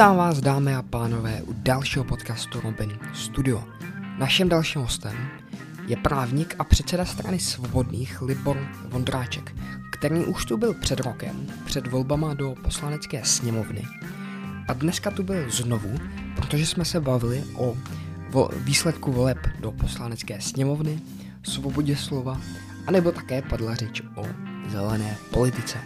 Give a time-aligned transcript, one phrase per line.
[0.00, 3.64] Vítám vás, dámy a pánové, u dalšího podcastu Robin Studio.
[4.18, 5.28] Naším dalším hostem
[5.86, 9.54] je právník a předseda strany Svobodných Libor Vondráček,
[9.92, 13.82] který už tu byl před rokem, před volbama do poslanecké sněmovny.
[14.68, 15.98] A dneska tu byl znovu,
[16.36, 17.76] protože jsme se bavili o
[18.56, 21.00] výsledku voleb do poslanecké sněmovny,
[21.42, 22.40] svobodě slova,
[22.86, 24.26] anebo také padla řeč o
[24.68, 25.78] zelené politice.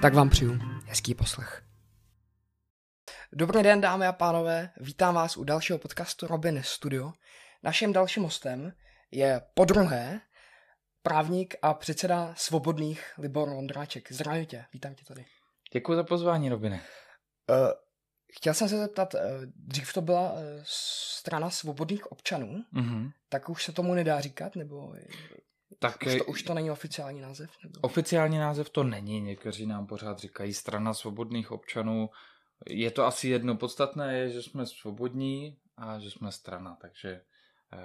[0.00, 1.65] Tak vám přeju hezký poslech.
[3.32, 7.12] Dobrý den, dámy a pánové, vítám vás u dalšího podcastu Robin Studio.
[7.62, 8.72] Naším dalším hostem
[9.10, 10.20] je podruhé
[11.02, 14.12] právník a předseda Svobodných Libor Vondráček.
[14.12, 15.24] Zdravím tě, vítám tě tady.
[15.72, 16.76] Děkuji za pozvání, Robine.
[16.76, 17.56] Uh,
[18.36, 19.20] chtěl jsem se zeptat, uh,
[19.56, 23.10] dřív to byla uh, strana svobodných občanů, Mm-hmm.
[23.28, 24.94] tak už se tomu nedá říkat, nebo
[25.78, 27.50] Tak už to, už to není oficiální název?
[27.64, 27.80] Nebo?
[27.80, 32.10] oficiální název to není, někteří nám pořád říkají strana svobodných občanů.
[32.70, 37.10] Je to asi jedno podstatné, je, že jsme svobodní a že jsme strana, takže
[37.72, 37.78] eh,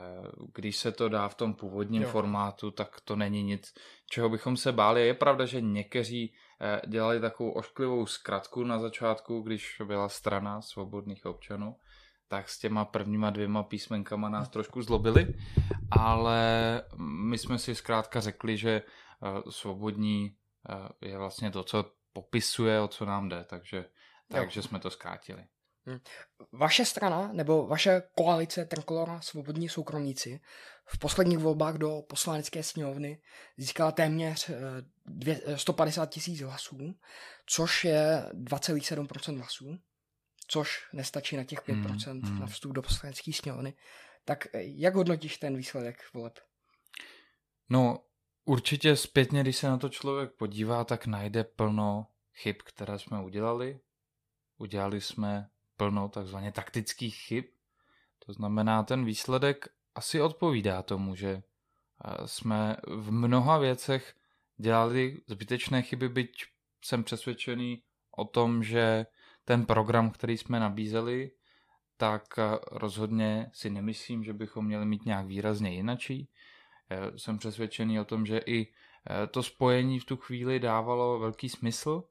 [0.53, 2.09] když se to dá v tom původním Jo.
[2.09, 3.73] formátu, tak to není nic,
[4.09, 5.07] čeho bychom se báli.
[5.07, 11.25] Je pravda, že někteří eh, dělali takovou ošklivou zkratku na začátku, když byla strana svobodných
[11.25, 11.75] občanů,
[12.27, 15.33] tak s těma prvníma dvěma písmenkama nás trošku zlobili,
[15.91, 16.41] ale
[16.97, 18.71] my jsme si zkrátka řekli, že
[19.23, 20.35] eh, svobodní
[21.01, 23.85] je vlastně to, co popisuje, o co nám jde, takže,
[24.31, 25.45] takže jsme to zkrátili.
[26.51, 30.41] Vaše strana nebo vaše koalice Trikolora Svobodní soukromníci
[30.85, 33.21] v posledních volbách do poslanecké sněmovny
[33.57, 34.53] získala téměř eh,
[35.07, 36.95] dvě- eh, 150 tisíc hlasů,
[37.45, 39.77] což je 2,7% hlasů,
[40.47, 42.39] což nestačí na těch 5% Mm, mm.
[42.39, 43.73] na vstup do poslanecké sněmovny.
[44.25, 46.39] Tak eh, jak hodnotíš ten výsledek voleb?
[47.69, 48.03] No,
[48.45, 53.79] určitě zpětně, když se na to člověk podívá, tak najde plno chyb, které jsme udělali.
[54.61, 57.45] Udělali jsme plno takzvaně taktických chyb.
[58.25, 61.29] To znamená, ten výsledek asi odpovídá tomu, že
[62.05, 64.15] eh, jsme v mnoha věcech
[64.57, 66.31] dělali zbytečné chyby, byť
[66.85, 67.83] jsem přesvědčený
[68.17, 69.05] o tom, že
[69.45, 71.31] ten program, který jsme nabízeli,
[71.97, 76.29] tak eh, rozhodně si nemyslím, že bychom měli mít nějak výrazně jinačí.
[76.89, 78.67] Eh, Jsem přesvědčený o tom, že i
[79.31, 82.03] to spojení v tu chvíli dávalo velký smysl,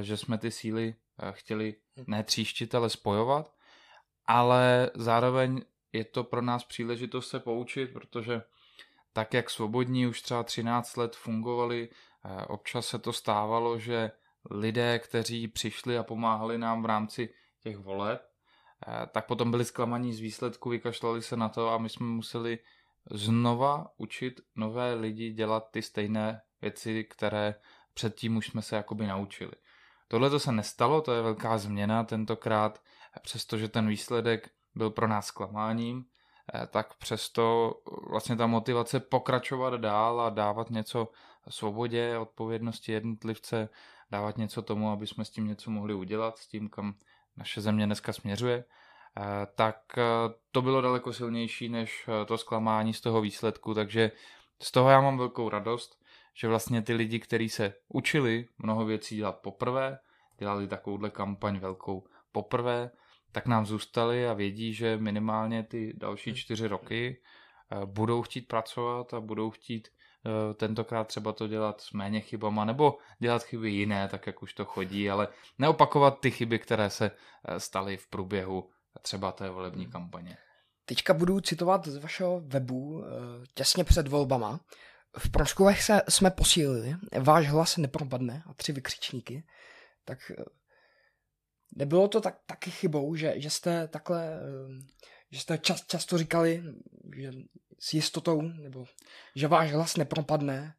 [0.00, 0.94] že jsme ty síly
[1.30, 1.74] chtěli
[2.06, 3.54] ne tříštit, ale spojovat,
[4.26, 5.62] ale zároveň
[5.92, 8.42] je to pro nás příležitost se poučit, protože
[9.12, 11.88] tak, jak svobodní už třeba 13 let fungovali,
[12.24, 14.10] eh, občas se to stávalo, že
[14.50, 18.22] lidé, kteří přišli a pomáhali nám v rámci těch voleb,
[18.86, 22.58] eh, tak potom byli zklamaní z výsledku, vykašlali se na to a my jsme museli
[23.10, 27.54] znova učit nové lidi dělat ty stejné věci, které
[27.94, 29.52] předtím už jsme se jakoby naučili.
[30.12, 32.82] Tohle to se nestalo, to je velká změna tentokrát,
[33.22, 36.04] přestože ten výsledek byl pro nás zklamáním,
[36.54, 37.74] eh, tak přesto
[38.10, 41.08] vlastně ta motivace pokračovat dál a dávat něco
[41.48, 43.68] svobodě, odpovědnosti jednotlivce,
[44.10, 46.94] dávat něco tomu, aby jsme s tím něco mohli udělat, s tím, kam
[47.36, 49.22] naše země dneska směřuje, eh,
[49.54, 50.02] tak eh,
[50.50, 54.10] to bylo daleko silnější než eh, to zklamání z toho výsledku, takže
[54.62, 56.01] z toho já mám velkou radost,
[56.34, 59.98] že vlastně ty lidi, kteří se učili mnoho věcí dělat poprvé,
[60.38, 62.90] dělali takovouhle kampaň velkou poprvé,
[63.32, 67.20] tak nám zůstali a vědí, že minimálně ty další čtyři roky
[67.72, 72.64] eh, budou chtít pracovat a budou chtít eh, tentokrát třeba to dělat s méně chybama,
[72.64, 75.28] nebo dělat chyby jiné, tak jak už to chodí, ale
[75.58, 78.70] neopakovat ty chyby, které se eh, staly v průběhu
[79.02, 80.36] třeba té volební kampaně.
[80.84, 83.04] Teďka budu citovat z vašeho webu
[83.54, 84.60] těsně před volbama.
[85.18, 89.44] V průzkumech se jsme posílili, váš hlas nepropadne a tři vykřičníky.
[90.04, 90.44] Tak eh,
[91.76, 94.84] nebylo to tak, taky chybou, že, že jste takhle, eh,
[95.30, 96.62] že jste čas, často říkali,
[97.16, 97.32] že
[97.78, 98.84] s jistotou, nebo
[99.36, 100.74] že váš hlas nepropadne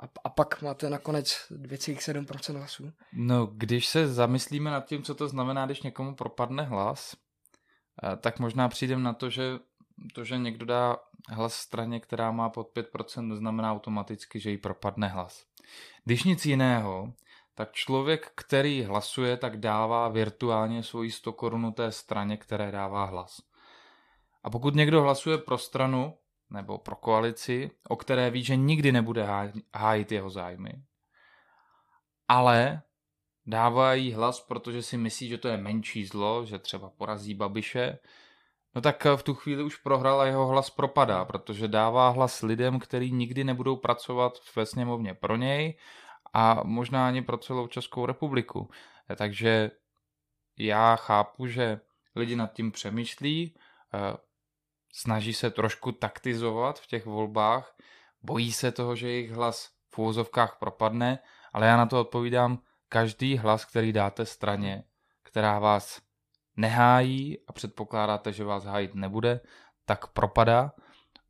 [0.00, 2.92] a, a pak máte nakonec 2,7% hlasů.
[3.12, 7.16] No, když se zamyslíme nad tím, co to znamená, když někomu propadne hlas,
[8.04, 9.42] eh, tak možná přijdem na to, že
[10.14, 10.96] to, že někdo dá
[11.28, 15.44] hlas straně, která má pod 5%, neznamená automaticky, že jí propadne hlas.
[16.04, 17.12] Když nic jiného,
[17.54, 23.42] tak člověk, který hlasuje, tak dává virtuálně svoji 100 korunu té straně, které dává hlas.
[24.42, 26.18] A pokud někdo hlasuje pro stranu
[26.50, 30.72] nebo pro koalici, o které ví, že nikdy nebude há- hájit jeho zájmy,
[32.28, 32.82] ale
[33.46, 37.98] dává jí hlas, protože si myslí, že to je menší zlo, že třeba porazí Babiše,
[38.74, 42.78] no tak v tu chvíli už prohrál a jeho hlas propadá, protože dává hlas lidem,
[42.78, 45.78] kteří nikdy nebudou pracovat ve sněmovně pro něj
[46.32, 48.70] a možná ani pro celou Českou republiku.
[49.16, 49.70] Takže
[50.58, 51.80] já chápu, že
[52.16, 53.54] lidi nad tím přemýšlí,
[53.94, 54.16] eh,
[54.92, 57.76] snaží se trošku taktizovat v těch volbách,
[58.22, 61.18] bojí se toho, že jejich hlas v úvozovkách propadne,
[61.52, 62.58] ale já na to odpovídám,
[62.88, 64.84] každý hlas, který dáte straně,
[65.22, 66.00] která vás
[66.56, 69.40] nehájí a předpokládáte, že vás hájit nebude,
[69.84, 70.72] tak propadá.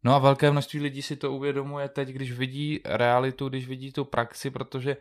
[0.04, 4.04] No a velké množství lidí si to uvědomuje teď, když vidí realitu, když vidí tu
[4.04, 4.96] praxi, protože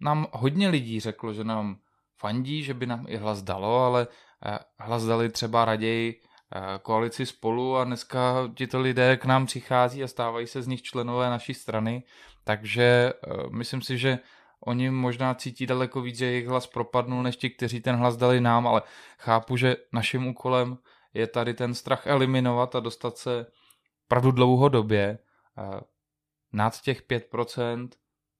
[0.00, 1.78] nám hodně lidí řeklo, že nám
[2.18, 4.06] fandí, že by nám i hlas dalo, ale
[4.46, 6.20] eh, hlas dali třeba raději
[6.54, 10.82] eh, koalici spolu a dneska tito lidé k nám přichází a stávají se z nich
[10.82, 12.02] členové naší strany,
[12.44, 14.18] takže eh, myslím si, že
[14.60, 18.40] oni možná cítí daleko víc, že jejich hlas propadnul, než ti, kteří ten hlas dali
[18.40, 18.82] nám, ale
[19.18, 20.78] chápu, že naším úkolem
[21.14, 23.46] je tady ten strach eliminovat a dostat se
[24.08, 25.18] pravdu dlouhodobě
[26.52, 27.88] nad těch 5%,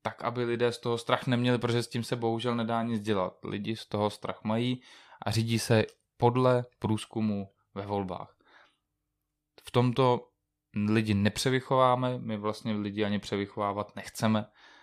[0.02, 3.44] tak, aby lidé z toho strach neměli, protože s tím se bohužel nedá nic dělat.
[3.44, 4.82] Lidi z toho strach mají
[5.22, 5.84] a řídí se
[6.16, 8.34] podle průzkumu ve volbách.
[9.64, 10.28] V tomto
[10.88, 14.77] lidi nepřevychováme, my vlastně lidi ani převychovávat nechceme, eh,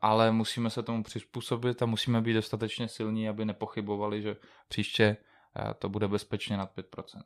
[0.00, 4.36] ale musíme se tomu přizpůsobit a musíme být dostatečně silní, aby nepochybovali, že
[4.68, 5.16] příště
[5.56, 7.22] eh, to bude bezpečně nad 5%.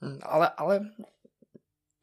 [0.00, 0.80] Hmm, ale, ale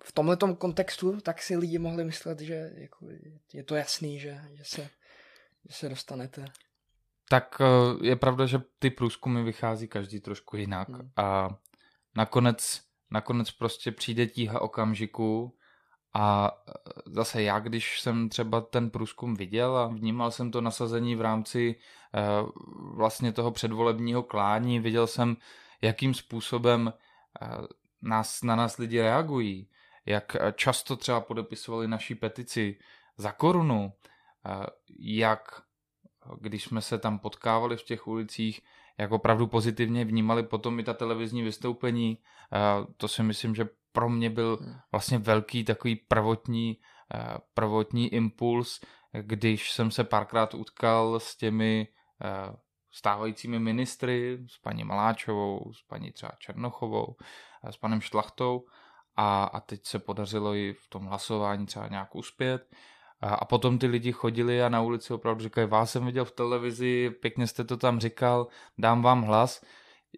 [0.04, 3.08] v tomhle kontextu tak si lidi mohli myslet, že jako
[3.54, 4.90] je to jasný, že, že, se,
[5.66, 6.46] že se dostanete.
[7.30, 11.12] Tak eh, je pravda, že ty průzkumy vychází každý trošku jinak hmm.
[11.16, 11.50] a
[12.16, 12.82] nakonec,
[13.12, 15.58] nakonec prostě přijde tíha okamžiku
[16.16, 16.72] a eh,
[17.06, 21.76] zase já, když jsem třeba ten průzkum viděl a vnímal jsem to nasazení v rámci
[22.14, 22.22] eh,
[22.96, 25.38] vlastně toho předvolebního klání, viděl jsem,
[25.82, 26.94] jakým způsobem
[28.02, 29.70] nás, na nás lidi reagují,
[30.06, 32.80] jak často třeba podepisovali naší petici
[33.18, 33.94] za korunu,
[35.00, 35.62] jak
[36.40, 38.62] když jsme se tam potkávali v těch ulicích,
[38.98, 42.18] jak opravdu pozitivně vnímali potom i ta televizní vystoupení.
[42.98, 44.76] To si myslím, že pro mě byl hmm.
[44.92, 46.78] vlastně velký takový prvotní,
[47.54, 48.80] prvotní impuls,
[49.22, 51.88] když jsem se párkrát utkal s těmi
[52.92, 57.16] stávajícími ministry, s paní Maláčovou, s paní třeba Černochovou,
[57.70, 58.66] s panem Šlachtou
[59.16, 62.68] a, a teď se podařilo i v tom hlasování třeba nějak uspět.
[63.22, 66.32] A, a potom ty lidi chodili a na ulici opravdu říkají, vás jsem viděl v
[66.32, 68.48] televizi, pěkně jste to tam říkal,
[68.78, 69.66] dám vám hlas.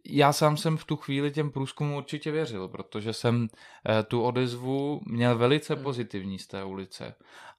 [0.05, 3.47] Já sám jsem v tu chvíli těm průzkumům určitě věřil, protože jsem
[3.89, 5.83] eh, tu odezvu měl velice hmm.
[5.83, 7.15] pozitivní z té ulice.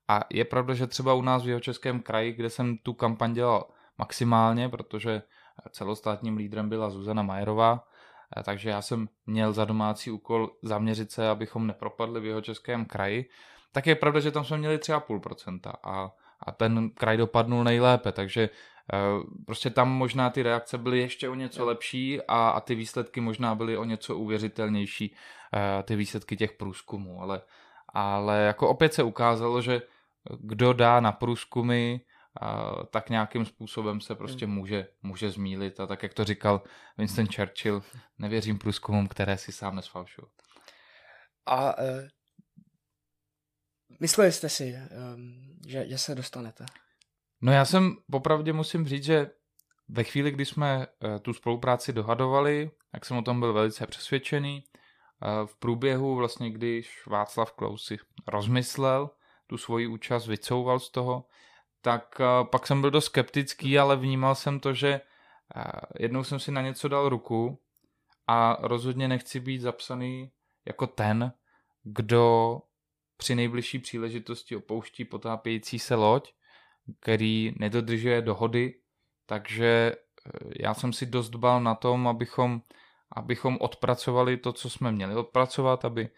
[0.09, 3.35] A je pravda, že třeba u nás v jeho českém kraji, kde jsem tu kampaň
[3.35, 3.69] dělal
[3.99, 5.23] maximálně, protože
[5.71, 7.85] celostátním lídrem byla Zuzana Majerová,
[8.37, 12.85] Eh, takže já jsem měl za domácí úkol zaměřit se, abychom nepropadli v jeho českém
[12.85, 13.31] kraji.
[13.73, 18.51] Tak je pravda, že tam jsme měli 3,5% a, a ten kraj dopadnul nejlépe, takže
[19.47, 23.55] prostě tam možná ty reakce byly ještě o něco lepší a, a ty výsledky možná
[23.55, 27.43] byly o něco uvěřitelnější, uh, ty výsledky těch průzkumů, ale,
[27.89, 29.83] ale jako opět se ukázalo, že
[30.41, 31.99] kdo dá na průzkumy
[32.91, 34.55] tak nějakým způsobem se prostě hmm.
[34.55, 36.63] může, může zmílit a tak, jak to říkal
[36.99, 37.83] Winston Churchill,
[38.19, 40.29] nevěřím průzkumům, které si sám nesfalšuju.
[41.47, 41.85] A uh,
[44.01, 44.75] mysleli jste si,
[45.15, 46.67] um, že, že se dostanete?
[47.41, 49.31] No já jsem popravdě musím říct, že
[49.89, 54.65] ve chvíli, kdy jsme uh, tu spolupráci dohadovali, tak jsem o tom byl velice přesvědčený.
[54.65, 59.11] Uh, v průběhu vlastně, když Václav Klaus si rozmyslel
[59.47, 61.25] tu svoji účast, vycouval z toho,
[61.81, 65.01] tak eh, pak jsem byl dost skeptický, ale vnímal jsem to, že
[65.57, 65.63] eh,
[65.99, 67.61] jednou jsem si na něco dal ruku
[68.27, 70.31] a rozhodně nechci být zapsaný
[70.65, 71.33] jako ten,
[71.83, 72.59] kdo
[73.17, 76.33] při nejbližší příležitosti opouští potápějící se loď,
[77.01, 78.75] který nedodržuje dohody,
[79.27, 80.31] takže eh,
[80.63, 82.63] já jsem si dost dbal na tom, abychom,
[83.13, 86.09] abychom odpracovali to, co jsme měli odpracovat, aby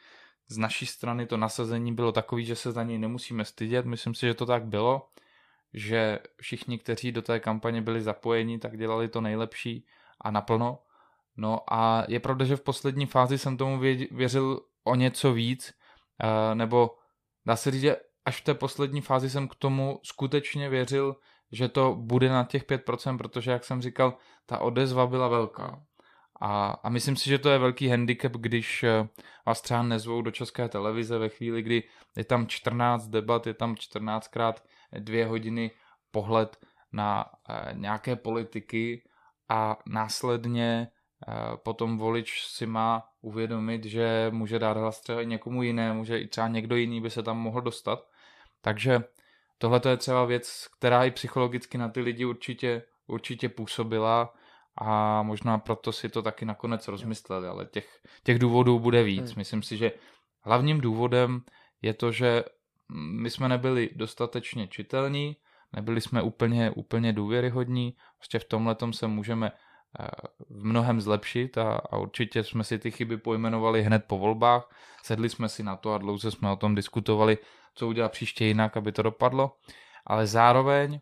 [0.48, 3.86] z naší strany to nasazení bylo takový, že se za něj nemusíme stydět.
[3.86, 5.08] Myslím si, že to tak bylo
[5.74, 9.86] že všichni, kteří do té kampaně byli zapojeni, tak dělali to nejlepší
[10.20, 10.78] a naplno.
[11.36, 13.78] No a je pravda, že v poslední fázi jsem tomu
[14.10, 15.74] věřil o něco víc,
[16.22, 16.98] eh, nebo
[17.46, 17.96] dá se říct, že
[18.30, 21.16] až v té poslední fázi jsem k tomu skutečně věřil,
[21.52, 25.82] že to bude na těch 5%, protože, jak jsem říkal, ta odezva byla velká.
[26.40, 29.08] A, a myslím si, že to je velký handicap, když eh,
[29.46, 31.82] vás třeba nezvou do české televize ve chvíli, kdy
[32.16, 34.54] je tam 14 debat, je tam 14krát
[34.98, 35.70] dvě hodiny
[36.10, 36.56] pohled
[36.92, 39.02] na eh, nějaké politiky
[39.48, 45.62] a následně eh, potom volič si má uvědomit, že může dát hlas třeba i někomu
[45.62, 48.09] jinému, že i třeba někdo jiný by se tam mohl dostat.
[48.60, 49.04] Takže
[49.58, 54.34] tohle je třeba věc, která i psychologicky na ty lidi určitě, určitě působila
[54.76, 59.26] a možná proto si to taky nakonec rozmysleli, ale těch, těch důvodů bude víc.
[59.26, 59.34] Hmm.
[59.36, 59.92] Myslím si, že
[60.40, 61.40] hlavním důvodem
[61.82, 62.44] je to, že
[62.92, 65.36] my jsme nebyli dostatečně čitelní,
[65.72, 69.52] nebyli jsme úplně, úplně důvěryhodní, prostě v tomhle se můžeme
[70.50, 74.70] v mnohem zlepšit a, a určitě jsme si ty chyby pojmenovali hned po volbách,
[75.02, 77.38] sedli jsme si na to a dlouze jsme o tom diskutovali,
[77.74, 79.56] co udělat příště jinak, aby to dopadlo,
[80.06, 81.00] ale zároveň e,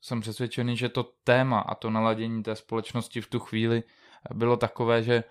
[0.00, 3.82] jsem přesvědčený, že to téma a to naladění té společnosti v tu chvíli
[4.34, 5.24] bylo takové, že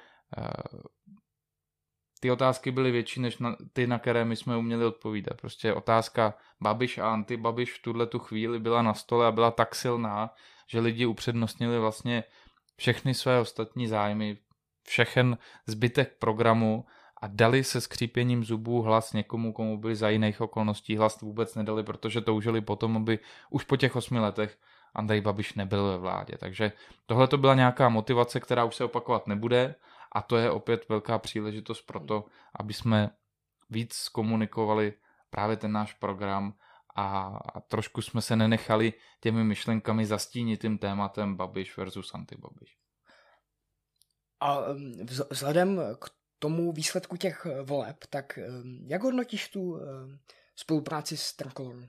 [2.19, 5.41] ty otázky byly větší než na, ty, na které my jsme uměli odpovídat.
[5.41, 9.75] Prostě otázka Babiš a anti-Babiš v tuhle tu chvíli byla na stole a byla tak
[9.75, 10.29] silná,
[10.67, 12.23] že lidi upřednostnili vlastně
[12.77, 14.37] všechny své ostatní zájmy,
[14.87, 16.85] všechen zbytek programu
[17.21, 21.83] a dali se skřípěním zubů hlas někomu, komu by za jiných okolností hlas vůbec nedali,
[21.83, 23.19] protože toužili potom, aby
[23.49, 24.57] už po těch osmi letech
[24.95, 26.37] Andrej Babiš nebyl ve vládě.
[26.37, 26.71] Takže
[27.05, 29.75] tohle to byla nějaká motivace, která už se opakovat nebude
[30.11, 33.09] a to je opět velká příležitost pro to, aby jsme
[33.69, 34.93] víc komunikovali
[35.29, 36.53] právě ten náš program
[36.97, 42.77] a, trošku jsme se nenechali těmi myšlenkami zastínit tím tématem Babiš versus anti-Babiš.
[44.39, 44.59] A
[45.29, 48.39] vzhledem k tomu výsledku těch voleb, tak
[48.87, 49.79] jak hodnotíš tu
[50.55, 51.87] spolupráci s Trikolorou?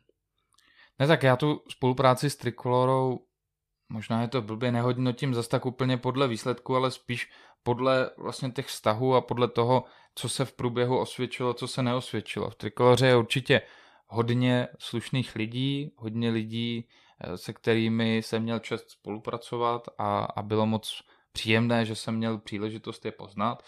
[0.99, 3.27] Ne, tak já tu spolupráci s Trikolorou,
[3.89, 7.31] možná je to blbě, nehodnotím zase tak úplně podle výsledku, ale spíš
[7.63, 9.85] podle vlastně těch vztahů a podle toho,
[10.15, 12.51] co se v průběhu osvědčilo, co se neosvědčilo.
[12.51, 13.63] V Trikoloře je určitě
[14.09, 16.89] hodně slušných lidí, hodně lidí,
[17.21, 22.39] eh, se kterými jsem měl čest spolupracovat a, a bylo moc příjemné, že jsem měl
[22.39, 23.63] příležitost je poznat.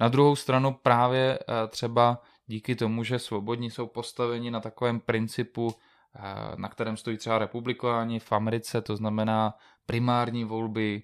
[0.00, 5.74] Na druhou stranu právě eh, třeba díky tomu, že svobodní jsou postaveni na takovém principu,
[6.16, 6.20] eh,
[6.56, 9.54] na kterém stojí třeba republikáni v Americe, to znamená
[9.86, 11.02] primární volby,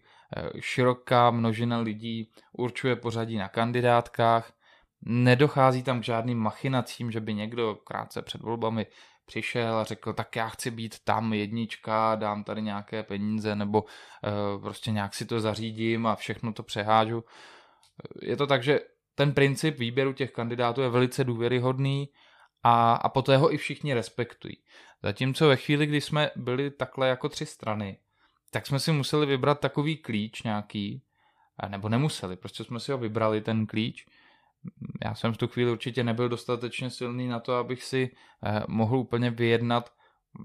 [0.61, 4.53] široká množina lidí určuje pořadí na kandidátkách,
[5.03, 8.87] nedochází tam k žádným machinacím, že by někdo krátce před volbami
[9.27, 14.63] přišel a řekl, tak já chci být tam jednička, dám tady nějaké peníze nebo uh,
[14.63, 17.25] prostě nějak si to zařídím a všechno to přehážu.
[18.23, 18.81] Je to tak, že
[19.15, 22.09] ten princip výběru těch kandidátů je velice důvěryhodný
[22.63, 24.57] a, a poté ho i všichni respektují.
[25.03, 27.99] Zatímco ve chvíli, kdy jsme byli takhle jako tři strany,
[28.51, 31.03] tak jsme si museli vybrat takový klíč nějaký,
[31.69, 34.07] nebo nemuseli, prostě jsme si ho vybrali, ten klíč.
[35.05, 38.11] Já jsem v tu chvíli určitě nebyl dostatečně silný na to, abych si
[38.45, 39.93] eh, mohl úplně vyjednat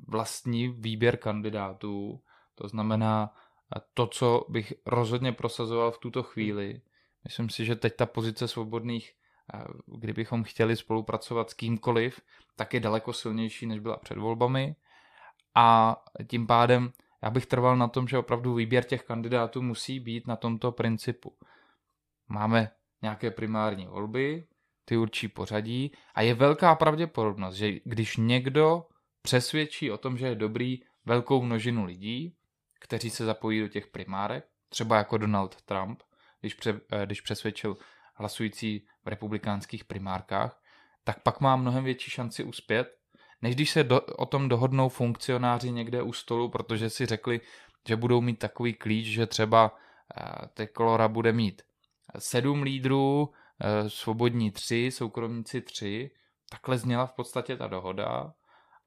[0.08, 2.22] vlastní výběr kandidátů.
[2.56, 3.34] To znamená
[3.76, 6.82] eh, to, co bych rozhodně prosazoval v tuto chvíli.
[7.24, 9.14] Myslím si, že teď ta pozice svobodných,
[9.54, 9.64] eh,
[9.98, 12.22] kdybychom chtěli spolupracovat s kýmkoliv,
[12.56, 14.76] tak je daleko silnější, než byla před volbami.
[15.56, 16.94] A tím pádem
[17.24, 21.38] já bych trval na tom, že opravdu výběr těch kandidátů musí být na tomto principu.
[22.28, 22.72] Máme
[23.04, 24.48] nějaké primární volby,
[24.86, 28.86] ty určí pořadí a je velká pravděpodobnost, že když někdo
[29.22, 32.36] přesvědčí o tom, že je dobrý velkou množinu lidí,
[32.80, 36.04] kteří se zapojí do těch primárek, třeba jako Donald Trump,
[36.42, 37.78] když, pře, eh, když přesvědčil
[38.16, 40.62] hlasující v republikánských primárkách,
[41.04, 42.98] tak pak má mnohem větší šanci uspět,
[43.42, 47.42] než když se do, o tom dohodnou funkcionáři někde u stolu, protože si řekli,
[47.88, 51.62] že budou mít takový klíč, že třeba uh, Tekolora bude mít
[52.18, 56.12] sedm lídrů, uh, svobodní tři, soukromníci tři.
[56.50, 58.34] Takhle zněla v podstatě ta dohoda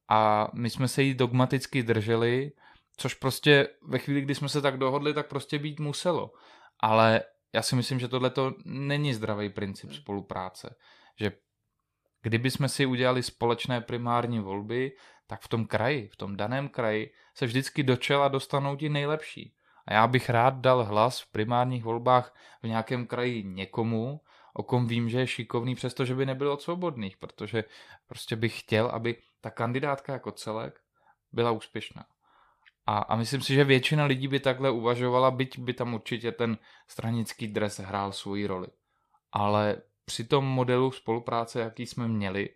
[0.09, 2.53] a my jsme se jí dogmaticky drželi,
[2.97, 6.33] což prostě ve chvíli, kdy jsme se tak dohodli, tak prostě být muselo.
[6.81, 10.77] Ale já si myslím, že tohle to není zdravý princip spolupráce.
[11.21, 11.33] Že
[12.27, 14.93] Kdyby jsme si udělali společné primární volby,
[15.27, 19.56] tak v tom kraji, v tom daném kraji, se vždycky do čela dostanou ti nejlepší.
[19.87, 24.21] A já bych rád dal hlas v primárních volbách v nějakém kraji někomu,
[24.55, 27.65] o kom vím, že je šikovný, přestože by nebyl od svobodných, protože
[28.07, 30.81] prostě bych chtěl, aby ta kandidátka jako celek
[31.33, 32.05] byla úspěšná.
[32.87, 36.59] A, a myslím si, že většina lidí by takhle uvažovala, byť by tam určitě ten
[36.89, 38.67] stranický dres hrál svoji roli.
[39.33, 42.49] Ale při tom modelu spolupráce, jaký jsme měli,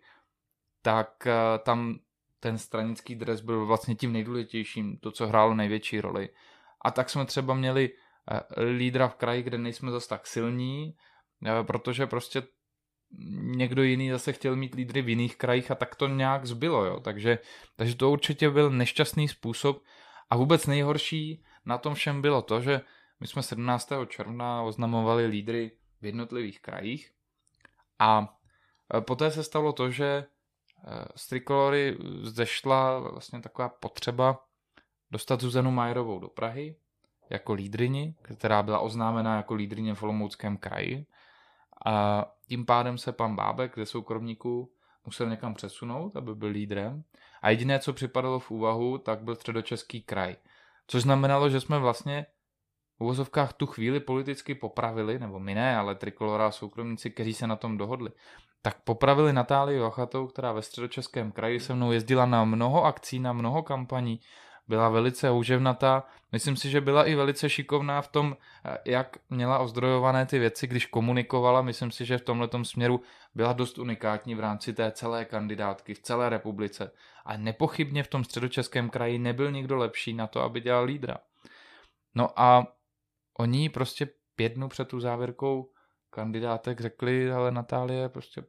[0.81, 1.99] tak eh, tam
[2.39, 6.29] ten stranický dres byl vlastně tím nejdůležitějším, to, co hrálo největší roli.
[6.81, 7.89] A tak jsme třeba měli
[8.31, 10.95] eh, lídra v kraji, kde nejsme zase tak silní,
[11.45, 12.43] eh, protože prostě
[13.41, 16.99] někdo jiný zase chtěl mít lídry v jiných krajích a tak to nějak zbylo, jo.
[16.99, 17.39] Takže,
[17.75, 19.83] takže to určitě byl nešťastný způsob
[20.29, 22.81] a vůbec nejhorší na tom všem bylo to, že
[23.19, 23.89] my jsme 17.
[24.07, 25.71] června oznamovali lídry
[26.01, 27.11] v jednotlivých krajích
[27.99, 28.39] a
[28.97, 30.25] e, poté se stalo to, že
[31.15, 34.45] z Trikolory zešla vlastně taková potřeba
[35.11, 36.75] dostat Zuzanu Majerovou do Prahy.
[37.29, 41.05] jako lídrini, která byla oznámena jako lídrině v Olomouckém kraji.
[41.85, 44.71] A tím pádem se pan Bábek ze soukromníků
[45.05, 47.03] musel někam přesunout, aby byl lídrem.
[47.41, 50.35] A jediné, co připadalo v úvahu, tak byl středočeský kraj.
[50.87, 52.25] Což znamenalo, že jsme vlastně
[52.97, 57.47] v uvozovkách tu chvíli politicky popravili, nebo my ne, ale Trikolora a soukromníci, kteří se
[57.47, 58.11] na tom dohodli,
[58.61, 63.33] tak popravili Natálii Vachatou, která ve středočeském kraji se mnou jezdila na mnoho akcí, na
[63.33, 64.19] mnoho kampaní,
[64.67, 66.03] byla velice úževnatá.
[66.31, 70.67] Myslím si, že byla i velice šikovná v tom, eh, jak měla ozdrojované ty věci,
[70.67, 71.61] když komunikovala.
[71.61, 73.01] Myslím si, že v tomhle směru
[73.35, 76.91] byla dost unikátní v rámci té celé kandidátky v celé republice.
[77.25, 81.17] A nepochybně v tom středočeském kraji nebyl nikdo lepší na to, aby dělal lídra.
[82.15, 82.67] No a
[83.39, 85.71] oni prostě pět dnů před tu závěrkou
[86.09, 88.43] kandidátek řekli, ale Natálie, prostě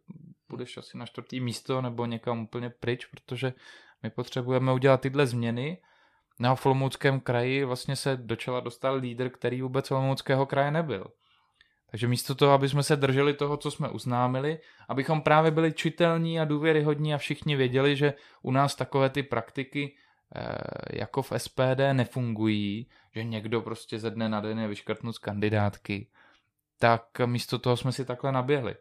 [0.49, 3.53] budeš asi na čtvrtý místo nebo někam úplně pryč, protože
[4.03, 5.79] my potřebujeme udělat tyhle změny
[6.43, 11.07] na Olomouckém kraji vlastně se do čela dostal lídr, který vůbec Olomouckého kraje nebyl.
[11.91, 14.59] Takže místo toho, aby jsme se drželi toho, co jsme uznámili,
[14.89, 19.95] abychom právě byli čitelní a důvěryhodní a všichni věděli, že u nás takové ty praktiky
[20.35, 25.19] eh, jako v SPD nefungují, že někdo prostě ze dne na den je vyškrtnut z
[25.19, 26.09] kandidátky,
[26.79, 28.75] tak místo toho jsme si takhle naběhli.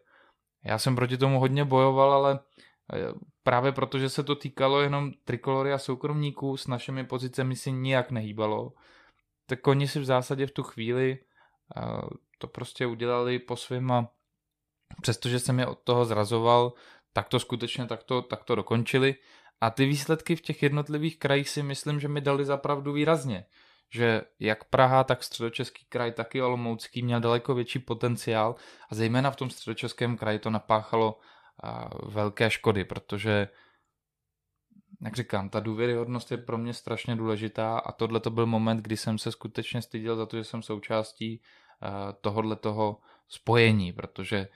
[0.64, 2.38] Já jsem proti tomu hodně bojoval, ale
[3.42, 8.72] právě protože se to týkalo jenom trikolory a soukromníků, s našimi pozicemi si nijak nehýbalo,
[9.46, 11.18] tak oni si v zásadě v tu chvíli
[12.38, 14.08] to prostě udělali po svým a
[15.02, 16.72] přestože jsem je od toho zrazoval,
[17.12, 19.14] tak to skutečně takto, takto dokončili.
[19.60, 23.44] A ty výsledky v těch jednotlivých krajích si myslím, že mi dali zapravdu výrazně.
[23.90, 28.54] Že jak Praha, tak středočeský kraj, tak i Olomoucký měl daleko větší potenciál
[28.90, 31.18] a zejména v tom středočeském kraji to napáchalo
[32.06, 33.48] velké škody, protože
[35.04, 38.96] jak říkám, ta důvěryhodnost je pro mě strašně důležitá a tohle to byl moment, kdy
[38.96, 41.42] jsem se skutečně styděl za to, že jsem součástí
[42.20, 44.48] tohohle toho spojení, protože e,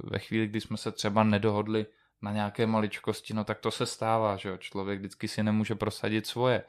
[0.00, 1.86] ve chvíli, kdy jsme se třeba nedohodli
[2.22, 6.26] na nějaké maličkosti, no tak to se stává, že jo, člověk vždycky si nemůže prosadit
[6.26, 6.64] svoje.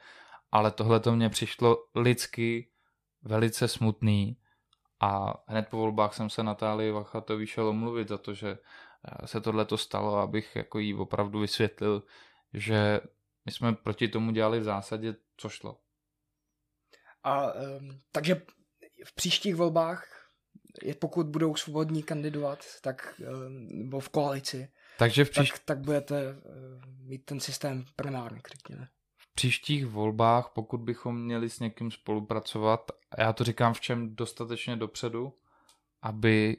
[0.52, 2.68] Ale tohle to mně přišlo lidsky
[3.22, 4.36] velice smutný
[5.00, 8.58] a hned po volbách jsem se Natálii Vachatovi šel omluvit za to, že
[9.24, 12.02] se tohle to stalo, abych jako jí opravdu vysvětlil,
[12.52, 13.00] že
[13.44, 15.80] my jsme proti tomu dělali v zásadě, co šlo.
[17.22, 18.42] A um, takže
[19.04, 20.30] v příštích volbách,
[20.98, 25.50] pokud budou svobodní kandidovat, tak um, nebo v koalici, takže v příš...
[25.50, 26.40] tak, tak budete uh,
[26.98, 28.88] mít ten systém primárně, řekněme.
[29.16, 34.16] V příštích volbách, pokud bychom měli s někým spolupracovat, a já to říkám v čem
[34.16, 35.38] dostatečně dopředu,
[36.02, 36.56] aby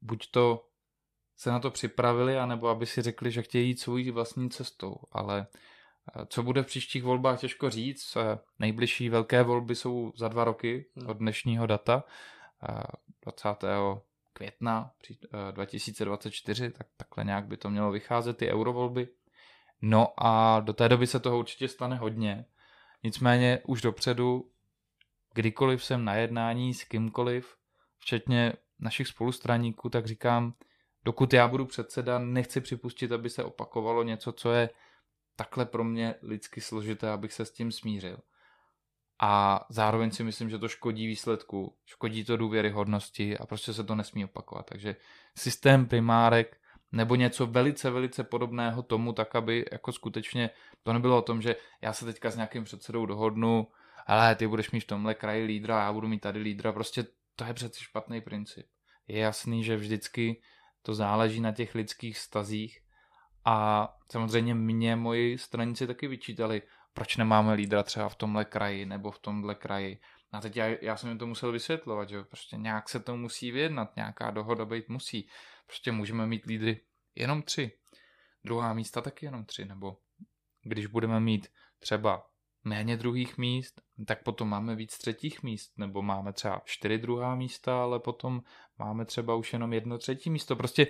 [0.00, 0.67] buď to
[1.38, 4.96] se na to připravili, anebo aby si řekli, že chtějí jít svou vlastní cestou.
[5.12, 5.46] Ale
[6.16, 8.16] eh, co bude v příštích volbách, těžko říct.
[8.16, 11.06] Eh, nejbližší velké volby jsou za dva roky hmm.
[11.06, 12.04] od dnešního data,
[13.22, 13.64] 20.
[13.64, 14.00] Eh,
[14.32, 14.90] května
[15.50, 19.08] 2024, tak takhle nějak by to mělo vycházet, ty eurovolby.
[19.82, 22.44] No a do té doby se toho určitě stane hodně.
[23.02, 24.50] Nicméně už dopředu,
[25.34, 27.56] kdykoliv jsem na jednání s kýmkoliv,
[27.98, 30.54] včetně našich spolustraníků, tak říkám,
[31.04, 34.70] dokud já budu předseda, nechci připustit, aby se opakovalo něco, co je
[35.36, 38.18] takhle pro mě lidsky složité, abych se s tím smířil.
[39.20, 43.94] A zároveň si myslím, že to škodí výsledku, škodí to důvěryhodnosti a prostě se to
[43.94, 44.66] nesmí opakovat.
[44.66, 44.96] Takže
[45.38, 46.56] systém primárek
[46.92, 50.50] nebo něco velice, velice podobného tomu, tak aby jako skutečně
[50.82, 53.68] to nebylo o tom, že já se teďka s nějakým předsedou dohodnu,
[54.06, 57.06] ale ty budeš mít v tomhle kraji lídra, já budu mít tady lídra, prostě
[57.36, 58.66] to je přeci špatný princip.
[59.08, 60.40] Je jasný, že vždycky
[60.82, 62.80] to záleží na těch lidských stazích
[63.44, 66.62] a samozřejmě mě moji stranici taky vyčítali,
[66.92, 70.00] proč nemáme lídra třeba v tomhle kraji nebo v tomhle kraji.
[70.32, 73.50] A teď já, já jsem jim to musel vysvětlovat, že prostě nějak se to musí
[73.50, 75.28] vyjednat, nějaká dohoda být musí.
[75.66, 76.80] Prostě můžeme mít lídry
[77.14, 77.72] jenom tři.
[78.44, 79.96] Druhá místa taky jenom tři, nebo
[80.62, 82.30] když budeme mít třeba
[82.68, 87.82] méně druhých míst, tak potom máme víc třetích míst, nebo máme třeba čtyři druhá místa,
[87.82, 88.42] ale potom
[88.78, 90.56] máme třeba už jenom jedno třetí místo.
[90.56, 90.86] Prostě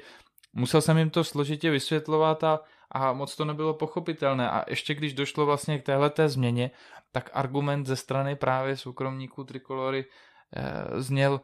[0.53, 2.61] musel jsem jim to složitě vysvětlovat a,
[2.91, 4.51] a moc to nebylo pochopitelné.
[4.51, 6.71] A ještě když došlo vlastně k téhleté změně,
[7.13, 10.05] tak argument ze strany právě soukromníků Trikolory
[10.57, 11.41] eh, zněl,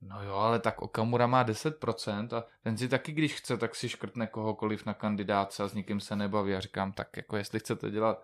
[0.00, 3.88] no jo, ale tak Okamura má 10% a ten si taky, když chce, tak si
[3.88, 6.54] škrtne kohokoliv na kandidáce a s nikým se nebaví.
[6.54, 8.22] A říkám, tak jako jestli chcete dělat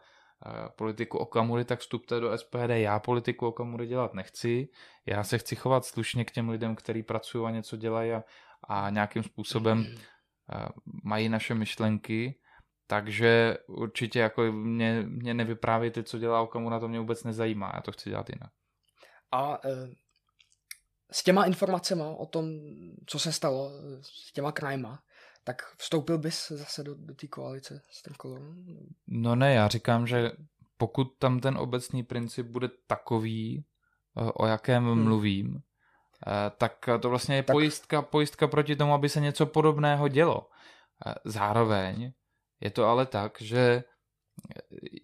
[0.77, 2.71] politiku Okamury, tak vstupte do SPD.
[2.71, 4.69] Já politiku Okamury dělat nechci.
[5.07, 8.25] Já se chci chovat slušně k těm lidem, kteří pracují a něco dělají a,
[8.69, 10.69] a nějakým způsobem eh,
[11.05, 12.39] mají naše myšlenky.
[12.87, 17.73] Takže určitě jako mě, mě nevyprávějte, co dělá Okamura, to mě vůbec nezajímá.
[17.75, 18.51] Já to chci dělat jinak.
[19.33, 19.89] A e,
[21.13, 22.45] s těma informacemi o tom,
[23.07, 25.03] co se stalo, s těma krajma,
[25.45, 28.65] tak vstoupil bys zase do, do té koalice s Trikolorem?
[29.07, 30.33] No ne, já říkám, že
[30.77, 33.65] pokud tam ten obecný princip bude takový,
[34.19, 35.05] eh, o jakém hmm.
[35.05, 35.63] mluvím,
[36.27, 37.55] eh, tak to vlastně je tak...
[37.55, 40.49] pojistka, pojistka proti tomu, aby se něco podobného dělo.
[41.07, 42.13] Eh, zároveň
[42.61, 43.85] je to ale tak, že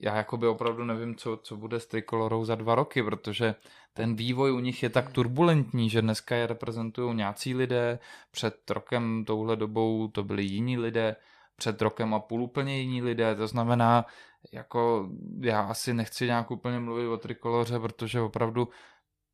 [0.01, 3.55] já jakoby opravdu nevím, co, co bude s Trikolorou za dva roky, protože
[3.99, 7.99] ten vývoj u nich je tak turbulentní, že dneska je reprezentují nějací lidé,
[8.31, 11.17] před rokem touhle dobou to byli jiní lidé,
[11.57, 14.07] před rokem a půl úplně jiní lidé, to znamená,
[14.53, 15.09] jako
[15.41, 18.69] já asi nechci nějak úplně mluvit o Trikoloře, protože opravdu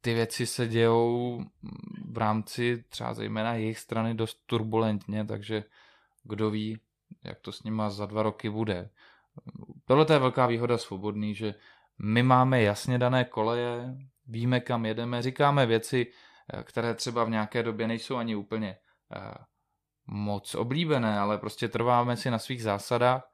[0.01, 1.41] ty věci se dějou
[2.11, 5.65] v rámci třeba zejména jejich strany dost turbulentně, takže
[6.23, 6.81] kdo ví,
[7.25, 8.91] jak to s nima za dva roky bude.
[9.85, 11.55] Tohle je velká výhoda svobodný, že
[11.99, 13.97] my máme jasně dané koleje,
[14.27, 16.07] víme, kam jedeme, říkáme věci,
[16.53, 18.77] eh, které třeba v nějaké době nejsou ani úplně
[19.17, 19.35] eh,
[20.07, 23.31] moc oblíbené, ale prostě trváme si na svých zásadách.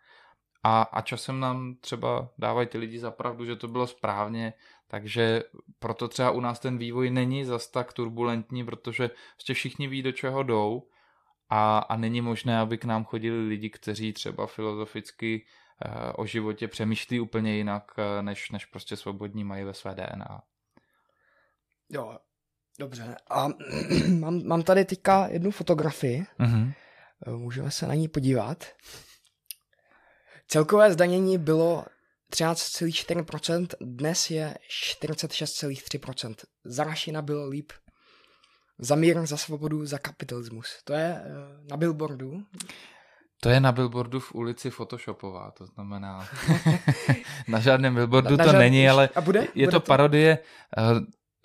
[0.62, 4.53] A, a časem nám třeba dávají ty lidi za pravdu, že to bylo správně,
[4.88, 5.42] takže
[5.79, 10.12] proto třeba u nás ten vývoj není zas tak turbulentní, protože prostě všichni ví, do
[10.12, 10.88] čeho jdou.
[11.50, 15.46] A, a není možné, aby k nám chodili lidi, kteří třeba filozoficky
[15.85, 20.42] eh, o životě přemýšlí úplně jinak, než, než prostě svobodní mají ve své DNA.
[21.90, 22.18] Jo,
[22.79, 23.16] dobře.
[23.31, 23.48] A
[24.18, 26.26] mám, mám tady teďka jednu fotografii.
[26.40, 26.72] Mm-hmm.
[27.37, 28.64] Můžeme se na ní podívat.
[30.48, 31.85] Celkové zdanění bylo
[32.33, 34.55] 13,4%, dnes je
[34.94, 36.35] 46,3%.
[36.64, 37.72] Za Rašina bylo líp.
[38.79, 40.83] Za mír, za svobodu, za kapitalismus.
[40.85, 41.26] To je eh,
[41.70, 42.42] na billboardu.
[43.42, 46.29] To je na billboardu v ulici Photoshopová, to znamená,
[47.48, 48.59] na žádném billboardu na, na to žád...
[48.59, 49.40] není, ale a bude?
[49.40, 50.38] je bude to, to parodie
[50.79, 51.00] eh,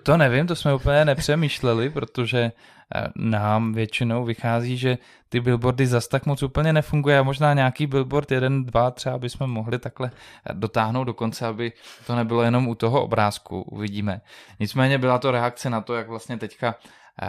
[0.06, 2.52] to nevím, to jsme úplně nepřemýšleli, protože
[2.96, 4.98] eh, nám většinou vychází, že
[5.30, 9.50] ty billboardy zas tak moc úplně nefunguje a možná nějaký billboard, jeden, dva třeba bychom
[9.50, 10.12] mohli takhle
[10.50, 11.72] eh, dotáhnout do konce, aby
[12.08, 14.22] to nebylo jenom u toho obrázku, uvidíme.
[14.60, 16.76] Nicméně byla to reakce na to, jak vlastně teďka
[17.22, 17.28] eh,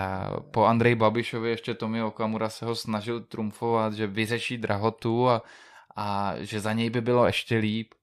[0.51, 5.43] po Andrej Babišovi ještě Tomi Okamura se ho snažil trumfovat, že vyřeší drahotu a,
[5.97, 7.95] a že za něj by bylo ještě líp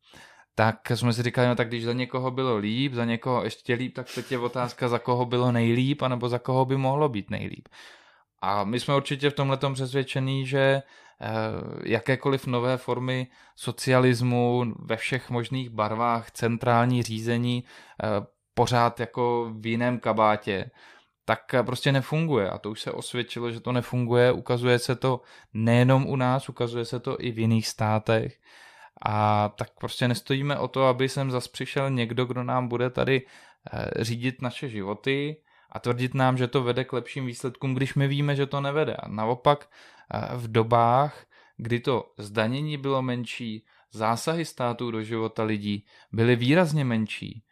[0.55, 3.95] tak jsme si říkali, no tak když za někoho bylo líp, za někoho ještě líp,
[3.95, 7.67] tak teď je otázka, za koho bylo nejlíp, anebo za koho by mohlo být nejlíp.
[8.41, 11.29] A my jsme určitě v tomhle přesvědčení, že eh,
[11.85, 17.63] jakékoliv nové formy socialismu ve všech možných barvách, centrální řízení,
[18.03, 18.07] eh,
[18.53, 20.71] pořád jako v jiném kabátě,
[21.25, 22.49] tak prostě nefunguje.
[22.49, 24.31] A to už se osvědčilo, že to nefunguje.
[24.31, 25.21] Ukazuje se to
[25.53, 28.39] nejenom u nás, ukazuje se to i v jiných státech.
[29.01, 33.25] A tak prostě nestojíme o to, aby sem zas přišel někdo, kdo nám bude tady
[33.73, 35.37] eh, řídit naše životy
[35.71, 38.95] a tvrdit nám, že to vede k lepším výsledkům, když my víme, že to nevede.
[38.95, 39.69] A naopak
[40.13, 41.25] eh, v dobách,
[41.57, 47.43] kdy to zdanění bylo menší, zásahy států do života lidí byly výrazně menší,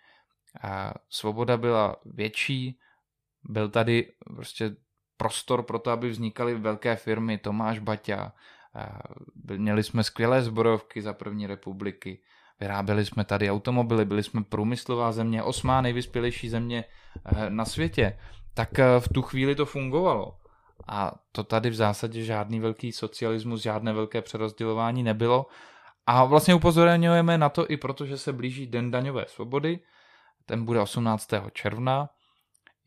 [0.62, 2.80] a svoboda byla větší,
[3.43, 4.75] byl tady prostě
[5.17, 8.34] prostor pro to, aby vznikaly velké firmy, Tomáš Baťa,
[9.57, 12.21] Měli jsme skvělé zborovky za první republiky,
[12.60, 16.84] vyráběli jsme tady automobily, byli jsme průmyslová země, osmá nejvyspělejší země
[17.25, 18.19] eh, na světě.
[18.53, 20.38] Tak eh, v tu chvíli to fungovalo.
[20.88, 25.45] A to tady v zásadě žádný velký socialismus, žádné velké přerozdělování nebylo.
[26.07, 29.79] A vlastně upozorňujeme na to i proto, že se blíží Den daňové svobody.
[30.45, 31.29] Ten bude 18.
[31.53, 32.10] června.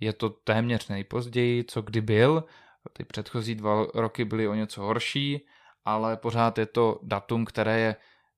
[0.01, 2.45] Je to téměř nejpozději, co kdy byl.
[2.93, 5.47] Ty předchozí dva roky byly o něco horší
[5.85, 7.97] ale pořád je to datum, které je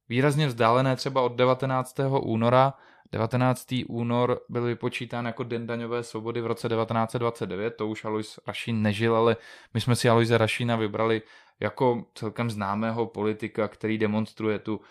[0.09, 2.00] výrazně vzdálené třeba od 19.
[2.20, 2.74] února.
[3.12, 3.74] 19.
[3.88, 9.16] únor byl vypočítán jako Den daňové svobody v roce 1929, to už Alois Rašín nežil,
[9.16, 9.37] ale
[9.74, 11.22] my jsme si Aloise Rašína vybrali
[11.61, 14.82] jako celkem známého politika, který demonstruje tu uh,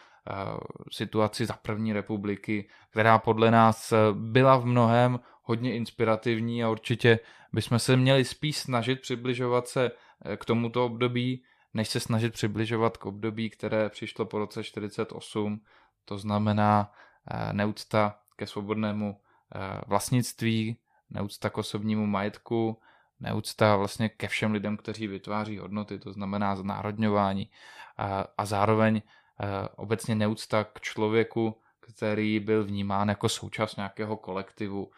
[0.91, 7.19] situaci za první republiky, která podle nás byla v mnohem hodně inspirativní a určitě
[7.53, 9.91] bychom se měli spíš snažit přibližovat se
[10.25, 11.43] eh, k tomuto období,
[11.75, 15.61] než se snažit přibližovat k období, které přišlo po roce 48,
[16.05, 16.91] to znamená
[17.31, 20.77] eh, neúcta ke svobodnému eh, vlastnictví,
[21.09, 22.79] neúcta k osobnímu majetku,
[23.19, 27.49] neúcta vlastně ke všem lidem, kteří vytváří hodnoty, to znamená znárodňování
[27.97, 34.91] a, a zároveň eh, obecně neúcta k člověku, který byl vnímán jako součást nějakého kolektivu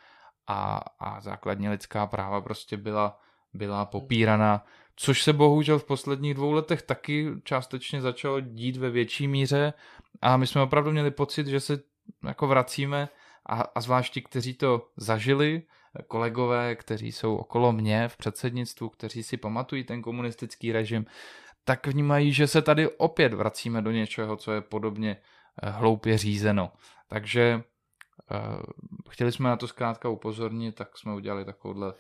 [0.48, 3.20] a, a základní lidská práva prostě byla,
[3.54, 4.66] byla popírána
[5.00, 9.74] což se bohužel v posledních dvou letech taky částečně začalo dít ve větší míře
[10.22, 11.80] a my jsme opravdu měli pocit, že se
[12.28, 13.10] jako vracíme
[13.46, 15.64] a, a zvlášť ti, kteří to zažili
[16.08, 21.06] kolegové, kteří jsou okolo mě v předsednictvu, kteří si pamatují ten komunistický režim,
[21.64, 25.18] tak vnímají, že se tady opět vracíme do něčeho, co je podobně
[25.64, 26.72] eh, hloupě řízeno.
[27.08, 27.64] Takže
[28.32, 28.62] uh,
[29.10, 31.94] chtěli jsme na to zkrátka upozornit, tak jsme udělali takovouhle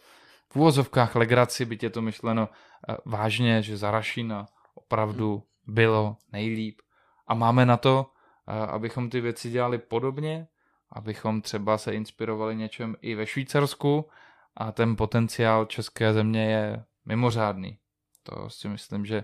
[0.50, 6.82] v úvozovkách legraci, byť je to myšleno uh, vážně, že za Rašina opravdu bylo nejlíp.
[7.28, 10.48] A máme na to, uh, abychom ty věci dělali podobně,
[10.92, 14.10] abychom třeba se inspirovali něčem i ve Švýcarsku
[14.56, 17.78] a ten potenciál české země je mimořádný.
[18.24, 19.24] To si myslím, že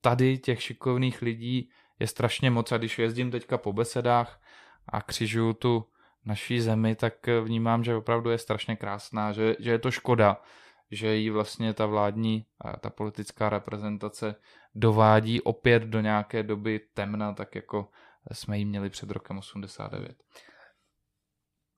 [0.00, 4.40] tady těch šikovných lidí je strašně moc a když jezdím teďka po besedách
[4.88, 5.88] a křižuju tu
[6.24, 10.42] naší zemi, tak vnímám, že opravdu je strašně krásná, že, že je to škoda,
[10.90, 12.46] že jí vlastně ta vládní,
[12.80, 14.34] ta politická reprezentace
[14.74, 17.88] dovádí opět do nějaké doby temna, tak jako
[18.32, 20.16] jsme ji měli před rokem 89.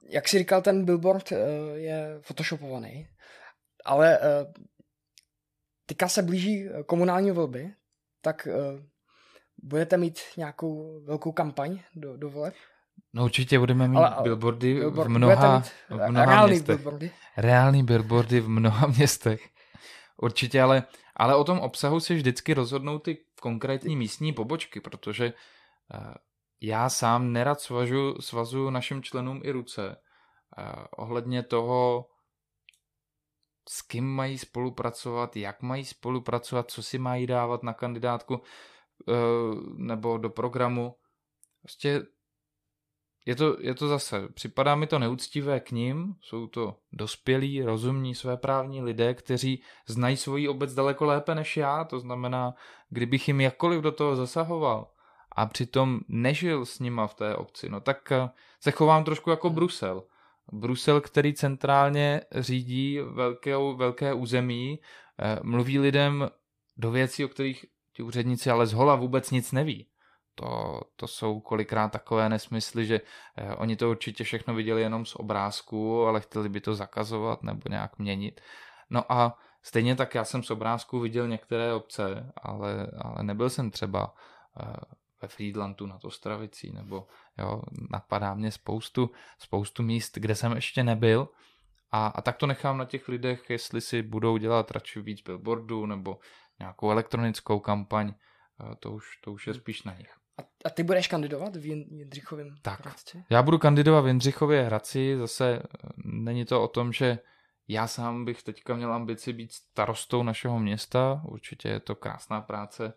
[0.09, 1.39] Jak si říkal, ten billboard eh,
[1.75, 3.09] je photoshopovaný,
[3.85, 4.53] ale eh,
[5.87, 7.75] teďka se blíží komunální volby,
[8.21, 8.49] tak
[9.63, 12.55] budete mít nějakou velkou kampaň do, do voleb?
[13.15, 16.77] No určitě budeme mít ale, billboardy billboard, v mnoha, v mnoha reální městech.
[16.77, 17.11] Billboardy?
[17.37, 19.49] Reální billboardy v mnoha městech.
[20.17, 20.83] Určitě, ale,
[21.17, 25.33] ale o tom obsahu si vždycky rozhodnou ty konkrétní místní pobočky, protože
[25.95, 26.15] uh,
[26.61, 29.97] já sám nerad svažu, svazu našim členům i ruce
[30.59, 32.07] uh, ohledně toho,
[33.69, 38.41] s kým mají spolupracovat, jak mají spolupracovat, co si mají dávat na kandidátku.
[39.09, 40.97] Eh, nebo do programu.
[41.63, 42.03] Prostě
[43.27, 48.15] je to, je to zase, připadá mi to neúctivé k ním, jsou to dospělí, rozumní,
[48.15, 52.55] svéprávní lidé, kteří znají svoji obec daleko lépe než já, to znamená,
[52.89, 54.91] kdybych jim jakkoliv do toho zasahoval
[55.33, 59.51] a přitom nežil s nima v té obci, no tak eh, se chovám trošku jako
[59.51, 60.03] Brusel.
[60.53, 64.81] Brusel, který centrálně řídí velké, velké území,
[65.19, 66.31] eh, mluví lidem
[66.77, 69.87] do věcí, o kterých ti úředníci ale z hola vůbec nic neví.
[70.35, 73.01] To, to jsou kolikrát takové nesmysly, že
[73.37, 77.63] eh, oni to určitě všechno viděli jenom z obrázku, ale chtěli by to zakazovat nebo
[77.71, 78.41] nějak měnit.
[78.91, 83.71] No a stejně tak já jsem z obrázku viděl některé obce, ale, ale nebyl jsem
[83.71, 84.15] třeba
[84.61, 84.77] eh,
[85.23, 87.07] ve Friedlandu nad Ostravicí, nebo
[87.39, 91.29] jo, napadá mě spoustu, spoustu míst, kde jsem ještě nebyl.
[91.91, 95.87] A, a tak to nechám na těch lidech, jestli si budou dělat radši víc billboardů,
[95.87, 96.19] nebo
[96.59, 99.61] nějakou elektronickou kampaň, eh, to už, to už je hmm.
[99.61, 100.24] spíš na nich.
[100.39, 103.25] A, a ty budeš kandidovat v Jindřichovém Tak, Hradci?
[103.31, 107.19] já budu kandidovat v Jindřichově Hradci, zase eh, není to o tom, že
[107.69, 112.93] já sám bych teďka měl ambici být starostou našeho města, určitě je to krásná práce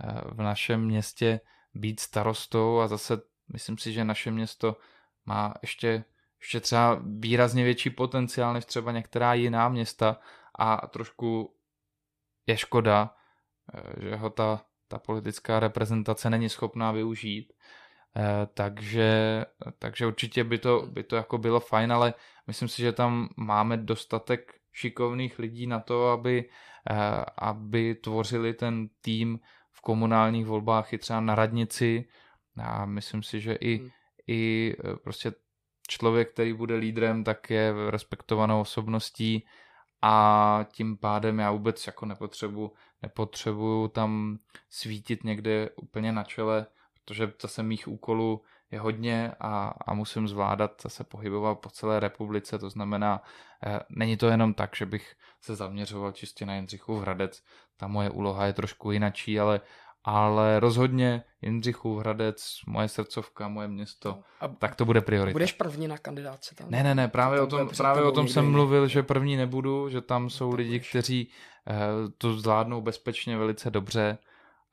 [0.00, 1.40] eh, v našem městě
[1.74, 3.20] být starostou a zase
[3.52, 4.76] myslím si, že naše město
[5.26, 6.04] má ještě,
[6.40, 10.20] ještě třeba výrazně větší potenciál než třeba některá jiná města.
[10.58, 11.54] A trošku
[12.46, 13.14] je škoda,
[13.74, 17.52] eh, že ho ta, ta politická reprezentace není schopná využít.
[18.16, 19.44] Eh, takže,
[19.78, 22.14] takže určitě by to, by to jako bylo fajn, ale
[22.46, 26.50] myslím si, že tam máme dostatek šikovných lidí na to, aby,
[26.90, 29.40] eh, aby tvořili ten tým
[29.72, 32.08] v komunálních volbách i třeba na radnici.
[32.62, 33.88] A myslím si, že i, hmm.
[34.28, 34.74] i
[35.04, 35.32] prostě
[35.88, 39.46] člověk, který bude lídrem, tak je respektovanou osobností
[40.02, 44.38] a tím pádem já vůbec jako nepotřebuji nepotřebuju tam
[44.70, 50.82] svítit někde úplně na čele, protože zase mých úkolů je hodně a, a musím zvládat
[50.82, 53.22] zase pohybovat po celé republice, to znamená,
[53.66, 57.42] eh, není to jenom tak, že bych se zaměřoval čistě na Jindřichův Hradec,
[57.76, 59.60] ta moje úloha je trošku jinačí, ale
[60.04, 65.32] ale rozhodně Jindřichův Hradec, moje srdcovka, moje město, a tak to bude priorita.
[65.32, 66.70] Budeš první na kandidáce tam?
[66.70, 70.00] Ne, ne, ne, právě o tom, právě o tom jsem mluvil, že první nebudu, že
[70.00, 71.30] tam jsou lidi, kteří
[72.18, 74.18] to zvládnou bezpečně velice dobře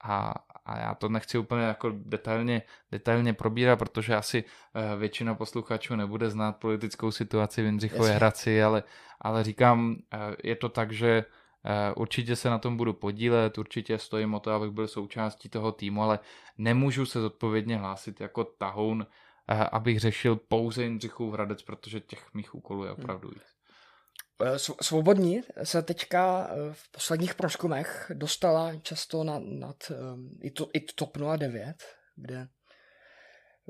[0.04, 0.34] a,
[0.66, 6.30] a já to nechci úplně jako detailně, detailně probírat, protože asi uh, většina posluchačů nebude
[6.30, 8.84] znát politickou situaci v Jindřichově Hradci, ale,
[9.22, 9.96] ale říkám, uh,
[10.44, 11.26] je to tak, že
[11.68, 15.72] Eh, určitě se na tom budu podílet, určitě stojím o to, abych byl součástí toho
[15.72, 16.20] týmu, ale
[16.58, 19.08] nemůžu se zodpovědně hlásit jako tahoun,
[19.48, 23.00] eh, abych řešil pouze Jindřichův Hradec, protože těch mých úkolů je hmm.
[23.04, 23.55] opravdu víc.
[24.44, 29.92] Eh, svobodní se teďka v posledních průzkumech dostala často nad, nad
[30.42, 31.76] i, to, i TOP 09,
[32.16, 32.48] kde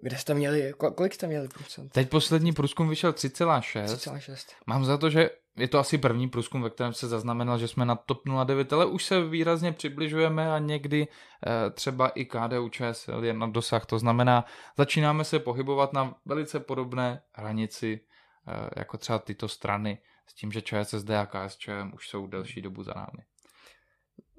[0.02, 1.90] kde jste měli, kolik jste měli procent?
[1.90, 3.86] Teď poslední průzkum vyšel 3,6.
[3.86, 4.36] 3,6.
[4.68, 7.86] Mám za to, že je to asi první průzkum, ve kterém se zaznamenal, že jsme
[7.86, 13.26] na TOP 09, ale už se výrazně přibližujeme a někdy eh, třeba i KDU ČSL
[13.26, 13.86] je na dosah.
[13.86, 14.46] To znamená,
[14.78, 18.00] začínáme se pohybovat na velice podobné hranici
[18.76, 19.98] jako třeba tyto strany,
[20.28, 23.24] s tím, že ČSSD a KSČM už jsou delší dobu za námi.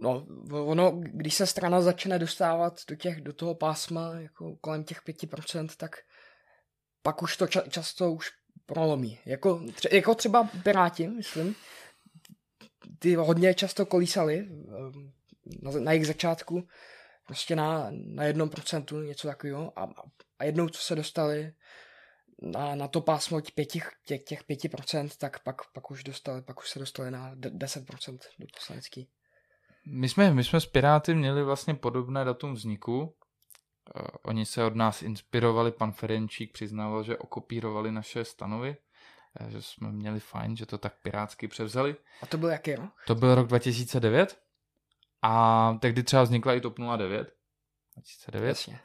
[0.01, 5.03] No, ono, když se strana začne dostávat do, těch, do toho pásma jako kolem těch
[5.03, 5.97] 5%, tak
[7.03, 8.31] pak už to ča- často už
[8.67, 9.19] prolomí.
[9.27, 11.55] Jako, tře- jako třeba Piráti, myslím,
[12.99, 15.13] ty hodně často kolísali ehm,
[15.63, 16.69] na, na jejich začátku
[17.27, 19.93] prostě na, na jednom procentu, něco takového a,
[20.39, 21.53] a jednou, co se dostali
[22.43, 26.61] na, na to pásmo pěti, těch, těch pěti procent, tak pak, pak už dostali, pak
[26.61, 29.09] už se dostali na 10% do poslanecký.
[29.87, 33.01] My jsme, my jsme s Piráty měli vlastně podobné datum vzniku.
[33.03, 38.77] Uh, oni se od nás inspirovali, pan Ferenčík přiznával, že okopírovali naše stanovy,
[39.41, 41.97] uh, že jsme měli fajn, že to tak pirátsky převzali.
[42.23, 42.91] A to byl jaký rok?
[43.07, 44.39] To byl rok 2009
[45.23, 47.33] a tehdy třeba vznikla i TOP 09.
[47.95, 48.49] 2009.
[48.49, 48.81] Jasně.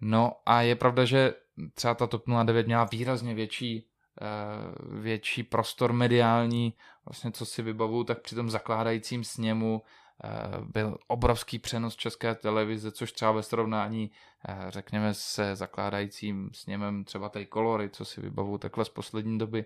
[0.00, 1.34] No a je pravda, že
[1.74, 3.86] třeba ta TOP 09 měla výrazně větší
[4.20, 6.74] uh, větší prostor mediální,
[7.06, 9.82] vlastně co si vybavu, tak při tom zakládajícím sněmu
[10.24, 14.10] Eh, byl obrovský přenos české televize, což třeba ve srovnání,
[14.48, 19.64] eh, řekněme, se zakládajícím sněmem třeba té kolory, co si vybavu takhle z poslední doby,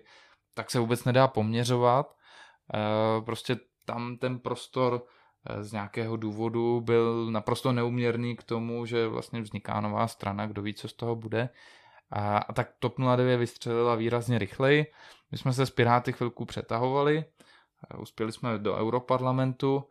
[0.53, 2.15] tak se vůbec nedá poměřovat.
[2.73, 5.05] Eh, prostě tam ten prostor
[5.61, 10.73] z nějakého důvodu byl naprosto neuměrný k tomu, že vlastně vzniká nová strana, kdo ví,
[10.73, 11.49] co z toho bude.
[12.11, 14.85] A, a tak TOP 09 vystřelila výrazně rychleji.
[15.31, 17.25] My jsme se s Piráty chvilku přetahovali,
[17.97, 19.83] uspěli jsme do Europarlamentu,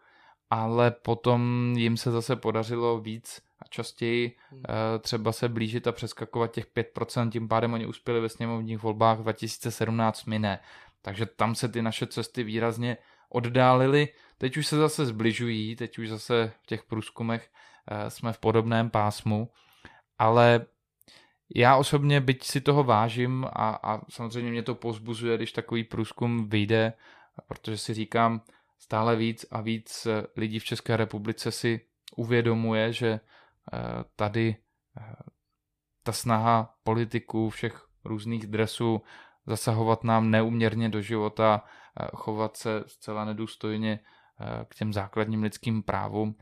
[0.51, 4.63] ale potom jim se zase podařilo víc a častěji hmm.
[4.69, 9.19] Eh, třeba se blížit a přeskakovat těch 5%, tím pádem oni uspěli ve sněmovních volbách
[9.19, 10.61] 2017 mine.
[11.03, 12.97] Takže tam se ty naše cesty výrazně
[13.29, 14.09] oddálily.
[14.39, 17.51] Teď už se zase zbližují, teď už zase v těch průzkumech
[17.89, 19.51] eh, jsme v podobném pásmu,
[20.19, 20.67] ale
[21.55, 26.49] já osobně, byť si toho vážím a, a samozřejmě mě to pozbuzuje, když takový průzkum
[26.49, 26.93] vyjde,
[27.49, 28.43] protože si říkám,
[28.79, 31.81] stále víc a víc eh, lidí v České republice si
[32.17, 33.79] uvědomuje, že eh,
[34.17, 34.57] tady
[35.01, 35.15] eh,
[36.03, 39.03] ta snaha politiků všech různých dresů
[39.47, 41.65] zasahovat nám neuměrně do života,
[42.15, 44.01] chovat se zcela nedůstojně
[44.69, 46.37] k těm základním lidským právům.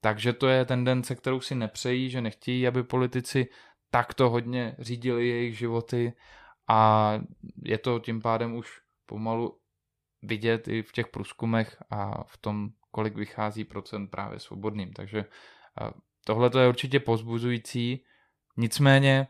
[0.00, 3.48] Takže to je tendence, kterou si nepřejí, že nechtějí, aby politici
[3.92, 6.12] takto hodně řídili jejich životy
[6.68, 7.12] a
[7.64, 9.60] je to tím pádem už pomalu
[10.22, 14.92] vidět i v těch průzkumech a v tom, kolik vychází procent právě svobodným.
[14.92, 15.24] Takže
[16.24, 18.04] tohle to je určitě pozbuzující.
[18.56, 19.28] Nicméně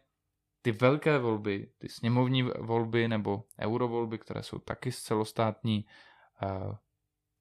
[0.62, 5.87] ty velké volby, ty sněmovní volby nebo eurovolby, které jsou taky celostátní,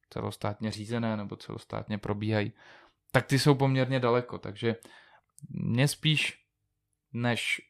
[0.09, 2.53] celostátně řízené nebo celostátně probíhají,
[3.11, 4.37] tak ty jsou poměrně daleko.
[4.37, 4.75] Takže
[5.49, 6.40] mě spíš
[7.13, 7.61] než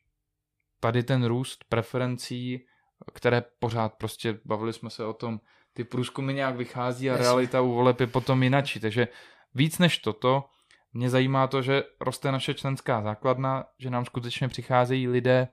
[0.80, 2.66] tady ten růst preferencí,
[3.14, 5.40] které pořád prostě bavili jsme se o tom,
[5.74, 8.80] ty průzkumy nějak vychází a realita u voleb je potom jinačí.
[8.80, 9.08] Takže
[9.56, 10.46] víc než toto,
[10.94, 15.48] mě zajímá to, že roste naše členská základna, že nám skutečně přicházejí lidé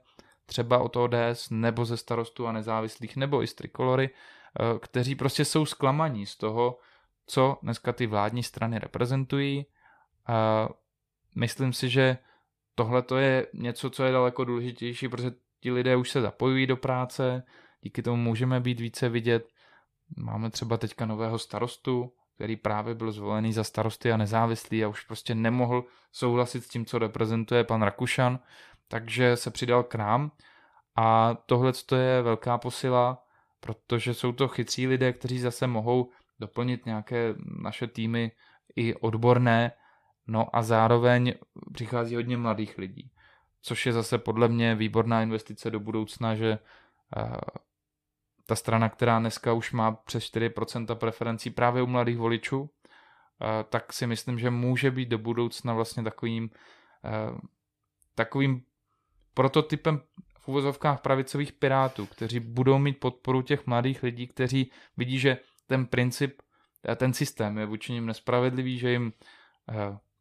[0.45, 5.45] třeba od ODS nebo ze starostů a nezávislých nebo i z trikolory, eh, kteří prostě
[5.45, 6.79] jsou zklamaní z toho,
[7.25, 9.65] co dneska ty vládní strany reprezentují.
[10.27, 10.69] A
[11.35, 12.17] myslím si, že
[12.79, 16.77] tohle to je něco, co je daleko důležitější, protože ti lidé už se zapojují do
[16.77, 17.43] práce,
[17.81, 19.47] díky tomu můžeme být více vidět,
[20.17, 25.03] Máme třeba teďka nového starostu, který právě byl zvolený za starosty a nezávislý a už
[25.03, 28.39] prostě nemohl souhlasit s tím, co reprezentuje pan Rakušan,
[28.87, 30.31] takže se přidal k nám.
[30.95, 33.23] A tohle je velká posila,
[33.59, 38.31] protože jsou to chytří lidé, kteří zase mohou doplnit nějaké naše týmy
[38.75, 39.71] i odborné,
[40.29, 41.33] no a zároveň
[41.73, 43.11] přichází hodně mladých lidí,
[43.61, 46.59] což je zase podle mě výborná investice do budoucna, že
[47.17, 47.37] eh,
[48.45, 53.93] ta strana, která dneska už má přes 4% preferencí právě u mladých voličů, eh, tak
[53.93, 56.49] si myslím, že může být do budoucna vlastně takovým,
[57.05, 57.37] eh,
[58.15, 58.63] takovým
[59.33, 60.01] prototypem
[60.39, 65.85] v uvozovkách pravicových pirátů, kteří budou mít podporu těch mladých lidí, kteří vidí, že ten
[65.85, 66.41] princip,
[66.95, 69.13] ten systém je vůči nim nespravedlivý, že jim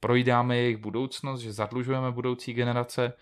[0.01, 3.13] projídáme jejich budoucnost, že zadlužujeme budoucí generace,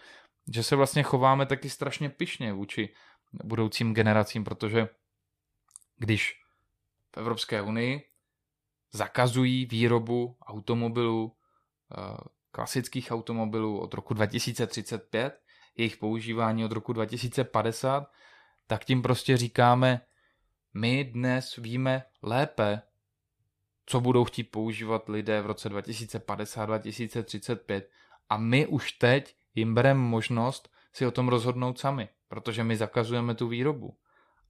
[0.54, 2.94] že se vlastně chováme taky strašně pyšně vůči
[3.44, 4.88] budoucím generacím, protože
[5.96, 6.34] když
[7.14, 8.02] v Evropské unii
[8.92, 11.32] zakazují výrobu automobilů,
[11.98, 12.16] eh,
[12.50, 15.40] klasických automobilů od roku 2035,
[15.76, 18.10] jejich používání od roku 2050,
[18.66, 20.00] tak tím prostě říkáme,
[20.74, 22.82] my dnes víme lépe,
[23.86, 27.82] co budou chtít používat lidé v roce 2050-2035
[28.28, 33.34] a my už teď jim bereme možnost si o tom rozhodnout sami protože my zakazujeme
[33.34, 33.96] tu výrobu.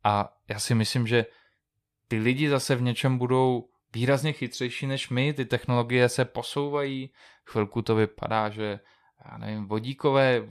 [0.05, 1.26] A já si myslím, že
[2.09, 7.11] ty lidi zase v něčem budou výrazně chytřejší než my, ty technologie se posouvají,
[7.45, 8.80] chvilku to vypadá, že
[9.30, 10.43] já nevím, vodíkové,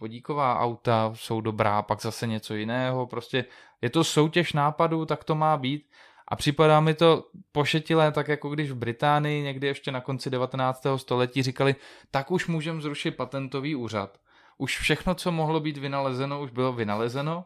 [0.00, 3.44] vodíková auta jsou dobrá, pak zase něco jiného, prostě
[3.82, 5.90] je to soutěž nápadů, tak to má být
[6.32, 10.86] a připadá mi to pošetilé, tak jako když v Británii někdy ještě na konci 19.
[10.96, 11.74] století říkali,
[12.10, 14.18] tak už můžeme zrušit patentový úřad.
[14.58, 17.44] Už všechno, co mohlo být vynalezeno, už bylo vynalezeno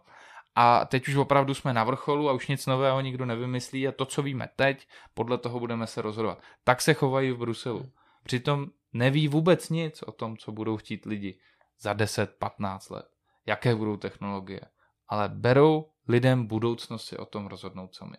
[0.55, 4.07] a teď už opravdu jsme na vrcholu a už nic nového nikdo nevymyslí a to,
[4.07, 6.39] co víme teď, podle toho budeme se rozhodovat.
[6.65, 7.91] Tak se chovají v Bruselu.
[8.23, 11.39] Přitom neví vůbec nic o tom, co budou chtít lidi
[11.81, 13.07] za 10-15 let,
[13.47, 14.61] jaké budou technologie,
[15.09, 18.17] ale berou lidem budoucnost si o tom rozhodnout sami.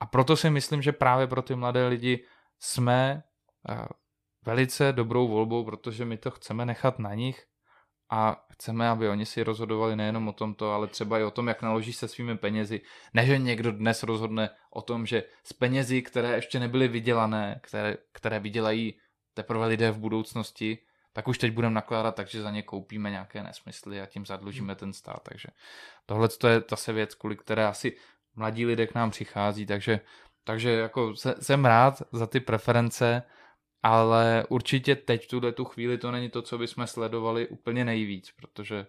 [0.00, 2.24] A proto si myslím, že právě pro ty mladé lidi
[2.58, 3.22] jsme
[3.68, 3.86] eh,
[4.46, 7.46] velice dobrou volbou, protože my to chceme nechat na nich
[8.10, 11.62] a chceme, aby oni si rozhodovali nejenom o tomto, ale třeba i o tom, jak
[11.62, 12.80] naloží se svými penězi.
[13.14, 17.96] Ne, že někdo dnes rozhodne o tom, že z penězi, které ještě nebyly vydělané, které,
[18.12, 19.00] které vydělají
[19.34, 20.78] teprve lidé v budoucnosti,
[21.12, 24.74] tak už teď budeme nakládat tak, že za ně koupíme nějaké nesmysly a tím zadlužíme
[24.74, 25.22] ten stát.
[25.22, 25.48] Takže
[26.06, 27.96] tohle je zase věc, kvůli které asi
[28.40, 30.00] mladí lidé k nám přichází, takže,
[30.44, 33.22] takže jako se, jsem rád za ty preference,
[33.82, 38.30] ale určitě teď v tuhle tu chvíli to není to, co bychom sledovali úplně nejvíc,
[38.36, 38.86] protože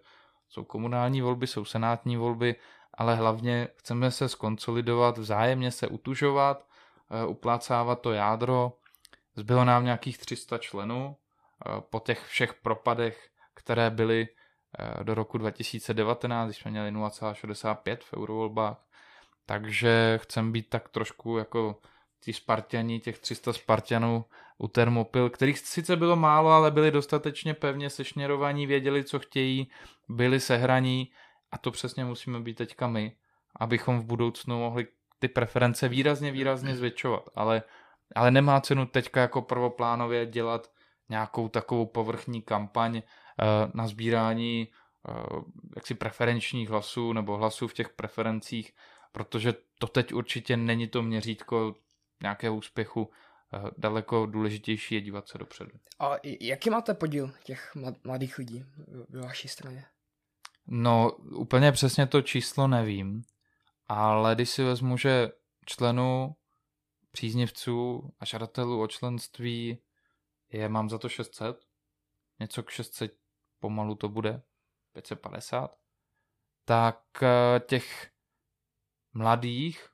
[0.50, 2.56] jsou komunální volby, jsou senátní volby,
[2.94, 6.66] ale hlavně chceme se skonsolidovat, vzájemně se utužovat,
[7.12, 8.74] eh, uplácávat to jádro.
[9.36, 14.28] Zbylo nám nějakých 300 členů eh, po těch všech propadech, které byly
[14.80, 18.91] eh, do roku 2019, když jsme měli 0,65 v eurovolbách.
[19.46, 21.80] Takže chcem být tak trošku jako
[22.20, 24.26] ti Spartiani, těch 300 Spartianů
[24.58, 29.72] u Thermopil, kterých sice bylo málo, ale byli dostatečně pevně sešněrovaní, věděli, co chtějí,
[30.10, 31.12] byli sehraní
[31.52, 33.16] a to přesně musíme být teďka my,
[33.56, 34.88] abychom v budoucnu mohli
[35.20, 37.30] ty preference výrazně, výrazně zvětšovat.
[37.36, 37.64] Ale,
[38.16, 40.72] ale nemá cenu teďka jako prvoplánově dělat
[41.10, 44.68] nějakou takovou povrchní kampaň uh, na sbírání
[45.08, 45.44] uh,
[45.76, 48.74] jaksi preferenčních hlasů nebo hlasů v těch preferencích,
[49.12, 51.76] protože to teď určitě není to měřítko
[52.24, 53.12] nějakého úspěchu,
[53.54, 55.72] eh, daleko důležitější je dívat se dopředu.
[56.00, 57.72] A jaký máte podíl těch
[58.04, 58.66] mladých lidí
[59.10, 59.86] ve vaší straně?
[60.68, 63.24] No, úplně přesně to číslo nevím,
[63.88, 65.32] ale když si vezmu, že
[65.66, 66.36] členů,
[67.12, 69.78] příznivců a žadatelů o členství
[70.52, 71.66] je, mám za to 600,
[72.40, 73.18] něco k 600
[73.60, 74.42] pomalu to bude,
[74.94, 75.78] 550,
[76.66, 78.12] tak eh, těch
[79.14, 79.88] mladých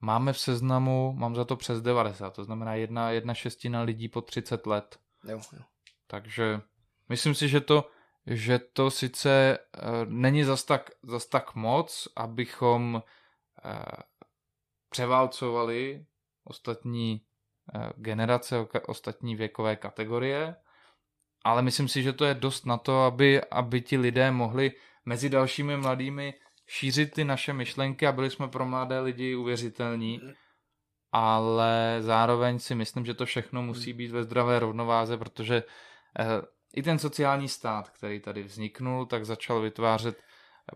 [0.00, 4.20] máme v seznamu, mám za to přes 90, to znamená jedna, jedna šestina lidí po
[4.20, 4.98] 30 let.
[5.28, 5.62] Jo, jo.
[6.06, 6.60] Takže
[7.08, 7.90] myslím si, že to,
[8.26, 12.94] že to sice uh, není zas tak, zas tak moc, abychom
[13.64, 13.72] uh,
[14.90, 16.06] převálcovali
[16.44, 17.20] ostatní
[17.74, 20.56] uh, generace, ostatní věkové kategorie,
[21.44, 24.72] ale myslím si, že to je dost na to, aby, aby ti lidé mohli
[25.04, 26.34] mezi dalšími mladými
[26.70, 30.32] šířit ty naše myšlenky a byli jsme pro mladé lidi uvěřitelní, mhm.
[31.12, 33.98] ale zároveň si myslím, že to všechno musí mhm.
[33.98, 35.62] být ve zdravé rovnováze, protože
[36.18, 36.24] eh,
[36.74, 40.22] i ten sociální stát, který tady vzniknul, tak začal vytvářet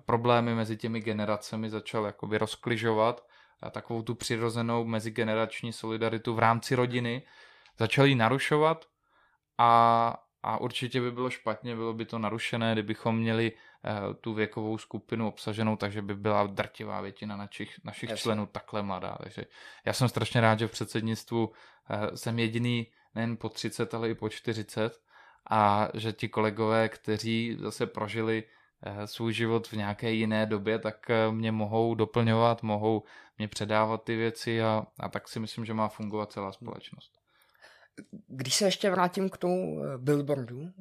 [0.07, 3.27] problémy mezi těmi generacemi, začal jakoby rozkližovat
[3.63, 7.23] a takovou tu přirozenou mezigenerační solidaritu v rámci rodiny,
[7.79, 8.85] začal ji narušovat
[9.59, 13.74] a, a určitě by bylo špatně, bylo by to narušené, kdybychom měli Eh,
[14.21, 18.23] tu věkovou skupinu obsaženou, takže by byla drtivá většina našich, našich Jasně.
[18.23, 19.17] členů takhle mladá.
[19.23, 19.45] Takže
[19.85, 21.53] já jsem strašně rád, že v předsednictvu
[21.91, 25.01] eh, jsem jediný nejen po 30, ale i po 40
[25.51, 28.45] a že ti kolegové, kteří zase prožili
[28.83, 33.03] eh, svůj život v nějaké jiné době, tak mě mohou doplňovat, mohou
[33.39, 37.13] mě předávat ty věci a, a tak si myslím, že má fungovat celá společnost.
[38.27, 40.73] Když se ještě vrátím k tomu billboardu,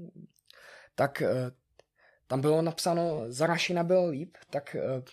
[0.95, 1.23] tak
[2.33, 5.03] tam bylo napsáno za Rašina bylo líp, tak uh,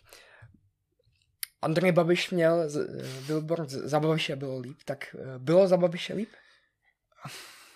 [1.62, 6.28] Andrej Babiš měl uh, billboard za Babiše bylo líp, tak uh, bylo za Babiše líp?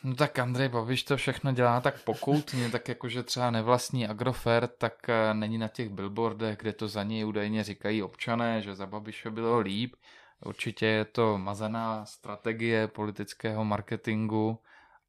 [0.05, 4.95] No tak Andrej Babiš to všechno dělá tak pokoutně, tak jakože třeba nevlastní Agrofert, tak
[5.33, 9.59] není na těch billboardech, kde to za něj údajně říkají občané, že za Babiše bylo
[9.59, 9.97] líp.
[10.45, 14.59] Určitě je to mazaná strategie politického marketingu,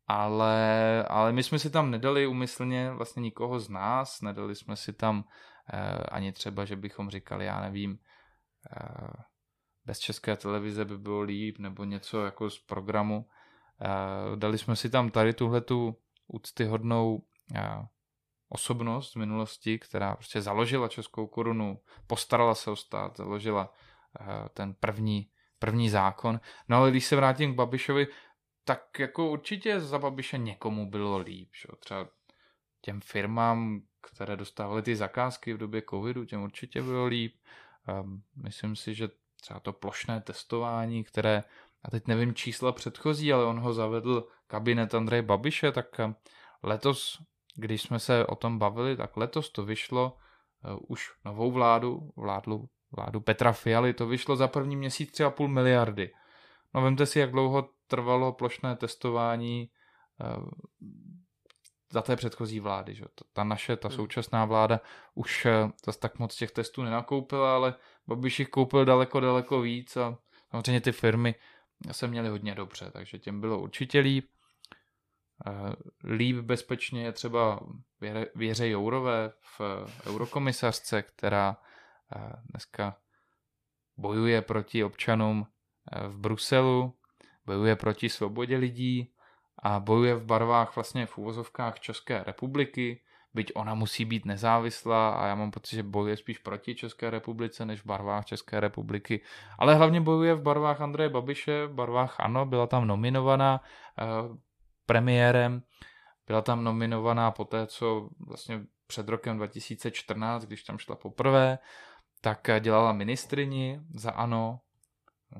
[0.07, 4.93] ale, ale my jsme si tam nedali umyslně vlastně nikoho z nás, nedali jsme si
[4.93, 5.23] tam
[5.73, 7.99] eh, ani třeba, že bychom říkali, já nevím,
[8.77, 9.23] eh,
[9.85, 13.25] bez české televize by bylo líp, nebo něco jako z programu.
[13.81, 15.95] Eh, dali jsme si tam tady tuhle tu
[16.27, 17.23] úctyhodnou
[17.55, 17.87] eh,
[18.49, 23.69] osobnost z minulosti, která prostě založila českou korunu, postarala se o stát, založila
[24.19, 25.29] uh, ten první,
[25.59, 26.39] první zákon.
[26.69, 28.07] No ale když se vrátím k Babišovi,
[28.66, 31.49] tak jako určitě za Babiše někomu bylo líp.
[31.61, 31.68] Že?
[31.80, 32.07] Třeba
[32.82, 37.36] těm firmám, které dostávaly ty zakázky v době covidu, těm určitě bylo líp.
[38.01, 39.09] Um, myslím si, že
[39.41, 41.43] třeba to plošné testování, které,
[41.84, 46.01] a teď nevím čísla předchozí, ale on ho zavedl kabinet Andreje Babiše, tak
[46.63, 47.22] letos,
[47.55, 50.18] když jsme se o tom bavili, tak letos to vyšlo
[50.74, 55.47] uh, už novou vládu, vládlu, vládu Petra Fialy, to vyšlo za první měsíc třeba půl
[55.47, 56.13] miliardy.
[56.74, 59.69] No vemte si, jak dlouho trvalo plošné testování
[60.38, 60.49] uh,
[61.91, 62.95] za té předchozí vlády.
[62.95, 63.05] Že?
[63.33, 63.95] Ta naše, ta hmm.
[63.95, 64.79] současná vláda
[65.15, 67.75] už uh, zase tak moc těch testů nenakoupila, ale
[68.07, 70.17] Babiš jich koupil daleko, daleko víc a
[70.51, 71.36] samozřejmě ty firmy
[71.91, 74.29] se měly hodně dobře, takže těm bylo určitě líp.
[75.47, 77.59] Eh, líp bezpečně je třeba
[78.36, 79.61] Věře Jourové v
[80.05, 81.57] eurokomisařce, která
[82.15, 82.97] eh, dneska
[83.97, 85.47] bojuje proti občanům
[85.91, 86.93] eh, v Bruselu,
[87.45, 89.11] bojuje proti svobodě lidí
[89.59, 93.01] a bojuje v barvách vlastně v úvozovkách České republiky,
[93.33, 97.65] byť ona musí být nezávislá a já mám pocit, že bojuje spíš proti České republice
[97.65, 99.21] než v barvách České republiky,
[99.59, 103.61] ale hlavně bojuje v barvách Andreje Babiše, v barvách ANO, byla tam nominovaná
[103.99, 104.05] eh,
[104.85, 105.63] premiérem,
[106.27, 111.59] byla tam nominovaná po té, co vlastně před rokem 2014, když tam šla poprvé,
[112.21, 114.59] tak dělala ministrini za ANO,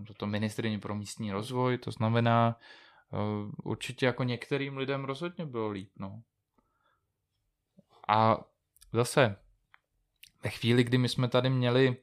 [0.08, 2.60] toto ministrině pro místní rozvoj, to znamená,
[3.14, 3.18] eh,
[3.64, 6.22] určitě jako některým lidem rozhodně bylo líp, no.
[8.08, 8.38] A
[8.94, 9.36] zase,
[10.44, 11.98] ve chvíli, kdy my jsme tady měli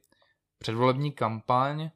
[0.57, 1.89] předvolební kampaň,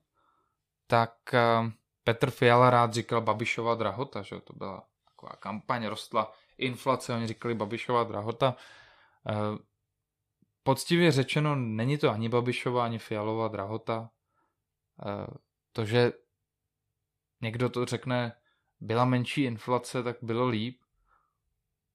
[0.87, 1.71] tak eh,
[2.03, 7.55] Petr Fiala rád říkal Babišova drahota, že to byla taková kampaň, rostla inflace, oni říkali
[7.55, 8.55] Babišova drahota.
[9.29, 9.57] Eh,
[10.63, 14.09] poctivě řečeno, není to ani Babišova, ani Fialová drahota.
[15.77, 16.11] To, že
[17.41, 18.31] někdo to řekne,
[18.79, 20.81] byla menší inflace, tak bylo líp,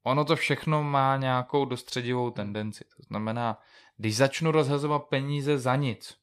[0.02, 2.84] ono to všechno má nějakou dostředivou tendenci.
[2.96, 3.58] To znamená,
[3.96, 6.18] když začnu rozhazovat peníze za nic,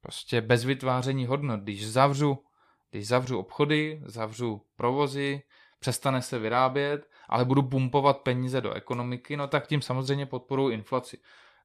[0.00, 2.44] prostě bez vytváření hodnot, když zavřu,
[2.90, 5.42] když zavřu obchody, zavřu provozy,
[5.78, 11.18] přestane se vyrábět, ale budu pumpovat peníze do ekonomiky, no tak tím samozřejmě podporuji inflaci.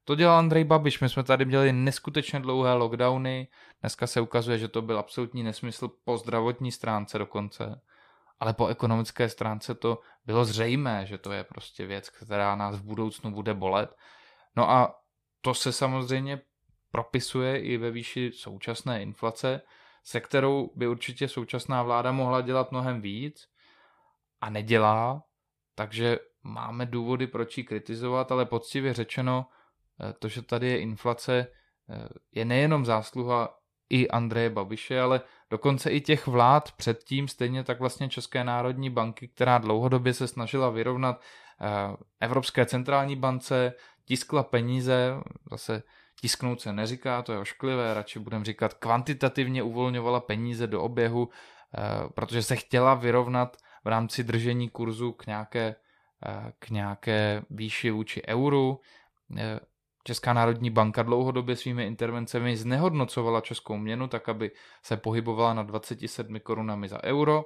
[0.04, 3.48] To dělal Andrej Babiš, my jsme tady měli neskutečně dlouhé lockdowny,
[3.82, 7.82] dneska se ukazuje, že to byl absolutní nesmysl po zdravotní stránce dokonce
[8.42, 12.84] ale po ekonomické stránce to bylo zřejmé, že to je prostě věc, která nás v
[12.84, 13.96] budoucnu bude bolet.
[14.56, 15.00] No a
[15.42, 16.42] to se samozřejmě
[16.92, 19.62] propisuje i ve výši současné inflace,
[20.04, 23.48] se kterou by určitě současná vláda mohla dělat mnohem víc
[24.42, 25.24] a nedělá,
[25.76, 29.46] takže máme důvody, proč ji kritizovat, ale poctivě řečeno,
[30.20, 31.48] to, že tady je inflace,
[31.90, 33.58] eh, je nejenom zásluha
[33.90, 39.28] i Andreje Babiše, ale dokonce i těch vlád předtím, stejně tak vlastně České národní banky,
[39.28, 41.22] která dlouhodobě se snažila vyrovnat
[41.62, 41.68] eh,
[42.20, 43.74] Evropské centrální bance,
[44.06, 45.14] tiskla peníze,
[45.52, 45.84] zase
[46.22, 52.10] tisknout se neříká, to je ošklivé, radši budeme říkat kvantitativně uvolňovala peníze do oběhu, eh,
[52.14, 55.76] protože se chtěla vyrovnat v rámci držení kurzu k nějaké,
[56.26, 58.80] eh, k nějaké výši vůči euru.
[60.04, 64.52] Česká národní banka dlouhodobě svými intervencemi znehodnocovala českou měnu tak, aby
[64.84, 67.46] se pohybovala na 27 korunami za euro.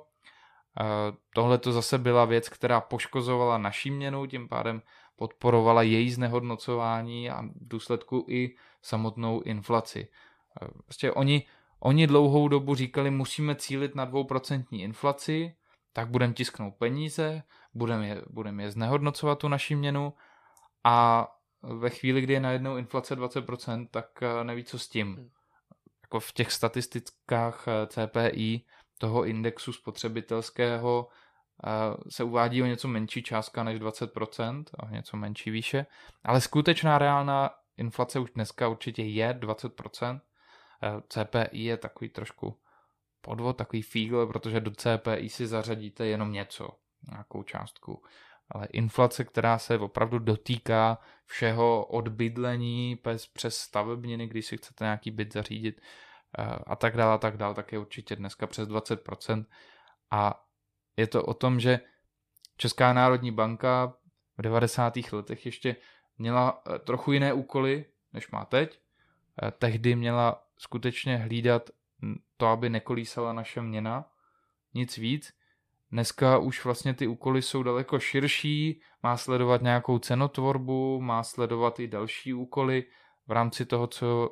[1.34, 4.82] Tohle to zase byla věc, která poškozovala naší měnu, tím pádem
[5.16, 10.08] podporovala její znehodnocování a v důsledku i samotnou inflaci.
[10.84, 11.44] Prostě oni,
[11.80, 15.56] oni dlouhou dobu říkali, musíme cílit na dvouprocentní inflaci,
[15.94, 17.44] tak budeme tisknout peníze,
[17.74, 20.14] budeme je, budem je znehodnocovat tu naši měnu
[20.84, 21.28] a
[21.66, 25.16] ve chvíli, kdy je najednou inflace 20%, tak eh, neví, co s tím.
[25.16, 25.30] Hmm.
[26.02, 28.66] Jako v těch statistikách eh, CPI
[28.98, 31.08] toho indexu spotřebitelského
[31.64, 31.70] eh,
[32.10, 35.86] se uvádí o něco menší částka než 20%, o něco menší výše,
[36.24, 40.22] ale skutečná reálná inflace už dneska určitě je 20%.
[41.10, 42.60] CPI je takový trošku
[43.22, 46.70] podvod, takový fígl, protože do CPI si zařadíte jenom něco,
[47.12, 48.04] nějakou částku
[48.52, 53.00] ale inflace, která se opravdu dotýká všeho od bydlení
[53.34, 55.82] přes, stavebniny, když si chcete nějaký byt zařídit
[56.40, 59.46] eh, a tak dále a tak dále, tak je určitě dneska přes 20%.
[60.12, 60.46] A
[60.98, 61.80] je to o tom, že
[62.58, 63.94] Česká národní banka
[64.38, 64.94] v 90.
[65.12, 65.76] letech ještě
[66.18, 68.80] měla eh, trochu jiné úkoly, než má teď.
[69.44, 71.70] Eh, tehdy měla skutečně hlídat
[72.38, 74.12] to, aby nekolísala naše měna,
[74.74, 75.34] nic víc.
[75.92, 81.88] Dneska už vlastně ty úkoly jsou daleko širší, má sledovat nějakou cenotvorbu, má sledovat i
[81.88, 82.84] další úkoly
[83.28, 84.30] v rámci toho, co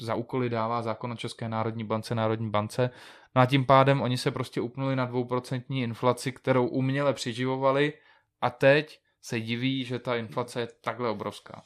[0.00, 2.90] za úkoly dává zákon o České národní bance, Národní bance.
[3.34, 7.92] No a tím pádem oni se prostě upnuli na dvouprocentní inflaci, kterou uměle přiživovali
[8.40, 11.62] a teď se diví, že ta inflace je takhle obrovská.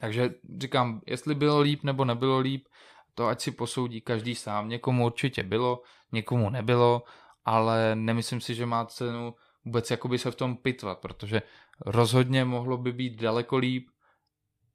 [0.00, 2.68] Takže říkám, jestli bylo líp nebo nebylo líp,
[3.14, 4.68] to ať si posoudí každý sám.
[4.68, 7.02] Někomu určitě bylo, někomu nebylo,
[7.48, 9.34] ale nemyslím si, že má cenu
[9.64, 11.42] vůbec jakoby se v tom pitvat, protože
[11.80, 13.88] rozhodně mohlo by být daleko líp,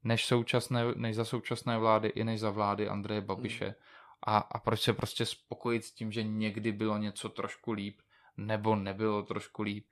[0.04, 3.64] než, současné, než za současné vlády i než za vlády Andreje Babiše.
[3.64, 3.74] Hmm.
[4.26, 8.00] A, a proč se prostě spokojit s tím, že někdy bylo něco trošku líp,
[8.36, 9.86] nebo nebylo trošku líp.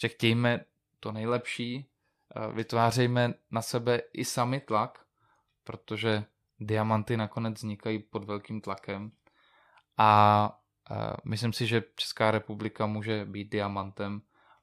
[0.00, 0.64] Že chtějme
[1.00, 1.86] to nejlepší,
[2.36, 4.98] eh, vytvářejme na sebe i sami tlak,
[5.64, 6.24] protože
[6.60, 9.12] diamanty nakonec vznikají pod velkým tlakem
[9.96, 10.57] a
[11.24, 14.20] myslím si, že Česká republika může být diamantem,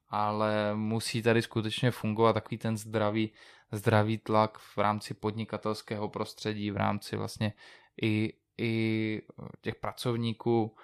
[0.09, 3.31] ale musí tady skutečně fungovat takový ten zdravý,
[3.71, 7.53] zdravý tlak v rámci podnikatelského prostředí, v rámci vlastně
[8.01, 9.21] i, i
[9.61, 10.75] těch pracovníků,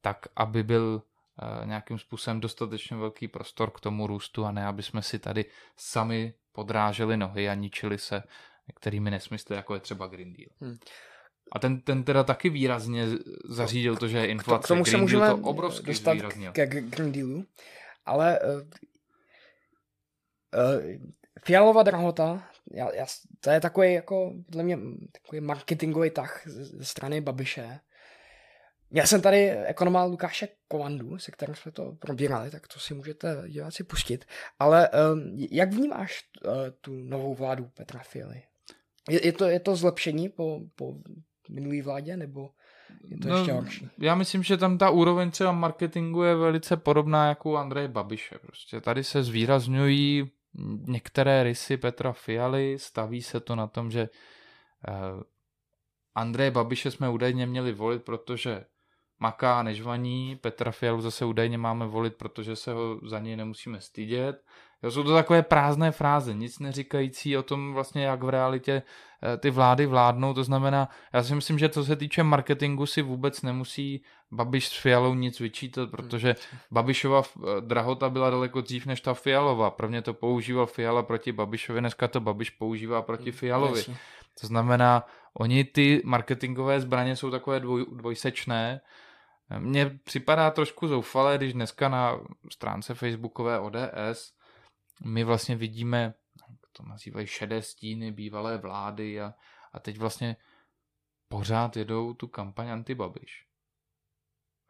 [0.00, 1.02] tak aby byl
[1.42, 5.44] Eh, nějakým způsobem dostatečně velký prostor k tomu růstu a ne, aby jsme si tady
[5.76, 8.22] sami podráželi nohy a ničili se
[8.68, 10.48] některými nesmysly, jako je třeba Green Deal.
[10.60, 10.78] Hmm.
[11.52, 13.06] A ten, ten teda taky výrazně
[13.44, 14.64] zařídil to, že je inflace.
[14.64, 16.16] K tomu Green se můžeme to obrovsky dostat
[16.52, 17.44] ke Green Dealu,
[18.06, 18.62] ale uh, uh,
[21.44, 23.06] fialová drahota, já, já,
[23.40, 24.78] to je takový jako, podle mě,
[25.12, 27.80] takový marketingový tah ze strany Babiše,
[28.90, 33.42] já jsem tady ekonoma Lukáše Kovandu, se kterým jsme to probírali, tak to si můžete
[33.48, 34.24] diváci pustit.
[34.58, 38.42] Ale um, jak vnímáš uh, tu novou vládu Petra Fialy?
[39.10, 40.94] Je, je, to, je to zlepšení po, po
[41.48, 42.50] minulý vládě, nebo
[43.08, 43.88] je to no, ještě horší?
[43.98, 48.38] Já myslím, že tam ta úroveň třeba marketingu je velice podobná jako u Andreje Babiše.
[48.38, 50.30] Prostě tady se zvýrazňují
[50.86, 54.08] některé rysy Petra Fialy, staví se to na tom, že
[54.88, 55.22] uh,
[56.14, 58.64] Andreje Babiše jsme údajně měli volit, protože
[59.18, 64.44] maká nežvaní, Petra Fialu zase údajně máme volit, protože se ho za něj nemusíme stydět.
[64.82, 68.82] Jo, jsou to takové prázdné fráze, nic neříkající o tom vlastně, jak v realitě
[69.22, 73.02] eh, ty vlády vládnou, to znamená, já si myslím, že co se týče marketingu si
[73.02, 76.36] vůbec nemusí Babiš s Fialou nic vyčítat, protože
[76.70, 79.70] Babišova eh, drahota byla daleko dřív než ta Fialová.
[79.70, 83.84] Prvně to používal Fiala proti Babišovi, dneska to Babiš používá proti Fialovi.
[84.40, 88.80] To znamená, oni ty marketingové zbraně jsou takové dvoj, dvojsečné,
[89.58, 92.20] mně připadá trošku zoufalé, když dneska na
[92.52, 94.37] stránce facebookové ODS
[95.04, 96.14] my vlastně vidíme,
[96.72, 99.34] to nazývají šedé stíny bývalé vlády a,
[99.72, 100.36] a teď vlastně
[101.28, 103.46] pořád jedou tu kampaň antibabiš.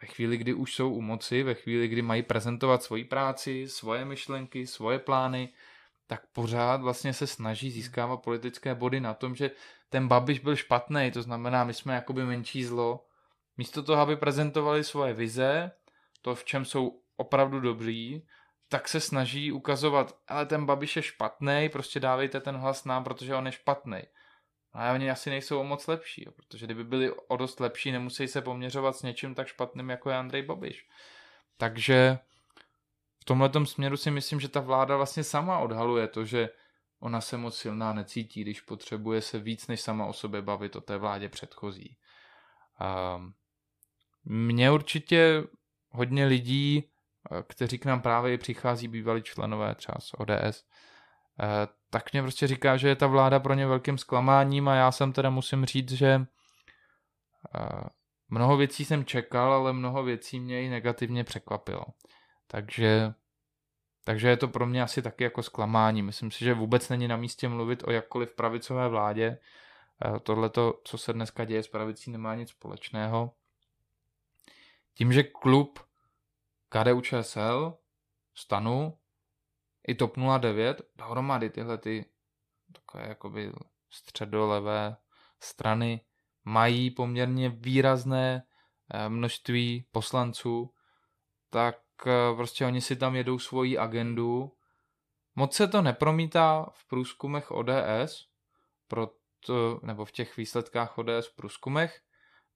[0.03, 4.05] Ve chvíli, kdy už jsou u moci, ve chvíli, kdy mají prezentovat svoji práci, svoje
[4.05, 5.53] myšlenky, svoje plány,
[6.07, 9.51] tak pořád vlastně se snaží získávat politické body na tom, že
[9.89, 13.07] ten Babiš byl špatný, to znamená, my jsme jakoby menší zlo,
[13.57, 15.70] místo toho, aby prezentovali svoje vize,
[16.22, 18.26] to, v čem jsou opravdu dobří,
[18.69, 23.35] tak se snaží ukazovat, ale ten Babiš je špatný, prostě dávejte ten hlas nám, protože
[23.35, 24.03] on je špatný.
[24.73, 28.29] A oni asi nejsou o moc lepší, jo, protože kdyby byli o dost lepší, nemusí
[28.29, 30.89] se poměřovat s něčím tak špatným, jako je Andrej Babiš.
[31.57, 32.19] Takže
[33.21, 36.49] v tomhle směru si myslím, že ta vláda vlastně sama odhaluje to, že
[37.01, 40.81] ona se moc silná necítí, když potřebuje se víc než sama o sobě bavit o
[40.81, 41.97] té vládě předchozí.
[44.25, 45.43] Mě určitě
[45.89, 46.91] hodně lidí,
[47.49, 50.64] kteří k nám právě přichází bývalí členové třeba z ODS,
[51.41, 54.93] eh, tak mě prostě říká, že je ta vláda pro ně velkým zklamáním a já
[54.93, 56.20] jsem teda musím říct, že
[57.55, 57.89] eh,
[58.29, 61.85] mnoho věcí jsem čekal, ale mnoho věcí mě i negativně překvapilo.
[62.47, 63.12] Takže,
[64.05, 66.03] takže je to pro mě asi taky jako zklamání.
[66.03, 69.39] Myslím si, že vůbec není na místě mluvit o jakkoliv pravicové vládě.
[70.22, 70.51] Tohle,
[70.85, 73.33] co se dneska děje s pravicí, nemá nic společného.
[74.95, 75.88] Tím, že klub
[76.69, 77.79] KDU ČSL,
[78.35, 78.99] Stanu
[79.89, 82.05] i TOP 09 dohromady tyhle ty
[82.73, 83.53] takové jakoby
[83.91, 84.97] středolevé
[85.41, 86.01] strany
[86.45, 88.47] mají poměrně výrazné
[88.95, 90.75] eh, množství poslanců,
[91.51, 94.53] tak eh, prostě oni si tam jedou svoji agendu.
[95.35, 98.27] Moc se to nepromítá v průzkumech ODS,
[98.89, 102.01] proto, nebo v těch výsledkách ODS v průzkumech,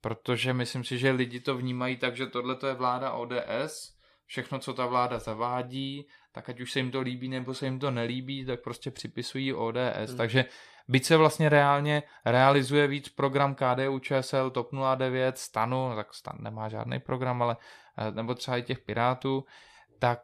[0.00, 3.98] protože myslím si, že lidi to vnímají tak, že tohle je vláda ODS,
[4.32, 7.78] všechno, co ta vláda zavádí, tak ať už se jim to líbí nebo se jim
[7.78, 10.08] to nelíbí, tak prostě připisují ODS.
[10.08, 10.16] Hmm.
[10.16, 10.44] Takže
[10.88, 16.36] byť se vlastně reálně realizuje víc program KDU, ČSL, TOP 09, Stanu, no tak Stan
[16.40, 17.56] nemá žádný program, ale
[17.98, 19.44] eh, nebo třeba i těch Pirátů,
[19.98, 20.22] tak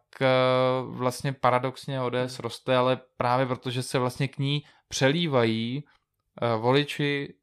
[0.86, 5.84] vlastně paradoxně ODS roste, ale právě protože se vlastně k ní přelívají
[6.58, 7.34] voliči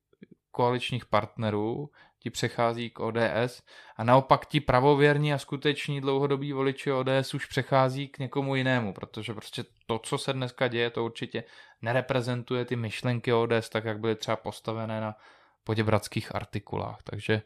[0.51, 1.89] koaličních partnerů,
[2.26, 3.62] ti přechází k ODS
[3.96, 9.34] a naopak ti pravověrní a skuteční dlouhodobí voliči ODS už přechází k někomu jinému, protože
[9.34, 11.44] prostě to, co se dneska děje, to určitě
[11.82, 15.16] nereprezentuje ty myšlenky ODS tak, jak byly třeba postavené na
[15.64, 17.04] poděbradských artikulách.
[17.04, 17.42] Takže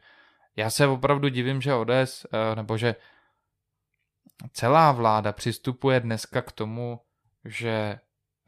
[0.56, 2.96] já se opravdu divím, že ODS, eh, nebo že
[4.54, 7.00] celá vláda přistupuje dneska k tomu,
[7.46, 8.00] že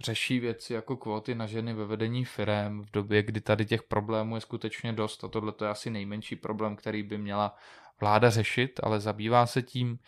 [0.01, 4.35] řeší věci jako kvóty na ženy ve vedení firem v době, kdy tady těch problémů
[4.35, 5.23] je skutečně dost.
[5.23, 7.55] A tohle je asi nejmenší problém, který by měla
[8.01, 9.99] vláda řešit, ale zabývá se tím.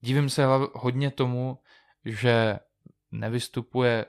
[0.00, 1.58] Divím se hodně tomu,
[2.04, 2.58] že
[3.10, 4.06] nevystupuje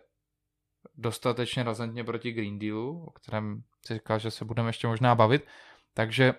[0.96, 5.48] dostatečně razantně proti Green Dealu, o kterém si říkal, že se budeme ještě možná bavit,
[5.94, 6.34] takže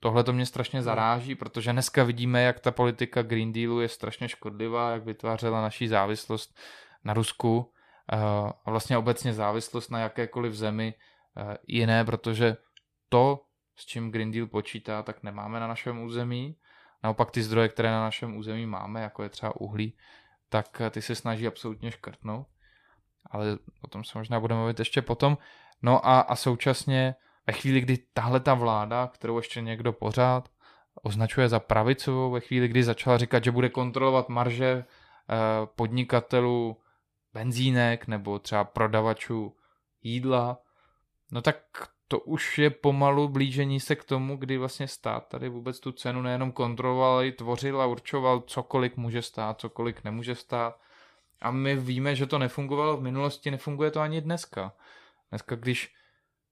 [0.00, 4.28] tohle to mě strašně zaráží, protože dneska vidíme, jak ta politika Green Dealu je strašně
[4.28, 6.58] škodlivá, jak vytvářela naší závislost
[7.04, 7.72] na Rusku
[8.64, 10.94] a vlastně obecně závislost na jakékoliv zemi
[11.66, 12.56] jiné, protože
[13.08, 13.42] to,
[13.76, 16.56] s čím Green Deal počítá, tak nemáme na našem území.
[17.02, 19.96] Naopak ty zdroje, které na našem území máme, jako je třeba uhlí,
[20.48, 22.46] tak ty se snaží absolutně škrtnout.
[23.30, 25.38] Ale o tom se možná budeme mluvit ještě potom.
[25.82, 27.14] No a, a současně
[27.46, 30.48] ve chvíli, kdy tahle ta vláda, kterou ještě někdo pořád
[31.02, 34.84] označuje za pravicovou, ve chvíli, kdy začala říkat, že bude kontrolovat marže
[35.76, 36.76] podnikatelů
[37.36, 39.56] benzínek nebo třeba prodavačů
[40.02, 40.58] jídla,
[41.30, 41.56] no tak
[42.08, 46.22] to už je pomalu blížení se k tomu, kdy vlastně stát tady vůbec tu cenu
[46.22, 50.80] nejenom kontroloval, ale i tvořil a určoval, cokoliv může stát, cokoliv nemůže stát.
[51.40, 54.72] A my víme, že to nefungovalo v minulosti, nefunguje to ani dneska.
[55.30, 55.94] Dneska, když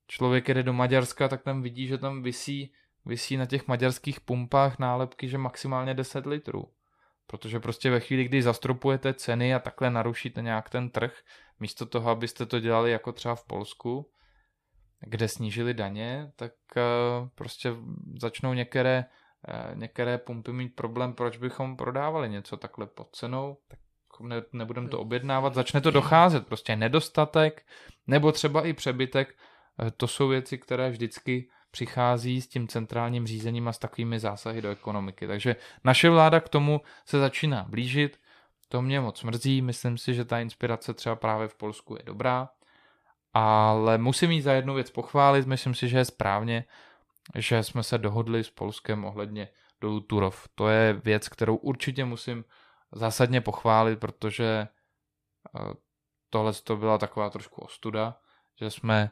[0.06, 2.72] člověk jede do Maďarska, tak tam vidí, že tam visí,
[3.04, 6.68] visí na těch maďarských pumpách nálepky, že maximálně 10 litrů.
[7.26, 11.12] Protože prostě ve chvíli, kdy zastropujete ceny a takhle narušíte nějak ten trh,
[11.60, 14.10] místo toho, abyste to dělali jako třeba v Polsku,
[15.00, 16.82] kde snížili daně, tak eh,
[17.34, 17.72] prostě
[18.20, 19.04] začnou některé,
[19.48, 23.78] eh, některé pumpy mít problém, proč bychom prodávali něco takhle pod cenou, tak
[24.20, 27.66] ne, nebudeme to objednávat, začne to docházet, prostě nedostatek
[28.06, 29.34] nebo třeba i přebytek,
[29.86, 34.62] eh, to jsou věci, které vždycky přichází s tím centrálním řízením a s takovými zásahy
[34.62, 35.26] do ekonomiky.
[35.26, 38.20] Takže naše vláda k tomu se začíná blížit,
[38.68, 42.48] to mě moc mrzí, myslím si, že ta inspirace třeba právě v Polsku je dobrá,
[43.32, 46.64] ale musím jí za jednu věc pochválit, myslím si, že je správně,
[47.34, 49.48] že jsme se dohodli s Polskem ohledně
[49.80, 50.48] do Turov.
[50.54, 52.44] To je věc, kterou určitě musím
[52.92, 54.68] zásadně pochválit, protože
[55.58, 55.74] eh,
[56.30, 58.18] tohle to byla taková trošku ostuda,
[58.60, 59.10] že jsme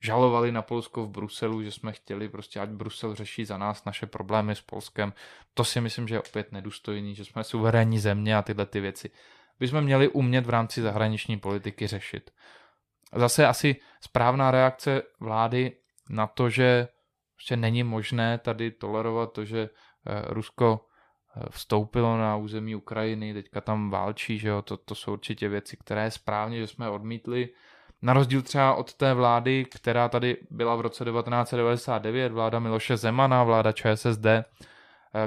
[0.00, 4.06] žalovali na Polsko v Bruselu, že jsme chtěli prostě, ať Brusel řeší za nás naše
[4.06, 5.12] problémy s Polskem.
[5.54, 9.10] To si myslím, že je opět nedůstojný, že jsme suverénní země a tyhle ty věci
[9.60, 12.30] by jsme měli umět v rámci zahraniční politiky řešit.
[13.14, 15.72] Zase asi správná reakce vlády
[16.08, 16.88] na to, že
[17.34, 20.86] prostě není možné tady tolerovat to, že eh, Rusko
[21.36, 25.76] eh, vstoupilo na území Ukrajiny, teďka tam válčí, že jo, to, to jsou určitě věci,
[25.76, 27.48] které je správně, že jsme odmítli
[28.02, 33.44] na rozdíl třeba od té vlády, která tady byla v roce 1999, vláda Miloše Zemana,
[33.44, 34.44] vláda ČSSD, eh,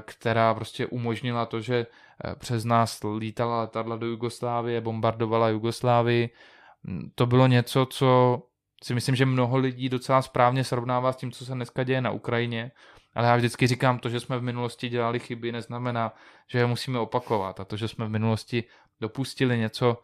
[0.06, 1.88] která prostě umožnila to, že
[2.26, 6.30] eh, přes nás lítala letadla do Jugoslávie, bombardovala Jugoslávii.
[6.84, 8.42] Mm, to bylo něco, co
[8.84, 12.12] si myslím, že mnoho lidí docela správně srovnává s tím, co se dneska děje na
[12.12, 12.72] Ukrajině.
[13.16, 16.14] Ale já vždycky říkám, to, že jsme v minulosti dělali chyby, neznamená,
[16.48, 17.60] že je musíme opakovat.
[17.60, 18.64] A to, že jsme v minulosti
[19.02, 19.98] dopustili něco,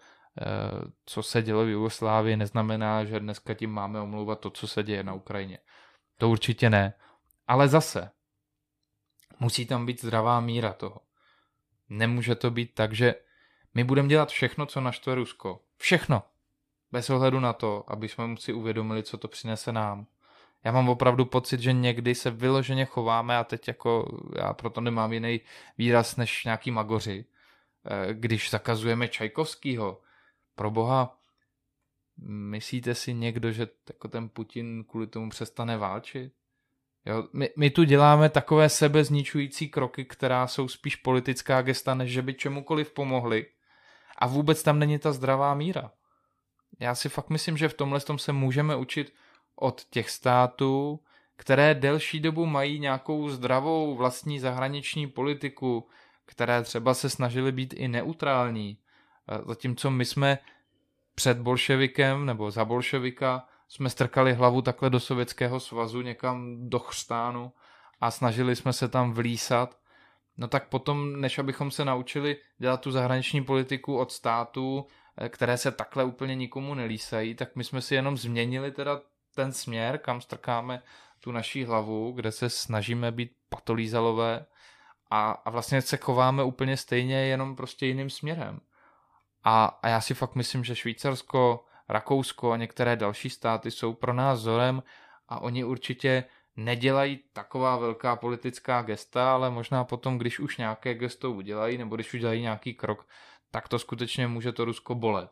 [1.06, 5.04] co se dělo v Jugoslávii, neznamená, že dneska tím máme omlouvat to, co se děje
[5.04, 5.60] na Ukrajině.
[6.18, 6.94] To určitě ne.
[7.48, 8.12] Ale zase,
[9.40, 11.02] musí tam být zdravá míra toho.
[11.90, 13.16] Nemůže to být tak, že
[13.74, 15.62] my budeme dělat všechno, co naštve Rusko.
[15.78, 16.24] Všechno.
[16.92, 20.06] Bez ohledu na to, aby jsme si uvědomili, co to přinese nám.
[20.64, 25.14] Já mám opravdu pocit, že někdy se vyloženě chováme a teď jako já proto nemám
[25.14, 25.42] jiný
[25.78, 27.26] výraz než nějaký magoři.
[27.86, 30.02] Eh, když zakazujeme Čajkovskýho,
[30.60, 31.18] pro boha,
[32.28, 36.34] myslíte si někdo, že jako ten Putin kvůli tomu přestane válčit?
[37.06, 42.22] Jo, my, my tu děláme takové sebezničující kroky, která jsou spíš politická gesta, než že
[42.22, 43.46] by čemukoliv pomohli.
[44.18, 45.92] A vůbec tam není ta zdravá míra.
[46.80, 49.14] Já si fakt myslím, že v tomhle tom se můžeme učit
[49.56, 51.00] od těch států,
[51.36, 55.88] které delší dobu mají nějakou zdravou vlastní zahraniční politiku,
[56.26, 58.78] které třeba se snažily být i neutrální,
[59.48, 60.38] Zatímco my jsme
[61.16, 67.52] před bolševikem nebo za bolševika jsme strkali hlavu takhle do Sovětského svazu někam do chřtánu
[68.02, 69.80] a snažili jsme se tam vlísat.
[70.38, 74.86] no tak potom, než abychom se naučili dělat tu zahraniční politiku od států,
[75.18, 79.02] eh, které se takhle úplně nikomu nelísají, tak my jsme si jenom změnili teda
[79.36, 80.82] ten směr, kam strkáme
[81.20, 84.46] tu naší hlavu, kde se snažíme být patolízalové
[85.12, 88.60] a, a vlastně se chováme úplně stejně, jenom prostě jiným směrem.
[89.44, 94.14] A, a já si fakt myslím, že Švýcarsko, Rakousko a některé další státy jsou pro
[94.14, 94.84] nás vzorem
[95.28, 96.24] a oni určitě
[96.56, 102.14] nedělají taková velká politická gesta, ale možná potom, když už nějaké gesto udělají, nebo když
[102.14, 103.08] už dělají nějaký krok,
[103.52, 105.30] tak to skutečně může to Rusko bolet.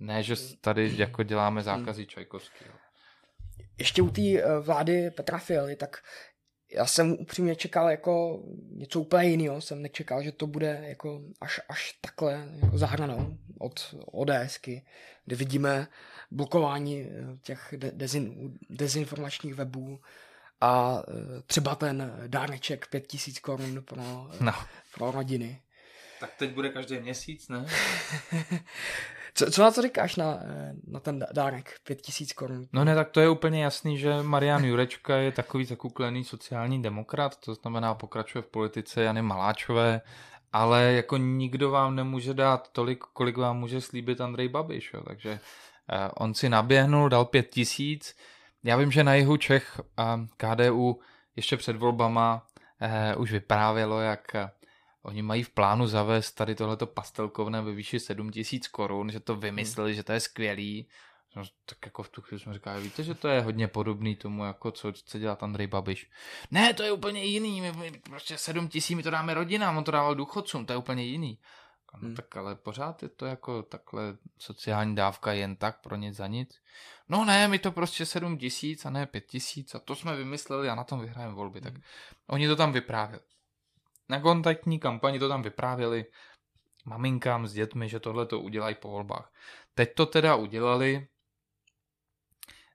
[0.00, 2.74] Ne, že tady jako děláme zákazy Čajkovského.
[3.78, 6.02] Ještě u té eh, vlády Petra Fialy, tak
[6.72, 9.60] já jsem upřímně čekal jako něco úplně jiného.
[9.60, 14.82] Jsem nečekal, že to bude jako až, až takhle jako zahranou od ODSky,
[15.24, 15.88] kde vidíme
[16.30, 20.00] blokování eh, těch dezin, dezinformačních webů
[20.60, 24.52] a eh, třeba ten dáreček 5000 korun pro, no.
[24.94, 25.62] pro rodiny.
[26.20, 27.66] Tak teď bude každý měsíc, ne?
[29.34, 30.38] Co, co na to říkáš na,
[30.86, 32.66] na ten dárek 5000 korun?
[32.72, 37.36] No ne, tak to je úplně jasný, že Marian Jurečka je takový zakuklený sociální demokrat,
[37.36, 40.00] to znamená pokračuje v politice Jany Maláčové,
[40.52, 45.02] ale jako nikdo vám nemůže dát tolik, kolik vám může slíbit Andrej Babiš, jo.
[45.06, 48.14] takže eh, on si naběhnul, dal 5000,
[48.64, 51.00] já vím, že na jihu Čech a KDU
[51.36, 52.46] ještě před volbama
[52.80, 54.36] eh, už vyprávělo, jak
[55.02, 59.90] Oni mají v plánu zavést tady tohleto pastelkovné ve výši 7000 korun, že to vymysleli,
[59.90, 59.96] hmm.
[59.96, 60.88] že to je skvělý.
[61.36, 64.44] No, tak jako v tu chvíli jsme říkali, víte, že to je hodně podobný tomu,
[64.44, 66.10] jako co chce dělat Andrej Babiš.
[66.50, 69.84] Ne, to je úplně jiný, my, my prostě 7 tisíc, my to dáme rodinám, on
[69.84, 71.38] to dával důchodcům, to je úplně jiný.
[71.94, 72.16] No hmm.
[72.16, 76.60] tak ale pořád je to jako takhle sociální dávka jen tak pro nic za nic.
[77.08, 80.68] No ne, my to prostě 7 tisíc a ne 5 tisíc a to jsme vymysleli
[80.68, 81.60] a na tom vyhrajeme volby.
[81.60, 81.72] Hmm.
[81.72, 81.82] Tak
[82.26, 83.22] oni to tam vyprávěli.
[84.10, 86.04] Na kontaktní kampani to tam vyprávěli
[86.84, 89.32] maminkám s dětmi, že tohle to udělají po volbách.
[89.74, 91.06] Teď to teda udělali.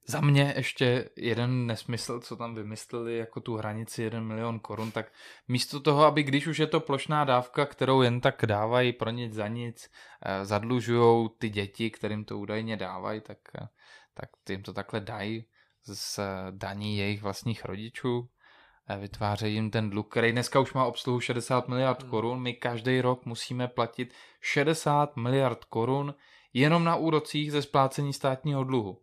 [0.07, 5.11] Za mě ještě jeden nesmysl, co tam vymysleli, jako tu hranici 1 milion korun, tak
[5.47, 9.33] místo toho, aby když už je to plošná dávka, kterou jen tak dávají pro nic
[9.33, 9.89] za nic,
[10.21, 13.67] eh, zadlužují ty děti, kterým to údajně dávají, tak, eh,
[14.13, 15.45] tak jim to takhle dají
[15.83, 16.19] z
[16.51, 18.29] daní jejich vlastních rodičů,
[18.97, 22.09] vytvářejí jim ten dluh, který dneska už má obsluhu 60 miliard hmm.
[22.09, 22.41] korun.
[22.41, 26.13] My každý rok musíme platit 60 miliard korun
[26.53, 29.01] jenom na úrocích ze splácení státního dluhu.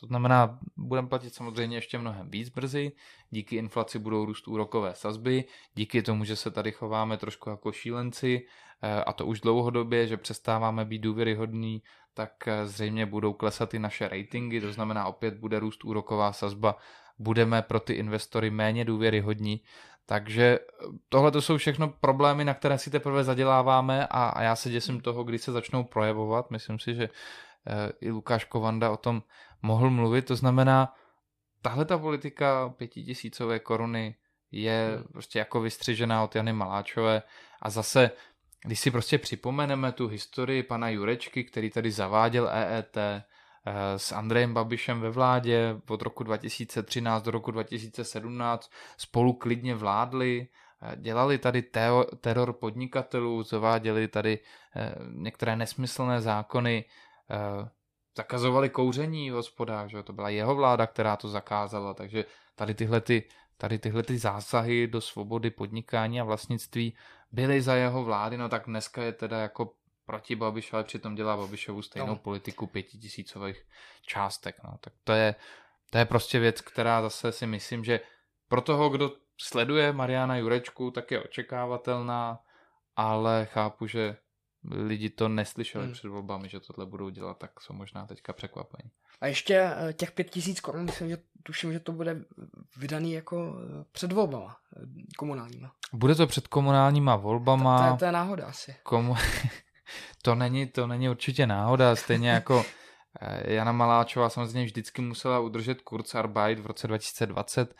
[0.00, 2.92] To znamená, budeme platit samozřejmě ještě mnohem víc brzy,
[3.30, 5.44] díky inflaci budou růst úrokové sazby,
[5.74, 8.46] díky tomu, že se tady chováme trošku jako šílenci,
[8.82, 11.82] eh, a to už dlouhodobě, že přestáváme být důvěryhodní,
[12.14, 16.76] tak eh, zřejmě budou klesat i naše ratingy, to znamená opět bude růst úroková sazba
[17.18, 19.60] budeme pro ty investory méně důvěryhodní.
[20.06, 24.56] Takže eh, tohle to jsou všechno problémy, na které si teprve zaděláváme a, a já
[24.56, 26.50] se děsím toho, kdy se začnou projevovat.
[26.50, 27.10] Myslím si, že e,
[28.00, 29.22] i Lukáš Kovanda o tom
[29.62, 30.22] mohl mluvit.
[30.26, 30.94] To znamená,
[31.62, 34.16] tahle ta politika pětitisícové koruny
[34.52, 35.04] je hmm.
[35.12, 37.22] prostě jako vystřižená od Jany Maláčové
[37.62, 38.10] a zase,
[38.64, 43.22] když si prostě připomeneme tu historii pana Jurečky, který tady zaváděl EET, Eh,
[43.96, 50.48] s Andrejem Babišem ve vládě od roku 2013 do roku 2017 spolu klidně vládli,
[50.82, 51.62] eh, dělali tady
[52.20, 54.38] teror podnikatelů, zaváděli tady
[54.76, 56.84] eh, některé nesmyslné zákony,
[58.16, 63.00] zakazovali kouření v hospodách, že to byla jeho vláda, která to zakázala, takže tady tyhle,
[63.00, 63.24] ty,
[63.56, 66.96] tady tyhle ty zásahy do svobody podnikání a vlastnictví
[67.32, 69.72] byly za jeho vlády, no tak dneska je teda jako
[70.06, 72.16] proti Babiš, ale přitom dělá Babišovu stejnou no.
[72.16, 73.66] politiku pětitisícových
[74.06, 74.56] částek.
[74.64, 74.78] No.
[74.80, 75.34] Tak to je,
[75.90, 78.00] to je prostě věc, která zase si myslím, že
[78.48, 82.38] pro toho, kdo sleduje Mariana Jurečku, tak je očekávatelná,
[82.96, 84.16] ale chápu, že
[84.70, 85.92] lidi to neslyšeli hmm.
[85.92, 88.90] před volbami, že tohle budou dělat, tak jsou možná teďka překvapení.
[89.20, 92.24] A ještě eh, těch pět tisíc korun, myslím, že tuším, že to bude
[92.76, 94.80] vydaný jako eh, před volbama eh,
[95.18, 95.72] komunálníma.
[95.92, 97.78] Bude to před komunálníma volbama.
[97.78, 98.76] To, to, je, to je náhoda asi.
[98.82, 99.14] Komu...
[100.22, 102.64] to, není, to není určitě náhoda, stejně jako
[103.44, 107.74] Jana Maláčová samozřejmě vždycky musela udržet Kurzarbeit v roce 2020,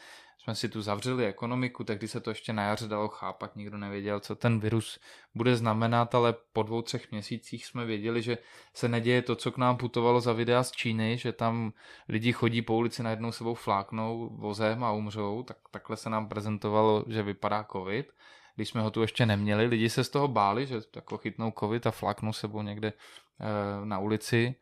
[0.45, 4.21] jsme si tu zavřeli ekonomiku, tehdy se to ještě na jaře dalo chápat, nikdo nevěděl,
[4.21, 5.01] co ten virus
[5.35, 8.39] bude znamenat, ale po dvou, třech měsících jsme věděli, že
[8.75, 11.73] se neděje to, co k nám putovalo za videa z Číny, že tam
[12.09, 17.05] lidi chodí po ulici najednou sebou fláknou vozem a umřou, tak takhle se nám prezentovalo,
[17.09, 18.13] že vypadá covid.
[18.57, 21.87] Když jsme ho tu ještě neměli, lidi se z toho báli, že jako chytnou covid
[21.87, 24.55] a fláknou sebou někde e, na ulici,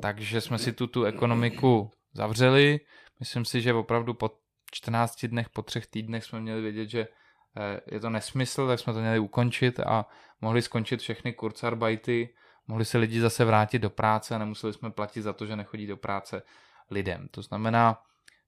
[0.00, 2.80] takže jsme si tu tu ekonomiku zavřeli.
[3.20, 4.30] Myslím si, že opravdu po
[4.72, 7.08] 14 dnech, po třech týdnech jsme měli vědět, že
[7.56, 10.06] eh, je to nesmysl, tak jsme to měli ukončit a
[10.40, 12.34] mohli skončit všechny kurzarbajty,
[12.66, 15.86] mohli se lidi zase vrátit do práce a nemuseli jsme platit za to, že nechodí
[15.86, 16.42] do práce
[16.90, 17.28] lidem.
[17.30, 18.02] To znamená,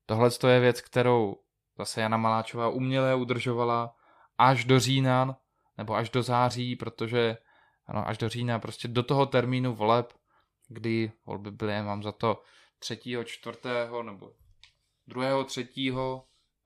[0.07, 1.37] tohle je věc, kterou
[1.79, 3.95] zase Jana Maláčová uměle udržovala
[4.39, 5.39] až do října
[5.79, 7.37] nebo až do září, protože
[7.87, 10.13] ano, až do října, prostě do toho termínu voleb,
[10.69, 12.43] kdy volby byly, mám za to
[12.79, 13.01] 3.
[13.25, 13.59] 4.
[14.03, 14.33] nebo
[15.07, 15.45] 2.
[15.45, 15.69] 3.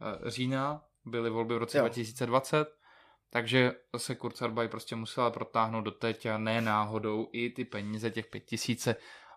[0.03, 1.85] Eh, října byly volby v roce jo.
[1.85, 2.69] 2020,
[3.31, 8.27] takže zase Kurzarbeit prostě musela protáhnout do teď a ne náhodou i ty peníze těch
[8.27, 8.95] 5000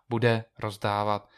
[0.08, 1.30] bude rozdávat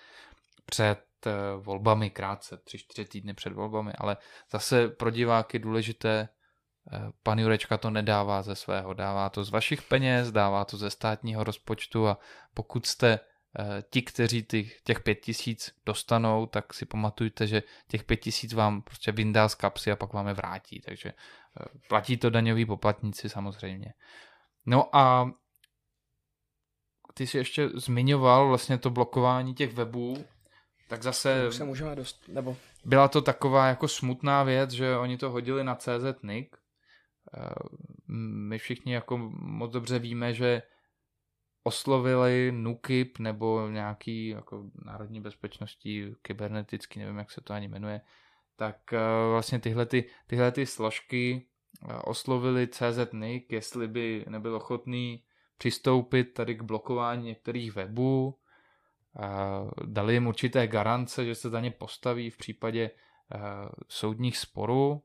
[0.67, 4.17] před eh, volbami krátce, 3-4 týdny před volbami, ale
[4.51, 6.29] zase pro diváky důležité,
[7.23, 11.45] pan Jurečka to nedává ze svého, dává to z vašich peněz, dává to ze státního
[11.45, 12.19] rozpočtu a
[12.55, 13.21] pokud jste
[13.59, 18.53] Eh, ti, kteří těch, těch pět tisíc dostanou, tak si pamatujte, že těch pět tisíc
[18.53, 22.67] vám prostě vyndá z kapsy a pak vám je vrátí, takže eh, platí to daňoví
[22.67, 23.95] poplatníci samozřejmě.
[24.67, 25.31] No a
[27.15, 30.25] ty jsi ještě zmiňoval vlastně to blokování těch webů,
[30.89, 31.53] tak zase...
[31.53, 32.57] se můžeme dost, nebo...
[32.85, 36.57] Byla to taková jako smutná věc, že oni to hodili na CZ Nick.
[37.35, 37.51] Eh,
[38.13, 40.63] my všichni jako moc dobře víme, že
[41.63, 48.01] oslovili NUKIP nebo nějaký jako národní bezpečností, kybernetický, nevím, jak se to ani jmenuje,
[48.57, 48.99] tak eh,
[49.31, 51.47] vlastně tyhle, ty, tyhle ty složky
[51.89, 55.25] eh, oslovili CZNIC, jestli by nebyl ochotný
[55.59, 58.39] přistoupit tady k blokování některých webů,
[59.85, 63.39] dali jim určité garance, že se za ně postaví v případě eh,
[63.89, 65.03] soudních sporů.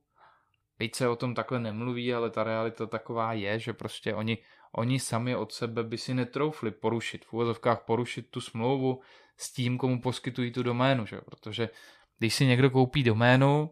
[0.84, 4.38] Byť se o tom takhle nemluví, ale ta realita taková je, že prostě oni,
[4.71, 9.01] oni sami od sebe by si netroufli porušit, v úvozovkách porušit tu smlouvu
[9.38, 11.21] s tím, komu poskytují tu doménu, že?
[11.21, 11.69] protože
[12.19, 13.69] když si někdo koupí doménu,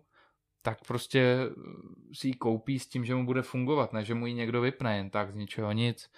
[0.62, 1.38] tak prostě
[2.14, 4.98] si ji koupí s tím, že mu bude fungovat, ne že mu ji někdo vypne
[4.98, 6.12] jen tak z ničeho nic.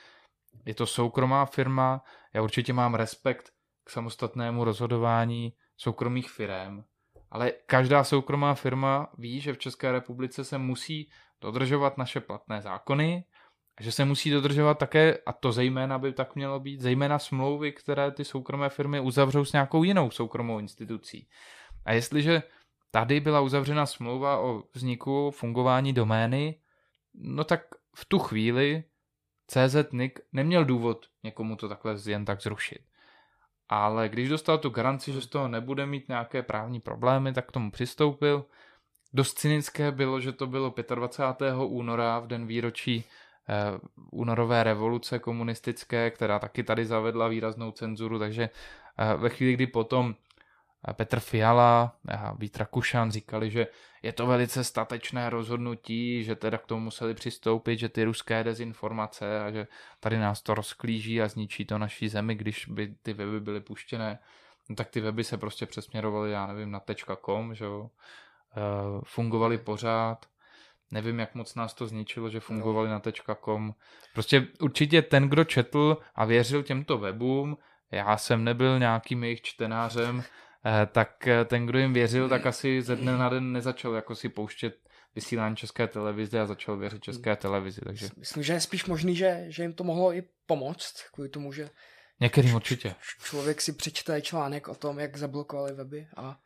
[0.65, 3.49] Je to soukromá firma, já určitě mám respekt
[3.83, 6.83] k samostatnému rozhodování soukromých firm,
[7.33, 11.09] ale každá soukromá firma ví, že v České republice se musí
[11.41, 13.23] dodržovat naše platné zákony,
[13.79, 18.11] že se musí dodržovat také, a to zejména by tak mělo být, zejména smlouvy, které
[18.11, 21.27] ty soukromé firmy uzavřou s nějakou jinou soukromou institucí.
[21.85, 22.43] A jestliže
[22.91, 26.59] tady byla uzavřena smlouva o vzniku fungování domény,
[27.13, 27.61] no tak
[27.95, 28.83] v tu chvíli
[29.47, 32.81] CZNIC neměl důvod někomu to takhle jen tak zrušit.
[33.73, 37.51] Ale když dostal tu garanci, že z toho nebude mít nějaké právní problémy, tak k
[37.51, 38.45] tomu přistoupil.
[39.13, 41.53] Dost cynické bylo, že to bylo 25.
[41.55, 43.05] února v den výročí
[43.49, 43.79] Eh,
[44.11, 48.49] únorové revoluce komunistické, která taky tady zavedla výraznou cenzuru, takže
[48.97, 50.15] eh, ve chvíli, kdy potom
[50.91, 53.67] Petr Fiala a Vít Rakušan říkali, že
[54.01, 59.41] je to velice statečné rozhodnutí, že teda k tomu museli přistoupit, že ty ruské dezinformace
[59.41, 59.67] a že
[59.99, 64.19] tady nás to rozklíží a zničí to naší zemi, když by ty weby byly puštěné,
[64.69, 66.81] no tak ty weby se prostě přesměrovaly, já nevím, na
[67.25, 67.89] .com, že jo,
[69.03, 70.25] fungovaly pořád,
[70.93, 72.93] Nevím, jak moc nás to zničilo, že fungovali no.
[72.93, 73.73] na .com.
[74.13, 77.57] Prostě určitě ten, kdo četl a věřil těmto webům,
[77.91, 80.23] já jsem nebyl nějakým jejich čtenářem,
[80.91, 84.29] tak eh, ten, kdo jim věřil, tak asi ze dne na den nezačal jako si
[84.29, 84.75] pouštět
[85.15, 87.81] vysílání české televize a začal věřit české televizi.
[87.81, 88.09] Takže...
[88.17, 91.69] Myslím, že je spíš možný, že, že jim to mohlo i pomoct, kvůli tomu, že
[92.19, 92.95] Některým určitě.
[93.23, 96.39] Člověk si přečte článek o tom, jak zablokovali weby a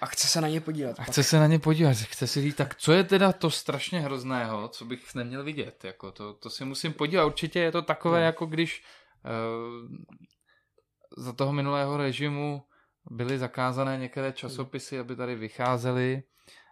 [0.00, 1.00] a chce se na ně podívat.
[1.00, 4.00] A chce se na ně podívat, chce si říct, tak co je teda to strašně
[4.00, 7.24] hrozného, co bych neměl vidět, jako to, to si musím podívat.
[7.24, 8.24] Určitě je to takové, no.
[8.24, 8.84] jako když
[9.24, 9.96] uh,
[11.24, 12.62] za toho minulého režimu
[13.10, 16.22] byly zakázané některé časopisy, aby tady vycházely.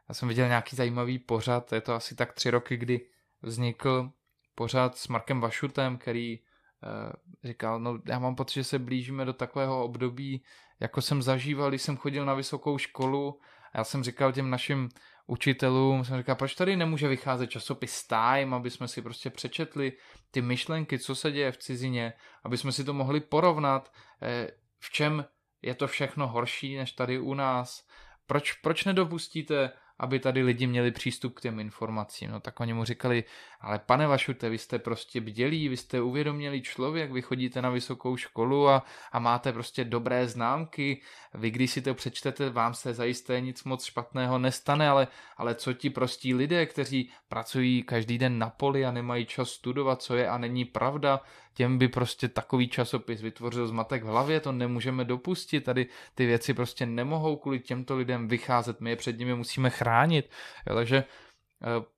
[0.09, 3.01] Já jsem viděl nějaký zajímavý pořad, je to asi tak tři roky, kdy
[3.43, 4.11] vznikl
[4.55, 7.13] pořad s Markem Vašutem, který uh,
[7.45, 10.45] říkal, no já mám pocit, že se blížíme do takového období,
[10.81, 13.41] jako jsem zažíval, když jsem chodil na vysokou školu
[13.73, 14.89] a já jsem říkal těm našim
[15.27, 19.93] učitelům, jsem říkal, proč tady nemůže vycházet časopis Time, aby jsme si prostě přečetli
[20.31, 22.13] ty myšlenky, co se děje v cizině,
[22.45, 25.25] aby jsme si to mohli porovnat, eh, v čem
[25.63, 27.87] je to všechno horší než tady u nás.
[28.27, 32.31] Proč, proč nedopustíte aby tady lidi měli přístup k těm informacím.
[32.31, 33.25] No tak oni mu říkali,
[33.61, 38.17] ale pane Vašute, vy jste prostě bdělí, vy jste uvědomělý člověk, vy chodíte na vysokou
[38.17, 41.01] školu a, a máte prostě dobré známky,
[41.35, 45.73] vy když si to přečtete, vám se zajisté nic moc špatného nestane, ale, ale co
[45.73, 50.29] ti prostí lidé, kteří pracují každý den na poli a nemají čas studovat, co je
[50.29, 51.21] a není pravda,
[51.57, 56.55] těm by prostě takový časopis vytvořil zmatek v hlavě, to nemůžeme dopustit, tady ty věci
[56.55, 60.31] prostě nemohou kvůli těmto lidem vycházet, my je před nimi musíme chránit,
[60.67, 61.05] jo, takže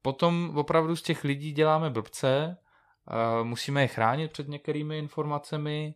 [0.02, 2.56] potom opravdu z těch lidí děláme blbce,
[3.42, 5.94] musíme je chránit před některými informacemi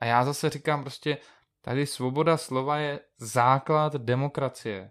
[0.00, 1.18] a já zase říkám prostě,
[1.62, 4.90] tady svoboda slova je základ demokracie.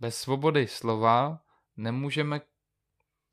[0.00, 1.40] Bez svobody slova
[1.76, 2.40] nemůžeme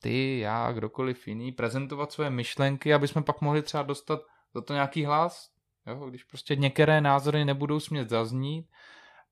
[0.02, 4.22] ty, já, kdokoliv jiný, prezentovat své myšlenky, aby jsme pak mohli třeba dostat
[4.54, 5.50] za to nějaký hlas.
[5.88, 6.06] Jo?
[6.10, 8.70] Když prostě některé názory nebudou smět zaznít,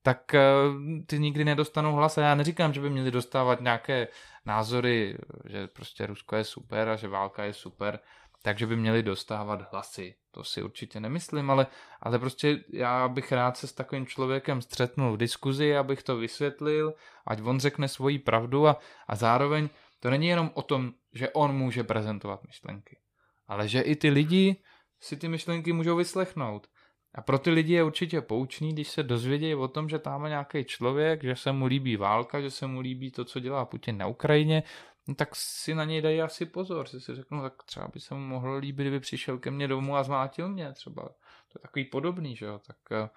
[0.02, 2.18] tak uh, ty nikdy nedostanou hlas.
[2.18, 4.08] A já neříkám, že by měli dostávat nějaké
[4.46, 7.98] názory, že prostě Rusko je super a že válka je super,
[8.42, 10.14] takže by měli dostávat hlasy.
[10.30, 11.66] To si určitě nemyslím, ale,
[12.00, 16.94] ale prostě já bych rád se s takovým člověkem střetnul v diskuzi, abych to vysvětlil,
[17.26, 19.68] ať on řekne svoji pravdu a, a zároveň
[20.00, 22.98] to není jenom o tom, že on může prezentovat myšlenky,
[23.46, 24.56] ale že i ty lidi
[25.00, 26.66] si ty myšlenky můžou vyslechnout.
[27.14, 30.28] A pro ty lidi je určitě poučný, když se dozvědějí o tom, že tam je
[30.28, 33.98] nějaký člověk, že se mu líbí válka, že se mu líbí to, co dělá Putin
[33.98, 34.62] na Ukrajině,
[35.08, 38.14] no tak si na něj dají asi pozor, že si řeknu, tak třeba by se
[38.14, 41.02] mu mohlo líbit, kdyby přišel ke mně domů a zmátil mě třeba.
[41.02, 43.08] To je takový podobný, že jo, tak eh,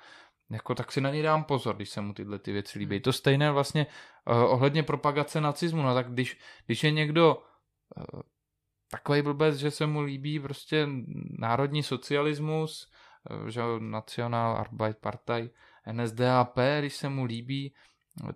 [0.50, 3.00] jako, tak si na něj dám pozor, když se mu tyhle ty věci líbí.
[3.00, 3.88] To stejné vlastně
[4.28, 8.22] uh, ohledně propagace nacismu, no tak když, když je někdo uh,
[8.92, 10.88] takový blbec, že se mu líbí prostě
[11.40, 12.92] národní socialismus,
[13.42, 15.50] uh, že National Arbeit Partei,
[15.92, 17.76] NSDAP, když se mu líbí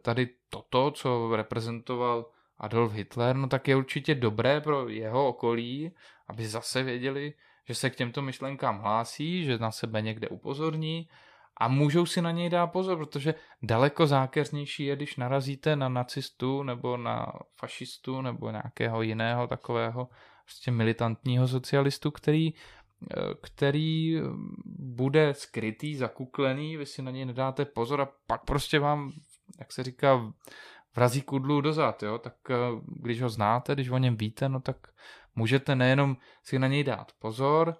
[0.01, 2.26] tady toto, co reprezentoval
[2.58, 5.91] Adolf Hitler, no tak je určitě dobré pro jeho okolí,
[6.28, 7.34] aby zase věděli,
[7.66, 11.10] že se k těmto myšlenkám hlásí, že na sebe někde upozorní
[11.60, 16.64] a můžou si na něj dát pozor, protože daleko zákeřnější je, když narazíte na nacistu
[16.64, 20.10] nebo na fašistu nebo nějakého jiného takového
[20.43, 24.22] prostě militantního socialistu, který, eh, který
[24.66, 29.12] bude skrytý, zakuklený, vy si na něj nedáte pozor a pak prostě vám,
[29.60, 30.34] jak se říká,
[30.95, 32.55] vrazí kudlu dozad, jo, tak eh,
[32.86, 34.78] když ho znáte, když o něm víte, no tak
[35.36, 37.76] můžete nejenom si na něj dát pozor,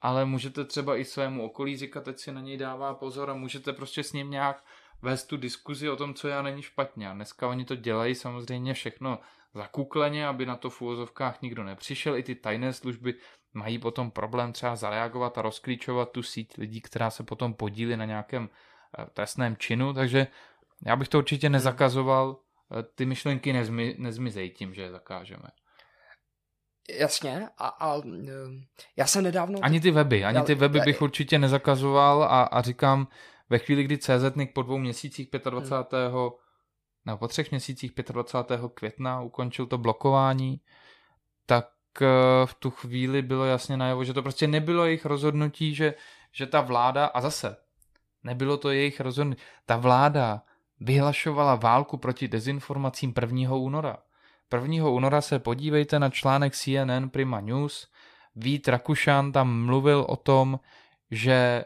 [0.00, 3.72] ale můžete třeba i svému okolí říkat, teď si na něj dává pozor a můžete
[3.72, 4.64] prostě s ním nějak
[5.02, 7.10] vést tu diskuzi o tom, co já není špatně.
[7.10, 9.18] A dneska oni to dělají samozřejmě všechno
[9.54, 12.16] zakukleně, aby na to v úvozovkách nikdo nepřišel.
[12.16, 13.14] I ty tajné služby
[13.54, 18.04] mají potom problém třeba zareagovat a rozklíčovat tu síť lidí, která se potom podílí na
[18.04, 18.48] nějakém
[18.98, 20.26] eh, trestném činu, takže
[20.86, 25.48] já bych to určitě nezakazoval, eh, ty myšlenky nezmi, nezmizejí tím, že je zakážeme.
[26.90, 28.02] Jasně, a, a
[28.96, 29.58] já jsem nedávno...
[29.62, 33.08] Ani ty weby, ani ty weby bych určitě nezakazoval a, a říkám,
[33.50, 36.12] ve chvíli, kdy CZNIC po dvou měsících 25.
[36.12, 36.30] Hmm.
[37.06, 38.60] nebo po třech měsících 25.
[38.74, 40.60] května ukončil to blokování,
[41.46, 41.68] tak
[42.02, 42.06] eh,
[42.46, 45.94] v tu chvíli bylo jasně najevo, že to prostě nebylo jejich rozhodnutí, že,
[46.32, 47.56] že ta vláda, a zase,
[48.24, 50.42] nebylo to jejich rozhodnutí, ta vláda
[50.80, 53.54] vyhlašovala válku proti dezinformacím 1.
[53.54, 53.96] února.
[54.52, 54.88] 1.
[54.88, 57.88] února se podívejte na článek CNN Prima News.
[58.36, 60.60] Vít Rakušan tam mluvil o tom,
[61.10, 61.64] že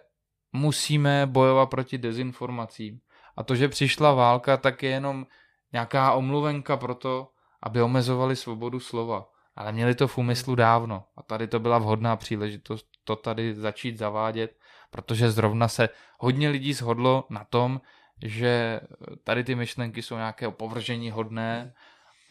[0.53, 3.01] musíme bojovat proti dezinformacím.
[3.37, 5.27] A to, že přišla válka, tak je jenom
[5.73, 7.29] nějaká omluvenka pro to,
[7.63, 9.29] aby omezovali svobodu slova.
[9.57, 11.05] Ale měli to v úmyslu dávno.
[11.17, 14.57] A tady to byla vhodná příležitost to tady začít zavádět,
[14.91, 17.81] protože zrovna se hodně lidí shodlo na tom,
[18.23, 18.81] že
[19.25, 21.75] tady ty myšlenky jsou nějaké opovržení hodné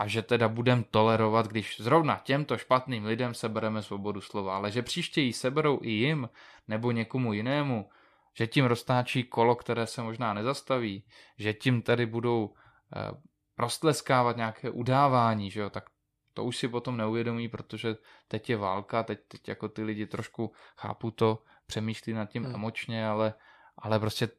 [0.02, 4.82] a že teda budem tolerovat, když zrovna těmto špatným lidem sebereme svobodu slova, ale že
[4.82, 6.30] příště ji seberou i jim
[6.68, 7.90] nebo někomu jinému,
[8.34, 11.04] že tím roztáčí kolo, které se možná nezastaví,
[11.38, 12.54] že tím tady budou
[12.96, 13.12] eh,
[13.58, 15.90] roztleskávat nějaké udávání, že jo, tak
[16.34, 17.96] to už si potom neuvědomí, protože
[18.28, 22.56] teď je válka, teď, teď jako ty lidi trošku chápu to, přemýšlí nad tím hmm.
[22.56, 23.34] emočně, ale,
[23.78, 24.30] ale prostě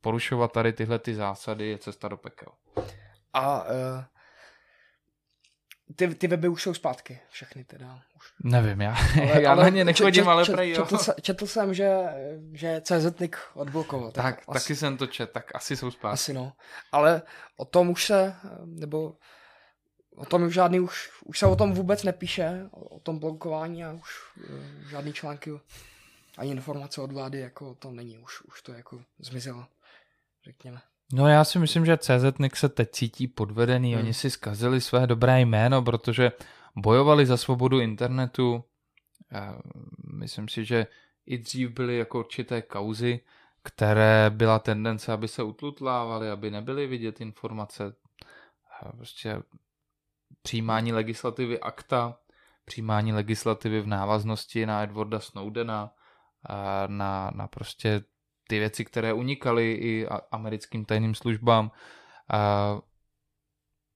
[0.00, 2.52] porušovat tady tyhle ty zásady je cesta do pekel.
[3.32, 3.70] A uh,
[5.96, 8.02] ty, ty weby už jsou zpátky, všechny teda.
[8.16, 8.32] Už.
[8.44, 8.96] Nevím, já,
[9.30, 11.98] ale, já ale na ně nechodím, čet, ale prej, četl, četl, jsem, že,
[12.52, 14.10] že CZNIK odblokoval.
[14.10, 16.14] Tak, tak asi, taky jsem to čet, tak asi jsou zpátky.
[16.14, 16.52] Asi no,
[16.92, 17.22] ale
[17.56, 19.16] o tom už se, nebo
[20.16, 23.84] o tom už žádný, už, už se o tom vůbec nepíše, o, o tom blokování
[23.84, 25.50] a už uh, žádný články
[26.38, 29.66] ani informace od vlády jako o tom není, už, už to jako zmizelo,
[30.44, 30.80] řekněme.
[31.12, 34.02] No já si myslím, že CZNIC se teď cítí podvedený, hmm.
[34.02, 36.32] oni si zkazili své dobré jméno, protože
[36.76, 38.64] bojovali za svobodu internetu.
[40.14, 40.86] Myslím si, že
[41.26, 43.20] i dřív byly jako určité kauzy,
[43.62, 47.94] které byla tendence, aby se utlutlávaly, aby nebyly vidět informace.
[48.96, 49.42] Prostě
[50.42, 52.18] přijímání legislativy akta,
[52.64, 55.90] přijímání legislativy v návaznosti na Edwarda Snowdena,
[56.86, 58.04] na, na prostě
[58.48, 61.70] ty věci, které unikaly i americkým tajným službám.
[62.32, 62.78] A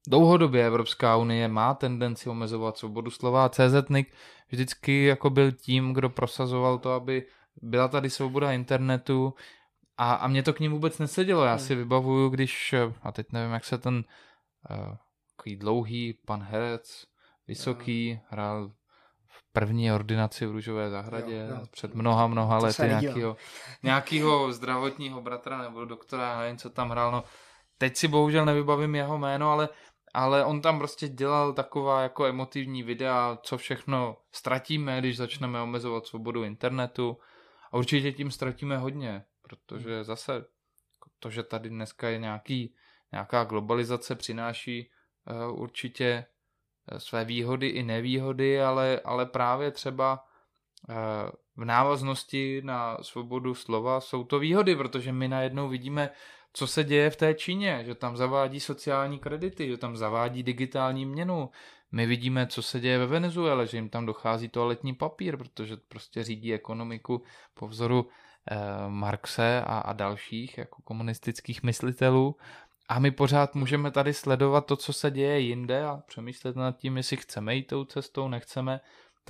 [0.07, 4.07] dlouhodobě Evropská unie má tendenci omezovat svobodu slova a CZNIC
[4.49, 7.25] vždycky jako byl tím, kdo prosazoval to, aby
[7.61, 9.33] byla tady svoboda internetu
[9.97, 11.43] a, a mě to k ním vůbec nesedělo.
[11.43, 11.59] Já hmm.
[11.59, 14.95] si vybavuju, když, a teď nevím, jak se ten uh,
[15.35, 17.05] takový dlouhý pan herec,
[17.47, 18.71] vysoký, hrál
[19.59, 21.67] první ordinaci v Růžové zahradě jo, jo.
[21.71, 23.37] před mnoha, mnoha lety nějakého,
[23.83, 27.11] nějakého zdravotního bratra nebo doktora, nevím, co tam hrál.
[27.11, 27.23] No,
[27.77, 29.69] teď si bohužel nevybavím jeho jméno, ale
[30.13, 36.07] ale on tam prostě dělal taková jako emotivní videa, co všechno ztratíme, když začneme omezovat
[36.07, 37.17] svobodu internetu
[37.71, 40.03] a určitě tím ztratíme hodně, protože hmm.
[40.03, 40.45] zase
[41.19, 42.75] to, že tady dneska je nějaký,
[43.11, 44.91] nějaká globalizace, přináší
[45.49, 46.25] uh, určitě
[46.97, 50.25] své výhody i nevýhody, ale, ale právě třeba
[50.89, 50.95] uh,
[51.57, 56.09] v návaznosti na svobodu slova jsou to výhody, protože my najednou vidíme
[56.53, 61.05] co se děje v té Číně, že tam zavádí sociální kredity, že tam zavádí digitální
[61.05, 61.49] měnu.
[61.91, 66.23] My vidíme, co se děje ve Venezuele, že jim tam dochází toaletní papír, protože prostě
[66.23, 68.09] řídí ekonomiku po vzoru
[68.51, 68.57] eh,
[68.87, 72.35] Marxe a, a dalších jako komunistických myslitelů.
[72.89, 76.97] A my pořád můžeme tady sledovat to, co se děje jinde a přemýšlet nad tím,
[76.97, 78.79] jestli chceme jít tou cestou, nechceme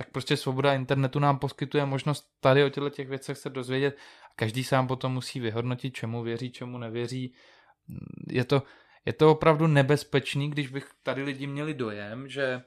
[0.00, 3.98] tak prostě svoboda internetu nám poskytuje možnost tady o těchto těch věcech se dozvědět.
[4.36, 7.34] Každý sám potom musí vyhodnotit, čemu věří, čemu nevěří.
[8.30, 8.62] Je to,
[9.04, 12.62] je to opravdu nebezpečný, když bych tady lidi měli dojem, že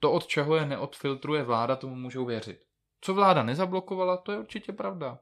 [0.00, 2.60] to, od čeho je neodfiltruje vláda, tomu můžou věřit.
[3.00, 5.18] Co vláda nezablokovala, to je určitě pravda.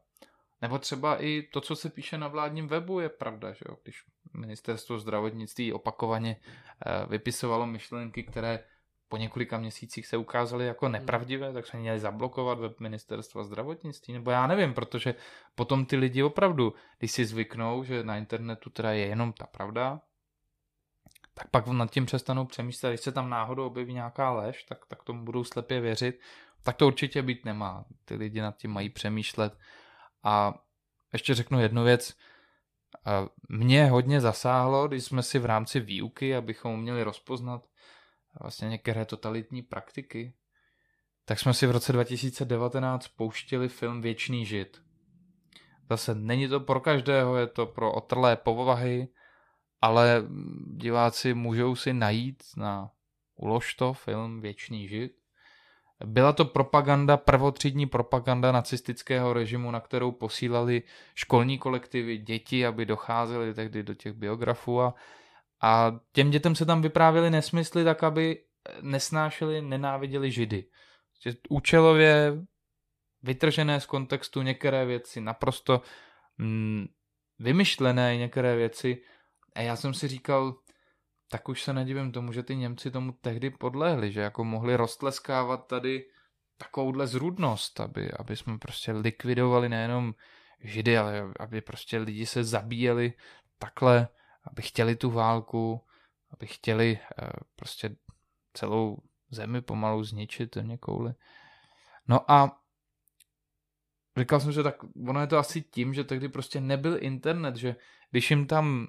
[0.63, 3.77] Nebo třeba i to, co se píše na vládním webu, je pravda, že jo?
[3.83, 4.05] když
[4.35, 8.65] ministerstvo zdravotnictví opakovaně eh, vypisovalo myšlenky, které
[9.09, 10.93] po několika měsících se ukázaly jako hmm.
[10.93, 15.15] nepravdivé, tak se měli zablokovat web ministerstva zdravotnictví, nebo já nevím, protože
[15.55, 20.01] potom ty lidi opravdu, když si zvyknou, že na internetu teda je jenom ta pravda,
[21.35, 25.03] tak pak nad tím přestanou přemýšlet, když se tam náhodou objeví nějaká lež, tak, tak
[25.03, 26.21] tomu budou slepě věřit.
[26.63, 27.85] Tak to určitě být nemá.
[28.05, 29.59] Ty lidi nad tím mají přemýšlet.
[30.27, 30.55] A
[31.13, 32.17] ještě řeknu jednu věc.
[33.49, 37.69] Mě hodně zasáhlo, když jsme si v rámci výuky, abychom měli rozpoznat
[38.41, 40.35] vlastně některé totalitní praktiky,
[41.25, 44.83] tak jsme si v roce 2019 pouštili film Věčný žid.
[45.91, 49.09] Zase není to pro každého, je to pro otrlé povahy,
[49.81, 50.23] ale
[50.77, 52.91] diváci můžou si najít na
[53.37, 55.13] ulož to film Věčný žid.
[56.05, 60.83] Byla to propaganda, prvotřídní propaganda nacistického režimu, na kterou posílali
[61.15, 64.95] školní kolektivy, děti, aby docházeli tehdy do těch biografů a
[65.63, 68.45] a těm dětem se tam vyprávěly nesmysly tak, aby
[68.81, 70.65] nesnášeli, nenáviděli židy.
[71.49, 72.33] Účelově
[73.23, 75.83] vytržené z kontextu některé věci, naprosto
[76.39, 76.87] mm,
[77.39, 79.03] vymyšlené některé věci.
[79.55, 80.55] A já jsem si říkal,
[81.29, 85.67] tak už se nedivím tomu, že ty Němci tomu tehdy podlehli, že jako mohli roztleskávat
[85.67, 86.11] tady
[86.57, 90.15] takovouhle zrůdnost, aby, aby jsme prostě likvidovali nejenom
[90.61, 93.13] židy, ale aby prostě lidi se zabíjeli
[93.59, 94.09] takhle
[94.47, 95.85] aby chtěli tu válku,
[96.31, 97.97] aby chtěli uh, prostě
[98.55, 98.99] celou
[99.31, 101.15] zemi pomalu zničit země kouli.
[102.09, 102.61] No a
[104.17, 104.77] říkal jsem, že tak
[105.09, 107.77] ono je to asi tím, že tehdy prostě nebyl internet, že
[108.11, 108.87] když jim tam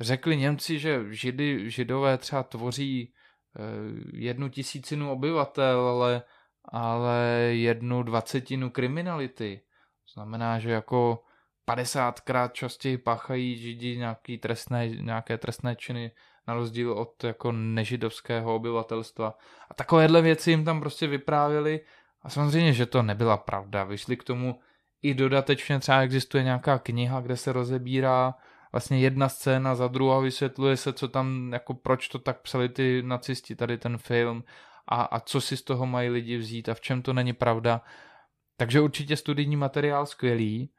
[0.00, 3.64] řekli Němci, že židy, židové třeba tvoří uh,
[4.12, 6.22] jednu tisícinu obyvatel, ale,
[6.64, 7.18] ale
[7.50, 9.60] jednu dvacetinu kriminality.
[10.14, 11.22] Znamená, že jako
[11.68, 16.12] 50krát častěji páchají židi nějaký trestné, nějaké trestné činy
[16.48, 19.38] na rozdíl od jako nežidovského obyvatelstva.
[19.70, 21.80] A takovéhle věci jim tam prostě vyprávěli
[22.22, 23.84] a samozřejmě, že to nebyla pravda.
[23.84, 24.60] Vyšli k tomu
[25.02, 28.34] i dodatečně třeba existuje nějaká kniha, kde se rozebírá
[28.72, 33.02] vlastně jedna scéna za druhou vysvětluje se, co tam, jako proč to tak psali ty
[33.02, 34.44] nacisti, tady ten film
[34.88, 37.80] a, a co si z toho mají lidi vzít a v čem to není pravda.
[38.56, 40.70] Takže určitě studijní materiál skvělý,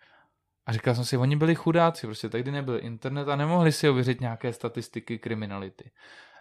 [0.66, 4.22] a říkal jsem si, oni byli chudáci, prostě tehdy nebyl internet a nemohli si ověřit
[4.22, 5.92] nějaké statistiky kriminality.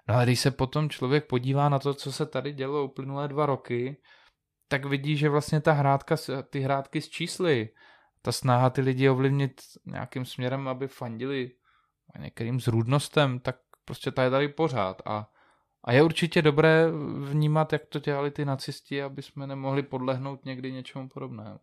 [0.08, 3.46] No ale když se potom člověk podívá na to, co se tady dělo uplynulé dva
[3.46, 3.96] roky,
[4.68, 6.16] tak vidí, že vlastně ta hrádka,
[6.50, 7.68] ty hrádky s čísly,
[8.28, 11.50] ta snaha ty lidi ovlivnit nějakým směrem, aby fandili
[12.18, 15.02] některým zrůdnostem, tak prostě ta je tady pořád.
[15.04, 15.30] A,
[15.84, 16.86] a je určitě dobré
[17.30, 21.58] vnímat, jak to dělali ty nacisti, aby jsme nemohli podlehnout někdy něčemu podobnému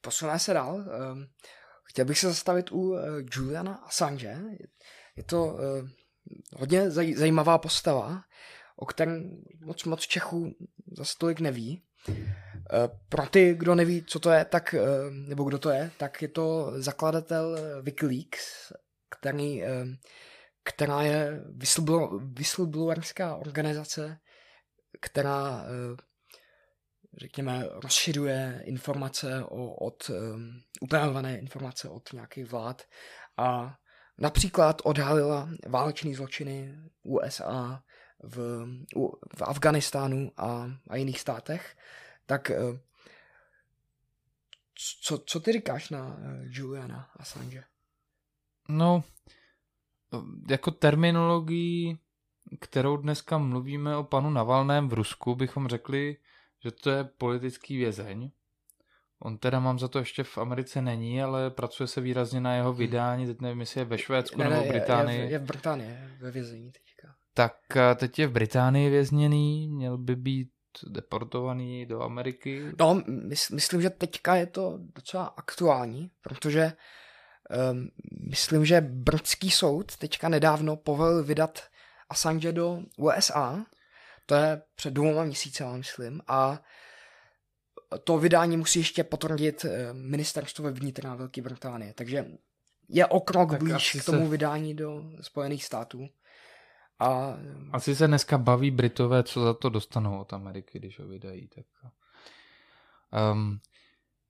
[0.00, 0.80] posuná se dál.
[0.80, 1.26] Ehm,
[1.84, 3.02] chtěl bych se zastavit u eh,
[3.32, 4.40] Juliana Assange.
[5.16, 5.88] Je to eh,
[6.56, 8.22] hodně zajímavá postava,
[8.76, 10.54] o kterém moc moc Čechů
[10.96, 11.82] zase tolik neví.
[12.72, 14.74] Eh, pro ty, kdo neví, co to je, tak,
[15.10, 18.72] nebo kdo to je, tak je to zakladatel Wikileaks,
[19.10, 19.62] který,
[20.64, 21.44] která je
[22.22, 24.18] whistleblowerská organizace,
[25.00, 25.96] která, eh,
[27.16, 30.10] řekněme, rozšiřuje informace o, od,
[30.80, 32.82] upravované informace od nějakých vlád
[33.36, 33.76] a
[34.18, 37.82] například odhalila válečné zločiny USA
[38.22, 38.66] v,
[39.36, 41.76] v Afganistánu a, a jiných státech,
[42.30, 42.50] tak
[45.02, 47.64] co, co ty říkáš na Juliana Assange?
[48.68, 49.04] No,
[50.50, 51.98] jako terminologii,
[52.60, 56.16] kterou dneska mluvíme o panu Navalném v Rusku, bychom řekli,
[56.64, 58.30] že to je politický vězeň.
[59.18, 62.72] On teda mám za to ještě v Americe není, ale pracuje se výrazně na jeho
[62.72, 65.18] vydání, teď nevím, jestli je ve Švédsku ne, nebo v Británii.
[65.18, 67.14] Je, je, je v Británii, ve vězení teďka.
[67.34, 67.56] Tak
[67.96, 70.50] teď je v Británii vězněný, měl by být
[70.86, 72.72] deportovaný do Ameriky.
[72.78, 76.72] No, mys- myslím, že teďka je to docela aktuální, protože
[77.72, 77.90] um,
[78.28, 81.62] myslím, že britský soud teďka nedávno povolil vydat
[82.08, 83.66] Assange do USA,
[84.26, 86.60] to je před dvěma měsíci, myslím, a
[88.04, 92.26] to vydání musí ještě potvrdit eh, ministerstvo vnitra Velké Británie, takže
[92.88, 94.28] je o krok tak blíž k tomu se...
[94.28, 96.08] vydání do Spojených států.
[97.00, 97.36] A...
[97.72, 101.48] Asi se dneska baví Britové, co za to dostanou od Ameriky, když ho vydají.
[101.48, 101.64] Tak...
[103.32, 103.60] Um,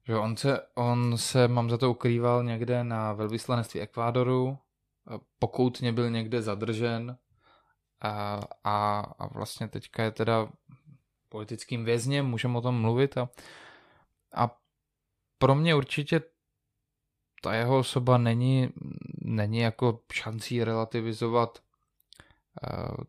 [0.05, 4.59] že on se, on se, mám za to, ukrýval někde na velvyslanectví Ekvádoru,
[5.39, 7.19] pokoutně byl někde zadržen
[8.01, 10.49] a, a, a vlastně teďka je teda
[11.29, 13.29] politickým vězněm, můžeme o tom mluvit a,
[14.35, 14.57] a
[15.39, 16.23] pro mě určitě
[17.43, 18.69] ta jeho osoba není,
[19.23, 21.59] není jako šancí relativizovat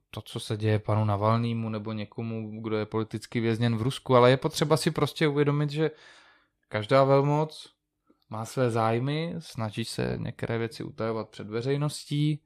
[0.09, 4.29] to, co se děje panu Navalnému nebo někomu, kdo je politicky vězněn v Rusku, ale
[4.29, 5.91] je potřeba si prostě uvědomit, že
[6.71, 7.73] Každá velmoc
[8.29, 12.43] má své zájmy, snaží se některé věci utajovat před veřejností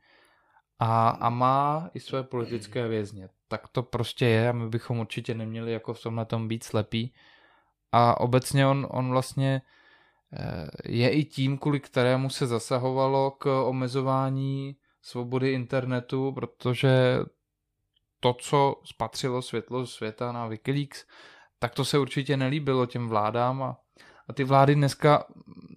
[0.79, 3.29] a, a má i své politické vězně.
[3.47, 7.13] Tak to prostě je a my bychom určitě neměli jako v tomhle tom být slepí.
[7.91, 9.61] A obecně on, on vlastně
[10.33, 14.75] eh, je i tím, kvůli kterému se zasahovalo k omezování
[15.05, 17.19] svobody internetu, protože
[18.19, 21.05] to, co spatřilo světlo světa na Wikileaks,
[21.59, 23.77] tak to se určitě nelíbilo těm vládám a
[24.27, 25.25] a ty vlády dneska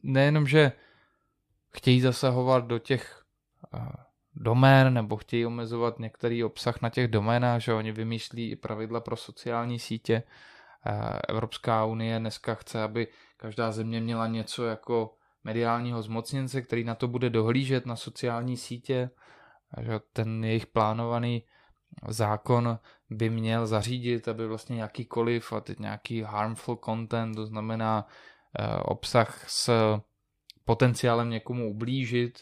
[0.03, 0.73] nejenom, že
[1.71, 3.25] chtějí zasahovat do těch
[3.75, 3.87] uh,
[4.35, 9.17] domén nebo chtějí omezovat některý obsah na těch doménách, že oni vymýšlí i pravidla pro
[9.17, 10.23] sociální sítě.
[10.87, 15.15] Uh, Evropská unie dneska chce, aby každá země měla něco jako
[15.45, 19.11] mediálního zmocněnce, který na to bude dohlížet na sociální sítě.
[19.81, 21.45] Že ten jejich plánovaný
[22.09, 22.79] zákon
[23.11, 28.07] by měl zařídit, aby vlastně nějakýkoliv a teď nějaký harmful content, to znamená
[28.59, 29.71] Eh, obsah s
[30.65, 32.39] potenciálem někomu ublížit,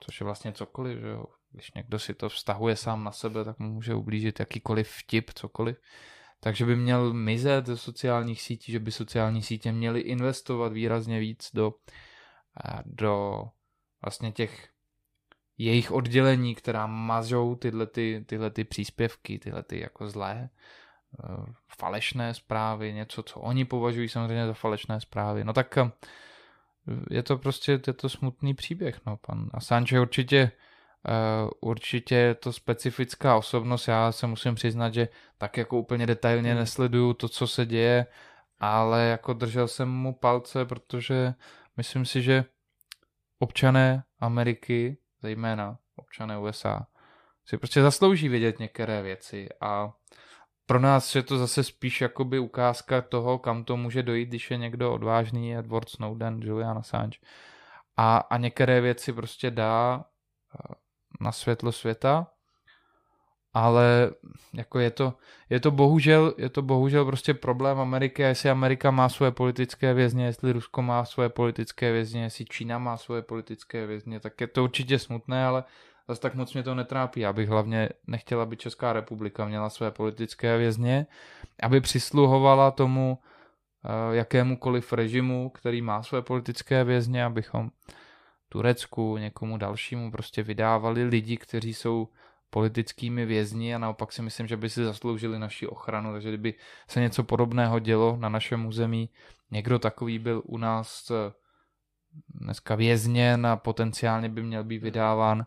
[0.00, 1.24] což je vlastně cokoliv, že jo.
[1.52, 5.76] Když někdo si to vztahuje sám na sebe, tak mu může ublížit jakýkoliv vtip, cokoliv.
[6.40, 11.50] Takže by měl mizet ze sociálních sítí, že by sociální sítě měly investovat výrazně víc
[11.54, 11.74] do,
[12.84, 13.44] do
[14.02, 14.68] vlastně těch
[15.58, 20.50] jejich oddělení, která mažou tyhle, ty, tyhle ty příspěvky, tyhle ty jako zlé
[21.22, 25.44] Eh, falešné zprávy, něco, co oni považují samozřejmě za falešné zprávy.
[25.44, 25.90] No tak eh,
[27.10, 29.00] je to prostě je to smutný příběh.
[29.06, 29.16] No.
[29.16, 30.50] Pan Assange určitě
[31.08, 35.08] Uh, určitě je to specifická osobnost, já se musím přiznat, že
[35.38, 36.58] tak jako úplně detailně hmm.
[36.58, 38.06] nesleduju to, co se děje,
[38.60, 41.34] ale jako držel jsem mu palce, protože
[41.76, 42.44] myslím si, že
[43.38, 46.86] občané Ameriky, zejména občané USA,
[47.44, 49.92] si prostě zaslouží vědět některé věci a
[50.66, 54.56] pro nás je to zase spíš jakoby ukázka toho, kam to může dojít, když je
[54.56, 57.18] někdo odvážný, Edward Snowden, Julian Assange.
[57.96, 60.04] A, a některé věci prostě dá
[60.54, 60.74] eh,
[61.20, 62.33] na světlo světa,
[63.54, 64.10] ale
[64.54, 65.14] jako je to,
[65.50, 69.94] je to bohužel, je to bohužel prostě problém Ameriky a jestli Amerika má svoje politické
[69.94, 74.46] vězně, jestli Rusko má svoje politické vězně, jestli Čína má svoje politické vězně, tak je
[74.46, 75.64] to určitě smutné, ale
[76.08, 77.20] zase tak moc mě to netrápí.
[77.20, 81.06] Já bych hlavně nechtěl, aby Česká republika měla své politické vězně,
[81.62, 87.70] aby přisluhovala tomu uh, jakémukoliv režimu, který má své politické vězně, abychom
[88.48, 92.08] Turecku, někomu dalšímu prostě vydávali lidi, kteří jsou
[92.54, 96.54] politickými vězni a naopak si myslím, že by si zasloužili naši ochranu, takže kdyby
[96.88, 99.10] se něco podobného dělo na našem území,
[99.50, 101.32] někdo takový byl u nás eh,
[102.28, 105.46] dneska vězněn a potenciálně by měl být vydáván,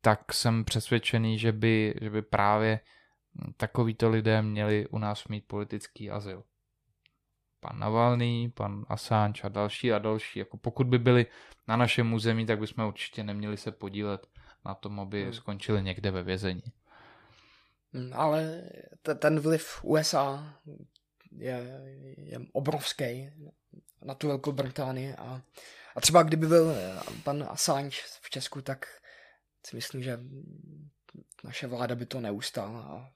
[0.00, 2.80] tak jsem přesvědčený, že by, že by právě
[3.56, 6.42] takovýto lidé měli u nás mít politický azyl.
[7.60, 10.38] Pan Navalný, pan Assange a další a další.
[10.38, 11.26] Jako pokud by byli
[11.68, 14.26] na našem území, tak bychom určitě neměli se podílet
[14.64, 15.32] na tom, aby hmm.
[15.32, 16.62] skončili někde ve vězení.
[17.92, 18.62] Hmm, ale
[19.18, 20.54] ten vliv USA
[21.38, 21.80] je,
[22.16, 23.30] je obrovský
[24.04, 25.42] na tu Velkou Británii a,
[25.96, 26.74] a třeba kdyby byl
[27.24, 28.86] pan Assange v Česku, tak
[29.66, 30.20] si myslím, že
[31.44, 33.10] naše vláda by to neustála.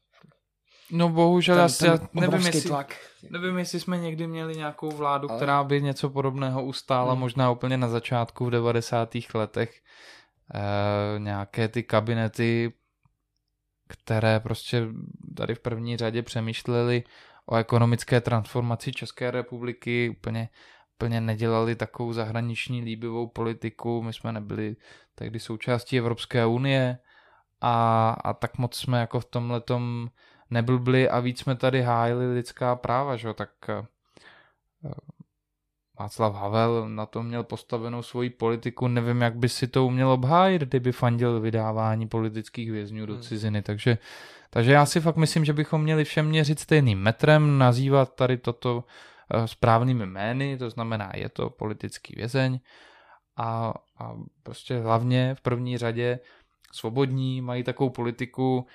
[0.90, 2.96] No bohužel, ten, ten já nevím, jestli, tlak.
[3.30, 5.38] nevím, jestli jsme někdy měli nějakou vládu, Ale...
[5.38, 7.20] která by něco podobného ustála, hmm.
[7.20, 9.14] možná úplně na začátku v 90.
[9.34, 9.80] letech.
[10.54, 12.72] E, nějaké ty kabinety,
[13.88, 14.86] které prostě
[15.36, 17.04] tady v první řadě přemýšleli
[17.46, 20.48] o ekonomické transformaci České republiky, úplně,
[20.94, 24.76] úplně nedělali takovou zahraniční líbivou politiku, my jsme nebyli
[25.14, 26.98] tehdy součástí Evropské unie
[27.60, 29.62] a, a tak moc jsme jako v tomhle
[30.50, 33.34] neblbli a víc jsme tady hájili lidská práva, že?
[33.34, 33.82] tak eh,
[35.98, 40.62] Václav Havel na to měl postavenou svoji politiku, nevím, jak by si to uměl obhájit,
[40.62, 43.22] kdyby fandil vydávání politických vězňů do hmm.
[43.22, 43.98] ciziny, takže,
[44.50, 48.84] takže já si fakt myslím, že bychom měli všem měřit stejným metrem, nazývat tady toto
[49.30, 52.60] eh, správnými jmény, to znamená, je to politický vězeň.
[53.36, 56.18] A, a prostě hlavně v první řadě
[56.72, 58.66] svobodní, mají takovou politiku,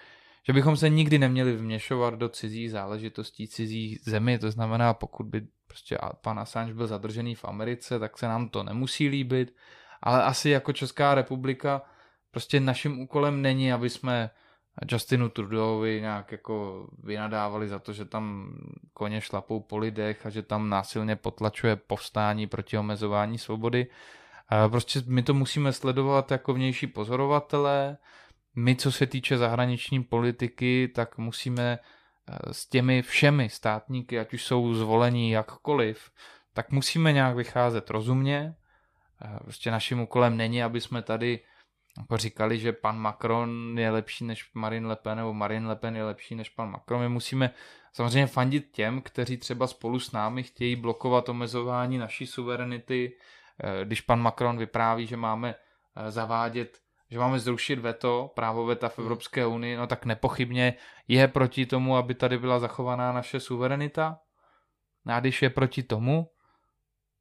[0.48, 5.42] že bychom se nikdy neměli vměšovat do cizích záležitostí cizí zemi, to znamená, pokud by
[5.72, 9.56] prostě pan Assange byl zadržený v Americe, tak se nám to nemusí líbit,
[10.02, 11.82] ale asi jako Česká republika
[12.32, 14.30] prostě naším úkolem není, aby jsme
[14.92, 18.54] Justinu Trudeauovi nějak jako vynadávali za to, že tam
[18.94, 23.88] koně šlapou po lidech a že tam násilně potlačuje povstání proti omezování svobody.
[24.70, 27.98] Prostě my to musíme sledovat jako vnější pozorovatelé,
[28.56, 31.80] my, co se týče zahraniční politiky, tak musíme
[32.52, 36.12] s těmi všemi státníky, ať už jsou zvolení jakkoliv,
[36.54, 38.56] tak musíme nějak vycházet rozumně.
[39.26, 41.40] Eh, prostě naším úkolem není, aby jsme tady
[41.98, 45.96] jako říkali, že pan Macron je lepší než Marine Le Pen, nebo Marine Le Pen
[45.96, 47.02] je lepší než pan Macron.
[47.02, 47.52] My musíme
[47.94, 53.18] samozřejmě fandit těm, kteří třeba spolu s námi chtějí blokovat omezování naší suverenity.
[53.64, 55.56] Eh, když pan Macron vypráví, že máme
[56.10, 56.80] zavádět
[57.12, 59.06] že máme zrušit veto, právo veta v hmm.
[59.06, 60.74] Evropské unii, no tak nepochybně
[61.08, 64.20] je proti tomu, aby tady byla zachovaná naše suverenita.
[65.06, 66.30] A když je proti tomu,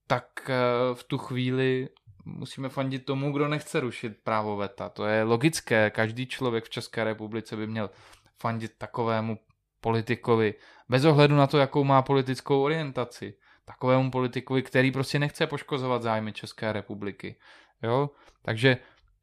[0.06, 1.88] tak eh, v tu chvíli
[2.24, 4.88] musíme fandit tomu, kdo nechce rušit právo veta.
[4.88, 7.90] To je logické, každý člověk v České republice by měl
[8.38, 9.38] fandit takovému
[9.80, 10.54] politikovi,
[10.88, 13.34] bez ohledu na to, jakou má politickou orientaci.
[13.64, 17.36] Takovému politikovi, který prostě nechce poškozovat zájmy České republiky.
[17.82, 18.10] Jo?
[18.42, 18.76] Takže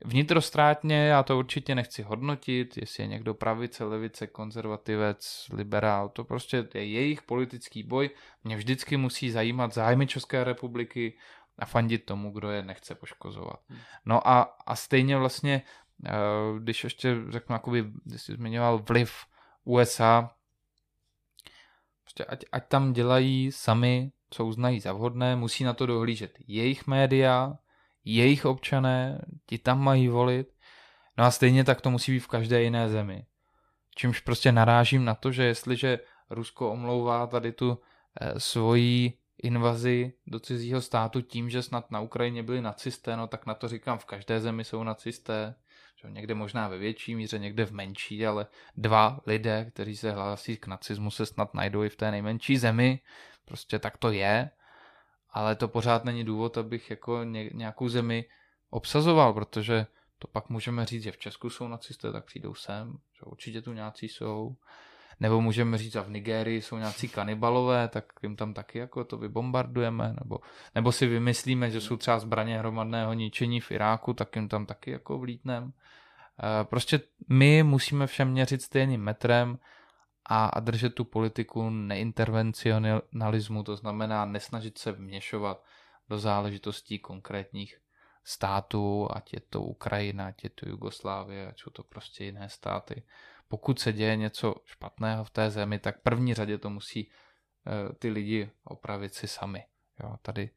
[0.05, 6.67] Vnitrostrátně já to určitě nechci hodnotit, jestli je někdo pravice, levice, konzervativec, liberál, to prostě
[6.73, 8.09] je jejich politický boj.
[8.43, 11.17] Mě vždycky musí zajímat zájmy České republiky
[11.59, 13.59] a fandit tomu, kdo je nechce poškozovat.
[13.69, 13.79] Hmm.
[14.05, 15.61] No a, a stejně vlastně,
[16.05, 16.11] eh,
[16.59, 19.13] když ještě řeknu, jakoby, když jsi zmiňoval vliv
[19.63, 20.31] USA,
[22.03, 26.87] prostě ať, ať tam dělají sami, co uznají za vhodné, musí na to dohlížet jejich
[26.87, 27.57] média,
[28.15, 30.53] jejich občané, ti tam mají volit.
[31.17, 33.25] No a stejně tak to musí být v každé jiné zemi.
[33.95, 37.79] Čímž prostě narážím na to, že jestliže Rusko omlouvá tady tu
[38.21, 39.13] eh, svoji
[39.43, 43.67] invazi do cizího státu tím, že snad na Ukrajině byli nacisté, no tak na to
[43.67, 45.55] říkám, v každé zemi jsou nacisté,
[46.01, 48.47] že někde možná ve větší míře, někde v menší, ale
[48.77, 52.99] dva lidé, kteří se hlásí k nacismu, se snad najdou i v té nejmenší zemi,
[53.45, 54.49] prostě tak to je
[55.37, 57.23] ale to pořád není důvod, abych jako
[57.53, 58.25] nějakou zemi
[58.69, 59.85] obsazoval, protože
[60.19, 63.73] to pak můžeme říct, že v Česku jsou nacisté, tak přijdou sem, že určitě tu
[63.73, 64.55] nějací jsou.
[65.19, 69.17] Nebo můžeme říct, že v Nigérii jsou nějací kanibalové, tak jim tam taky jako to
[69.17, 70.15] vybombardujeme.
[70.19, 70.39] Nebo,
[70.75, 74.91] nebo si vymyslíme, že jsou třeba zbraně hromadného ničení v Iráku, tak jim tam taky
[74.91, 75.67] jako vlítneme.
[75.69, 79.57] Eh, prostě my musíme všem měřit stejným metrem
[80.29, 85.63] a, a držet tu politiku neintervencionalismu, to znamená nesnažit se vměšovat
[86.09, 87.79] do záležitostí konkrétních
[88.23, 93.03] států, ať je to Ukrajina, ať je to Jugoslávie, ať jsou to prostě jiné státy.
[93.47, 98.09] Pokud se děje něco špatného v té zemi, tak první řadě to musí e, ty
[98.09, 99.63] lidi opravit si sami.
[100.03, 100.49] Jo, tady,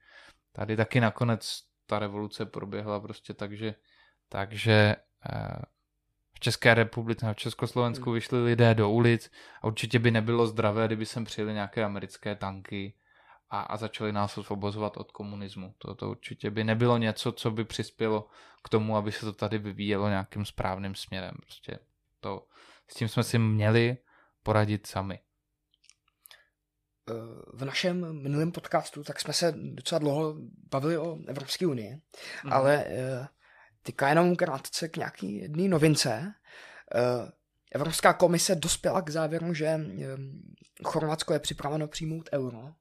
[0.52, 3.74] tady taky nakonec ta revoluce proběhla prostě tak, že,
[4.28, 4.96] takže e,
[6.40, 8.14] v České republice a v Československu hmm.
[8.14, 9.30] vyšli lidé do ulic
[9.62, 12.94] a určitě by nebylo zdravé, kdyby sem přijeli nějaké americké tanky
[13.50, 15.74] a, a začali nás osvobozovat od komunismu.
[15.78, 18.28] To, to určitě by nebylo něco, co by přispělo
[18.64, 21.34] k tomu, aby se to tady vyvíjelo nějakým správným směrem.
[21.42, 21.78] Prostě
[22.20, 22.46] to,
[22.88, 23.96] s tím jsme si měli
[24.42, 25.20] poradit sami.
[27.10, 27.12] Eh,
[27.52, 30.34] v našem minulém podcastu tak jsme se docela dlouho
[30.70, 32.00] bavili o Evropské unii,
[32.44, 32.52] mm.
[32.52, 33.28] ale eh,
[33.82, 36.34] Teďka jenom krátce k nějaký jedné novince.
[36.94, 37.30] Eh,
[37.72, 39.80] Evropská komise dospěla k závěru, že eh,
[40.84, 42.72] Chorvatsko je připraveno přijmout euro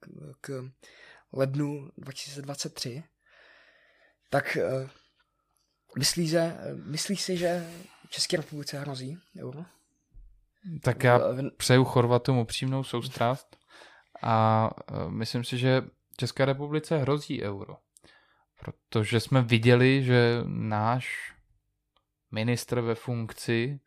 [0.00, 0.08] k,
[0.40, 0.70] k
[1.32, 3.02] lednu 2023.
[4.30, 4.88] Tak eh,
[5.98, 7.70] myslí, že, myslí si, že
[8.10, 9.64] České republice hrozí euro?
[10.82, 11.20] Tak já
[11.56, 13.56] přeju Chorvatům upřímnou soustrast
[14.22, 14.70] a
[15.08, 15.82] myslím si, že
[16.16, 17.76] České republice hrozí euro.
[18.58, 21.34] Protože jsme viděli, že náš
[22.30, 23.80] ministr ve funkci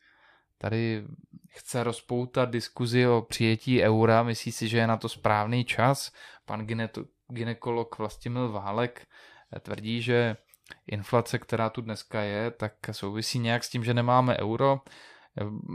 [0.58, 1.04] tady
[1.50, 6.12] chce rozpoutat diskuzi o přijetí eura, myslí si, že je na to správný čas.
[6.46, 6.68] Pan
[7.28, 9.08] ginekolog Vlastimil Válek
[9.60, 10.38] tvrdí, že
[10.88, 14.82] inflace, která tu dneska je, tak souvisí nějak s tím, že nemáme euro.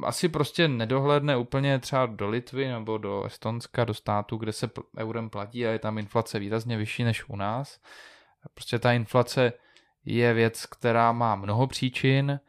[0.04, 5.30] Asi prostě nedohledne úplně třeba do Litvy nebo do Estonska, do státu, kde se eurem
[5.30, 7.80] platí a je tam inflace výrazně vyšší než u nás.
[8.54, 9.52] Prostě ta inflace
[10.04, 12.40] je věc, která má mnoho příčin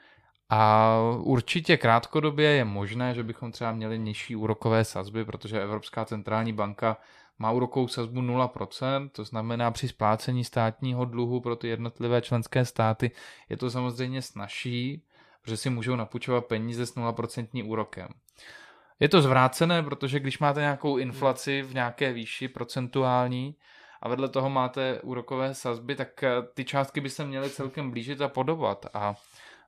[0.50, 6.54] a určitě krátkodobě je možné, že bychom třeba měli nižší úrokové sazby, protože Evropská centrální
[6.54, 6.98] banka
[7.40, 13.12] má úrokovou sazbu 0%, to znamená při splácení státního dluhu pro ty jednotlivé členské státy
[13.50, 15.04] je to samozřejmě snažší,
[15.42, 18.08] protože si můžou napůjčovat peníze s 0% úrokem.
[19.00, 23.56] Je to zvrácené, protože když máte nějakou inflaci v nějaké výši procentuální,
[24.02, 28.22] a vedle toho máte úrokové sazby, tak eh, ty částky by se měly celkem blížit
[28.22, 28.86] a podobat.
[28.94, 29.16] A,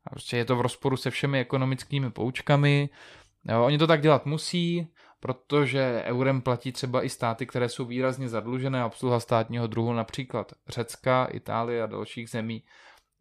[0.05, 2.89] a prostě je to v rozporu se všemi ekonomickými poučkami.
[3.45, 4.87] Jo, oni to tak dělat musí,
[5.19, 8.85] protože eurem platí třeba i státy, které jsou výrazně zadlužené.
[8.85, 12.63] Obsluha státního druhu, například Řecka, Itálie a dalších zemí,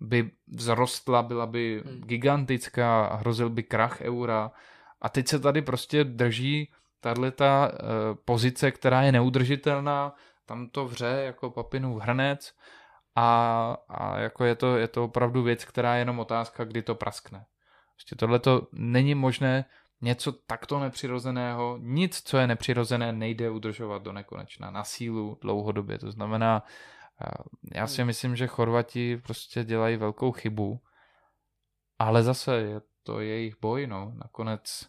[0.01, 2.01] by vzrostla, byla by hmm.
[2.01, 4.51] gigantická a hrozil by krach eura.
[5.01, 7.79] A teď se tady prostě drží tahle ta uh,
[8.25, 10.15] pozice, která je neudržitelná,
[10.49, 12.55] tam to vře jako papinův hrnec
[13.17, 16.95] a, a jako je to, je to opravdu věc, která je jenom otázka, kdy to
[16.95, 17.47] praskne.
[17.95, 19.65] Prostě tohle to není možné
[20.01, 25.99] něco takto nepřirozeného, nic, co je nepřirozené, nejde udržovat do nekonečna na sílu dlouhodobě.
[25.99, 26.63] To znamená,
[27.75, 30.81] já si myslím, že Chorvati prostě dělají velkou chybu,
[31.99, 34.13] ale zase je to jejich boj, no.
[34.15, 34.87] Nakonec,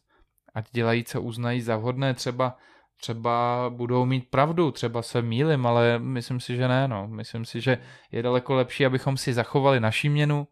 [0.53, 2.57] ať dělají, co uznají za vhodné, třeba
[3.02, 6.88] třeba budou mít pravdu, třeba se mýlim, ale myslím si, že ne.
[6.88, 7.08] No.
[7.08, 7.78] Myslím si, že
[8.12, 10.48] je daleko lepší, abychom si zachovali naši měnu.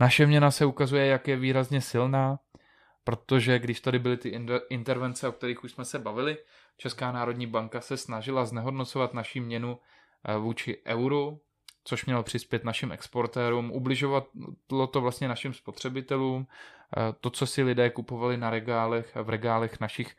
[0.00, 2.38] Naše měna se ukazuje, jak je výrazně silná,
[3.04, 6.36] protože když tady byly ty intervence, o kterých už jsme se bavili,
[6.76, 9.78] Česká národní banka se snažila znehodnocovat naši měnu
[10.24, 11.40] eh, vůči euru,
[11.84, 17.90] což mělo přispět našim exportérům, ubližovalo to vlastně našim spotřebitelům, eh, to, co si lidé
[17.90, 20.16] kupovali na regálech, v regálech našich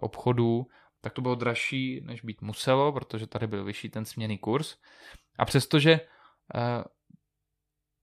[0.00, 0.66] obchodů,
[1.00, 4.76] tak to bylo dražší, než být muselo, protože tady byl vyšší ten směný kurz.
[5.38, 5.92] A přestože
[6.54, 6.84] eh,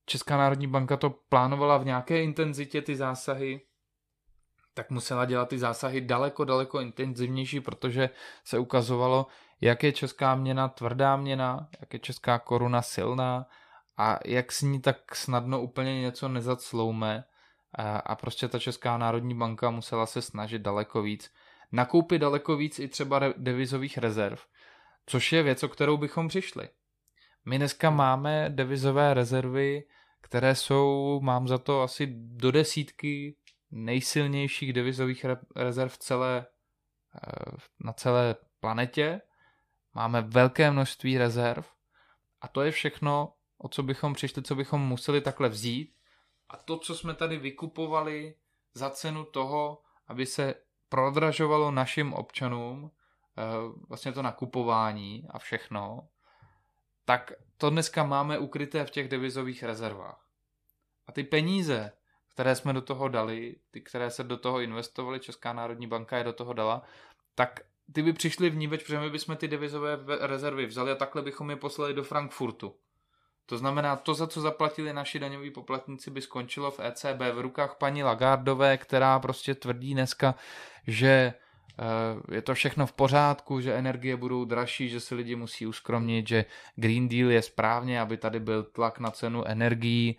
[0.05, 3.61] Česká národní banka to plánovala v nějaké intenzitě ty zásahy,
[4.73, 8.09] tak musela dělat ty zásahy daleko, daleko intenzivnější, protože
[8.43, 9.27] se ukazovalo,
[9.61, 13.45] jak je česká měna tvrdá měna, jak je česká koruna silná
[13.97, 17.23] a jak s ní tak snadno úplně něco nezacloume
[18.05, 21.33] a prostě ta Česká národní banka musela se snažit daleko víc
[21.71, 24.39] nakoupit daleko víc i třeba devizových rezerv,
[25.05, 26.69] což je věc, o kterou bychom přišli.
[27.45, 29.83] My dneska máme devizové rezervy,
[30.21, 33.35] které jsou, mám za to asi do desítky
[33.71, 35.25] nejsilnějších devizových
[35.55, 36.45] rezerv celé,
[37.15, 39.21] eh, na celé planetě.
[39.93, 41.65] Máme velké množství rezerv
[42.41, 45.95] a to je všechno, o co bychom přišli, co bychom museli takhle vzít.
[46.49, 48.35] A to, co jsme tady vykupovali
[48.73, 50.55] za cenu toho, aby se
[50.95, 52.91] prodražovalo našim občanům
[53.37, 53.41] eh,
[53.89, 56.07] vlastně to nakupování a všechno,
[57.05, 60.25] tak to dneska máme ukryté v těch devizových rezervách.
[61.07, 61.91] A ty peníze,
[62.33, 66.23] které jsme do toho dali, ty, které se do toho investovali, Česká národní banka je
[66.23, 66.81] do toho dala,
[67.35, 67.59] tak
[67.93, 71.49] ty by přišly v ní, protože my bychom ty devizové rezervy vzali a takhle bychom
[71.49, 72.75] je poslali do Frankfurtu.
[73.45, 77.75] To znamená, to, za co zaplatili naši daňoví poplatníci, by skončilo v ECB v rukách
[77.75, 80.35] paní Lagardové, která prostě tvrdí dneska,
[80.87, 81.33] že
[81.79, 86.27] eh, je to všechno v pořádku, že energie budou dražší, že se lidi musí uskromnit,
[86.27, 86.45] že
[86.75, 90.17] Green Deal je správně, aby tady byl tlak na cenu energií.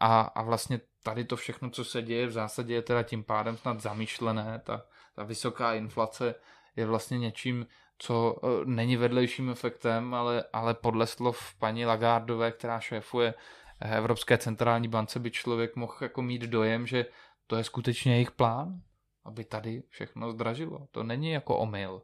[0.00, 3.56] A, a vlastně tady to všechno, co se děje, v zásadě je teda tím pádem
[3.56, 4.82] snad zamýšlené, ta,
[5.14, 6.34] ta vysoká inflace
[6.76, 7.66] je vlastně něčím,
[7.98, 13.34] co e, není vedlejším efektem, ale, ale podle slov paní Lagardové, která šéfuje
[13.80, 17.06] Evropské centrální bance, by člověk mohl jako mít dojem, že
[17.46, 18.80] to je skutečně jejich plán,
[19.24, 20.86] aby tady všechno zdražilo.
[20.90, 22.02] To není jako omyl.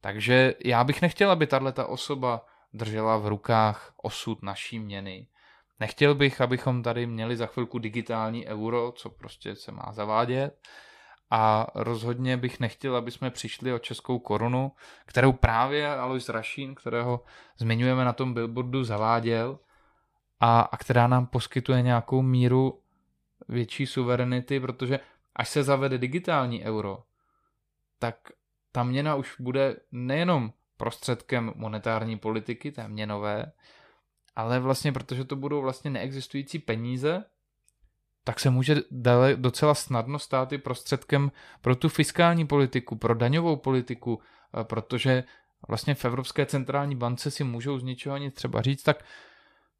[0.00, 5.26] Takže já bych nechtěl, aby tahle ta osoba držela v rukách osud naší měny.
[5.80, 10.68] Nechtěl bych, abychom tady měli za chvilku digitální euro, co prostě se má zavádět.
[11.30, 14.72] A rozhodně bych nechtěl, aby jsme přišli o českou korunu,
[15.06, 17.24] kterou právě Alois Rašín, kterého
[17.58, 19.58] zmiňujeme na tom billboardu, zaváděl
[20.40, 22.80] a, a která nám poskytuje nějakou míru
[23.48, 25.00] větší suverenity, protože
[25.36, 27.02] až se zavede digitální euro,
[27.98, 28.16] tak
[28.72, 33.52] ta měna už bude nejenom prostředkem monetární politiky, té měnové,
[34.36, 37.24] ale vlastně protože to budou vlastně neexistující peníze,
[38.26, 43.56] tak se může dále docela snadno stát i prostředkem pro tu fiskální politiku, pro daňovou
[43.56, 44.20] politiku,
[44.60, 45.24] eh, protože
[45.68, 49.04] vlastně v Evropské centrální bance si můžou z ničeho nic třeba říct, tak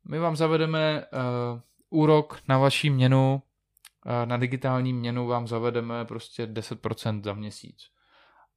[0.05, 1.61] my vám zavedeme uh,
[1.91, 3.43] úrok na vaší měnu,
[4.07, 7.91] uh, na digitální měnu vám zavedeme prostě 10% za měsíc,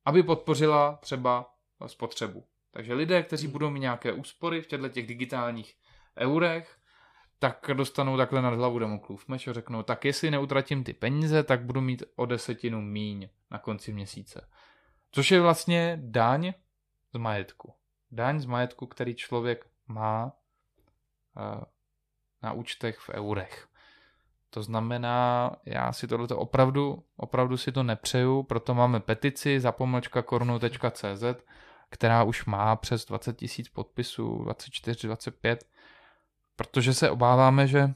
[0.06, 1.54] aby podpořila třeba
[1.88, 2.44] spotřebu.
[2.72, 3.52] Takže lidé, kteří hmm.
[3.52, 5.74] budou mít nějaké úspory v těchto těch digitálních
[6.18, 6.79] eurech,
[7.40, 11.62] tak dostanou takhle nad hlavu Damoklův meč a řeknou, tak jestli neutratím ty peníze, tak
[11.62, 14.48] budu mít o desetinu míň na konci měsíce.
[15.12, 16.54] Což je vlastně daň
[17.14, 17.74] z majetku.
[18.12, 20.32] Daň z majetku, který člověk má
[21.38, 21.66] eh,
[22.42, 23.68] na účtech v eurech.
[24.50, 31.24] To znamená, já si tohleto opravdu, opravdu si to nepřeju, proto máme petici zapomlčka korunu.cz,
[31.90, 35.66] která už má přes 20 tisíc podpisů, 24, 25,
[36.60, 37.94] protože se obáváme, že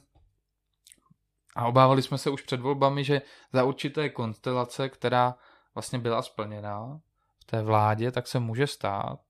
[1.56, 3.22] a obávali jsme se už před volbami, že
[3.52, 5.34] za určité konstelace, která
[5.74, 7.00] vlastně byla splněná
[7.40, 9.20] v té vládě, tak se může stát,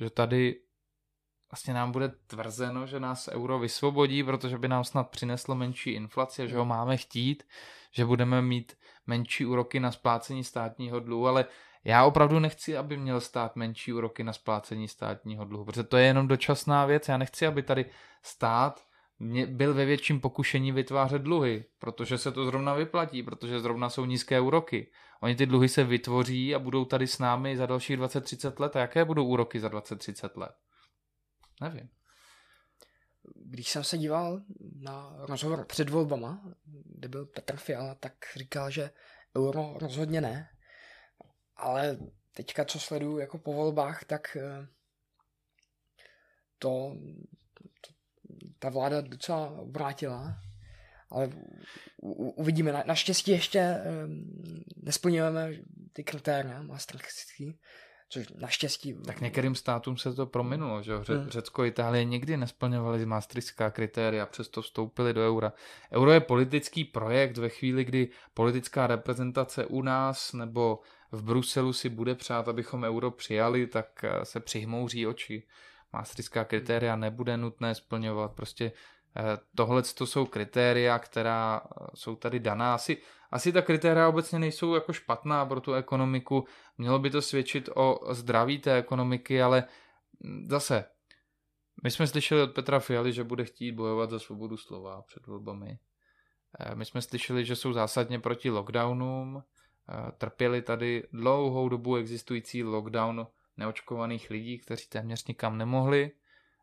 [0.00, 0.60] že tady
[1.50, 6.48] vlastně nám bude tvrzeno, že nás euro vysvobodí, protože by nám snad přineslo menší inflaci,
[6.48, 7.42] že ho máme chtít,
[7.92, 11.44] že budeme mít menší úroky na splácení státního dluhu, ale
[11.84, 16.06] já opravdu nechci, aby měl stát menší úroky na splácení státního dluhu, protože to je
[16.06, 17.08] jenom dočasná věc.
[17.08, 17.84] Já nechci, aby tady
[18.22, 18.84] stát
[19.46, 24.40] byl ve větším pokušení vytvářet dluhy, protože se to zrovna vyplatí, protože zrovna jsou nízké
[24.40, 24.90] úroky.
[25.20, 28.76] Oni ty dluhy se vytvoří a budou tady s námi za dalších 20-30 let.
[28.76, 30.52] A jaké budou úroky za 20-30 let?
[31.60, 31.88] Nevím.
[33.34, 34.40] Když jsem se díval
[34.80, 36.42] na rozhovor před volbama,
[36.84, 38.90] kde byl Petr Fiala, tak říkal, že
[39.36, 40.48] euro rozhodně ne.
[41.58, 41.98] Ale
[42.32, 44.66] teďka, co sleduju jako po volbách, tak eh,
[46.58, 46.96] to,
[47.80, 47.92] to
[48.58, 50.38] ta vláda docela obrátila.
[51.10, 51.30] Ale
[52.36, 52.72] uvidíme.
[52.72, 54.42] Na, naštěstí ještě um,
[54.82, 55.52] nesplňujeme
[55.92, 57.58] ty kritéria maastrichtský,
[58.08, 58.94] což naštěstí...
[59.06, 61.28] Tak některým státům se to prominulo, že Ře- hmm.
[61.28, 65.52] Řecko, Itálie nikdy nesplňovaly maastrichtská kritéria, přesto vstoupili do eura.
[65.92, 70.78] Euro je politický projekt ve chvíli, kdy politická reprezentace u nás nebo
[71.12, 75.46] v Bruselu si bude přát, abychom euro přijali, tak eh, se přihmouří oči.
[75.92, 78.72] Maastrichtská kritéria nebude nutné splňovat, prostě
[79.16, 79.22] eh,
[79.56, 82.74] tohle to jsou kritéria, která eh, jsou tady daná.
[82.74, 82.96] Asi,
[83.30, 86.46] asi ta kritéria obecně nejsou jako špatná pro tu ekonomiku,
[86.78, 89.64] mělo by to svědčit o zdraví té ekonomiky, ale
[90.24, 90.84] hm, zase,
[91.82, 95.78] my jsme slyšeli od Petra Fialy, že bude chtít bojovat za svobodu slova před volbami.
[96.74, 99.42] My jsme slyšeli, že jsou zásadně proti lockdownům,
[100.18, 106.10] trpěli tady dlouhou dobu existující lockdown neočkovaných lidí, kteří téměř nikam nemohli,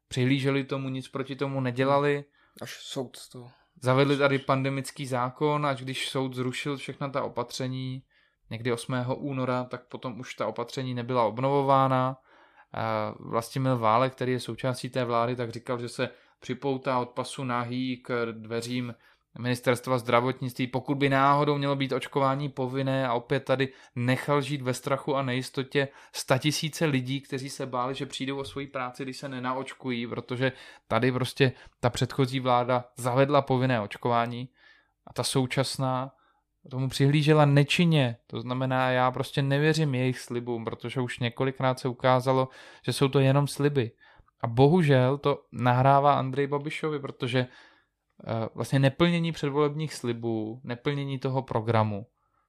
[0.07, 2.25] přihlíželi tomu, nic proti tomu nedělali.
[2.61, 3.49] Až soud to...
[3.81, 8.03] Zavedli tady pandemický zákon, až když soud zrušil všechna ta opatření
[8.49, 8.93] někdy 8.
[9.15, 12.17] února, tak potom už ta opatření nebyla obnovována.
[13.19, 17.97] Vlastimil Válek, který je součástí té vlády, tak říkal, že se připoutá od pasu nahý
[17.97, 18.95] k dveřím
[19.39, 24.73] ministerstva zdravotnictví, pokud by náhodou mělo být očkování povinné a opět tady nechal žít ve
[24.73, 25.87] strachu a nejistotě
[26.39, 30.51] tisíce lidí, kteří se báli, že přijdou o svoji práci, když se nenaočkují, protože
[30.87, 34.49] tady prostě ta předchozí vláda zavedla povinné očkování
[35.07, 36.11] a ta současná
[36.71, 38.17] tomu přihlížela nečinně.
[38.27, 42.49] To znamená, já prostě nevěřím jejich slibům, protože už několikrát se ukázalo,
[42.85, 43.91] že jsou to jenom sliby.
[44.41, 47.47] A bohužel to nahrává Andrej Babišovi, protože
[48.53, 52.07] vlastně neplnění předvolebních slibů, neplnění toho programu,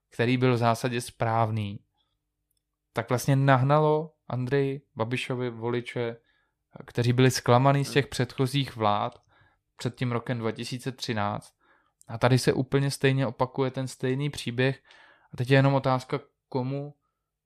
[0.09, 1.79] který byl v zásadě správný,
[2.93, 6.17] tak vlastně nahnalo Andrej Babišovi voliče,
[6.85, 9.21] kteří byli zklamaný z těch předchozích vlád
[9.77, 11.53] před tím rokem 2013.
[12.07, 14.83] A tady se úplně stejně opakuje ten stejný příběh.
[15.33, 16.19] A teď je jenom otázka,
[16.49, 16.93] komu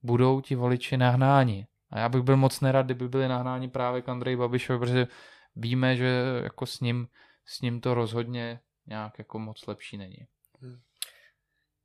[0.03, 1.68] budou ti voliči nahnáni.
[1.89, 5.07] A já bych byl moc nerad, kdyby byli nahnáni právě k Andrej Babišovi, protože
[5.56, 7.07] víme, že jako s ním
[7.51, 10.27] s ním to rozhodně nějak jako moc lepší není.
[10.61, 10.79] Hmm.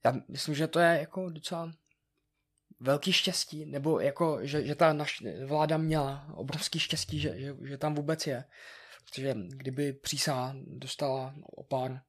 [0.04, 1.72] Já myslím, že to je jako docela
[2.80, 7.78] velký štěstí, nebo jako, že, že ta naš vláda měla obrovský štěstí, že, že, že
[7.78, 8.44] tam vůbec je.
[9.04, 12.00] protože kdyby přísá dostala o pár,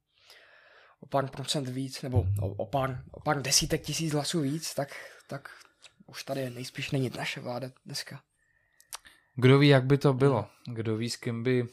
[1.00, 4.90] o pár procent víc, nebo o, o, pár, o pár desítek tisíc hlasů víc, tak,
[5.28, 5.50] tak
[6.06, 8.22] už tady nejspíš není naše vláda dneska.
[9.36, 10.50] Kdo ví, jak by to bylo?
[10.74, 11.68] Kdo ví, s kým by,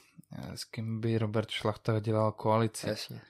[0.54, 2.88] s kým by Robert Šlachta dělal koalici?
[2.88, 3.20] Jasně.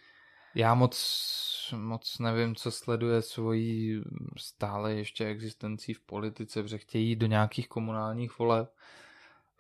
[0.55, 4.03] Já moc, moc nevím, co sleduje svojí
[4.37, 8.73] stále ještě existencí v politice, protože chtějí do nějakých komunálních voleb.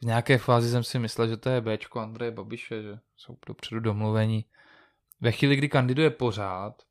[0.02, 3.80] V nějaké fázi jsem si myslel, že to je Bčko Andreje Babiše, že jsou dopředu
[3.80, 4.44] domluvení.
[5.20, 6.82] Ve chvíli, kdy kandiduje pořád,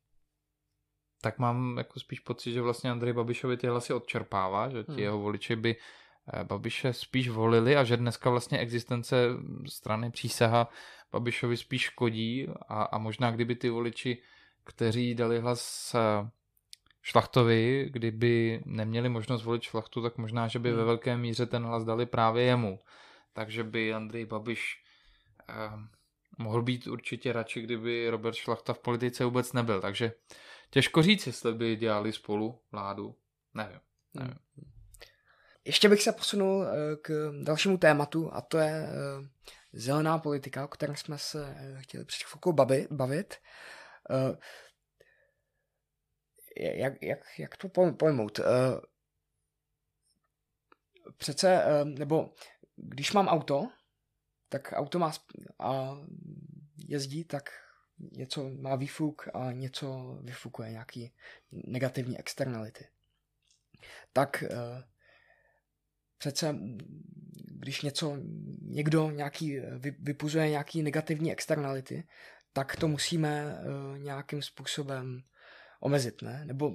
[1.20, 4.98] tak mám jako spíš pocit, že vlastně Andrej Babišovi ty hlasy odčerpává, že ti hmm.
[4.98, 5.76] jeho voliči by
[6.42, 9.16] Babiše spíš volili a že dneska vlastně existence
[9.66, 10.68] strany přísaha
[11.12, 14.22] Babišovi spíš škodí a, a možná kdyby ty voliči,
[14.64, 16.30] kteří dali hlas eh,
[17.02, 20.78] Šlachtovi, kdyby neměli možnost volit Šlachtu, tak možná, že by hmm.
[20.78, 22.78] ve velké míře ten hlas dali právě jemu.
[23.32, 24.82] Takže by Andrej Babiš
[25.48, 25.54] eh,
[26.38, 29.80] mohl být určitě radši, kdyby Robert Šlachta v politice vůbec nebyl.
[29.80, 30.12] Takže
[30.70, 33.16] těžko říct, jestli by dělali spolu vládu.
[33.54, 33.80] Nevím.
[34.14, 34.34] nevím.
[34.56, 34.73] Hmm.
[35.64, 39.28] Ještě bych se posunul eh, k dalšímu tématu a to je eh,
[39.72, 42.52] zelená politika, o které jsme se eh, chtěli před chvilkou
[42.90, 43.34] bavit.
[46.56, 48.40] Jak, jak, jak to pojmout?
[51.16, 52.34] Přece, nebo
[52.76, 53.68] když mám auto,
[54.48, 55.12] tak auto má
[55.58, 55.96] a
[56.88, 57.50] jezdí, tak
[57.98, 61.12] něco má výfuk a něco vyfukuje, nějaký
[61.52, 62.88] negativní externality.
[64.12, 64.44] Tak
[66.18, 66.58] přece
[67.64, 68.16] když něco,
[68.62, 69.58] někdo nějaký,
[69.98, 72.04] vypuzuje nějaký negativní externality,
[72.52, 75.22] tak to musíme uh, nějakým způsobem
[75.80, 76.44] omezit, ne?
[76.44, 76.72] Nebo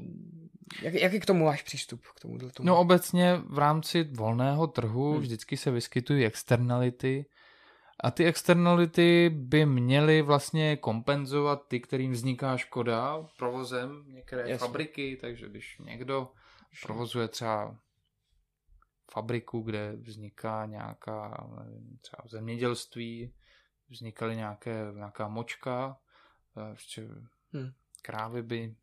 [0.81, 2.01] jak, jaký k tomu máš přístup?
[2.15, 2.67] K tomu, tomu?
[2.67, 5.21] No obecně v rámci volného trhu hmm.
[5.21, 7.25] vždycky se vyskytují externality
[8.03, 14.57] a ty externality by měly vlastně kompenzovat ty, kterým vzniká škoda provozem některé Jasně.
[14.57, 16.31] fabriky, takže když někdo
[16.83, 17.75] provozuje třeba
[19.11, 23.33] fabriku, kde vzniká nějaká, nevím, třeba v zemědělství,
[23.89, 25.97] vznikaly nějaké, nějaká močka,
[26.57, 27.07] eh, ještě
[27.53, 27.71] hmm.
[28.01, 28.75] krávy by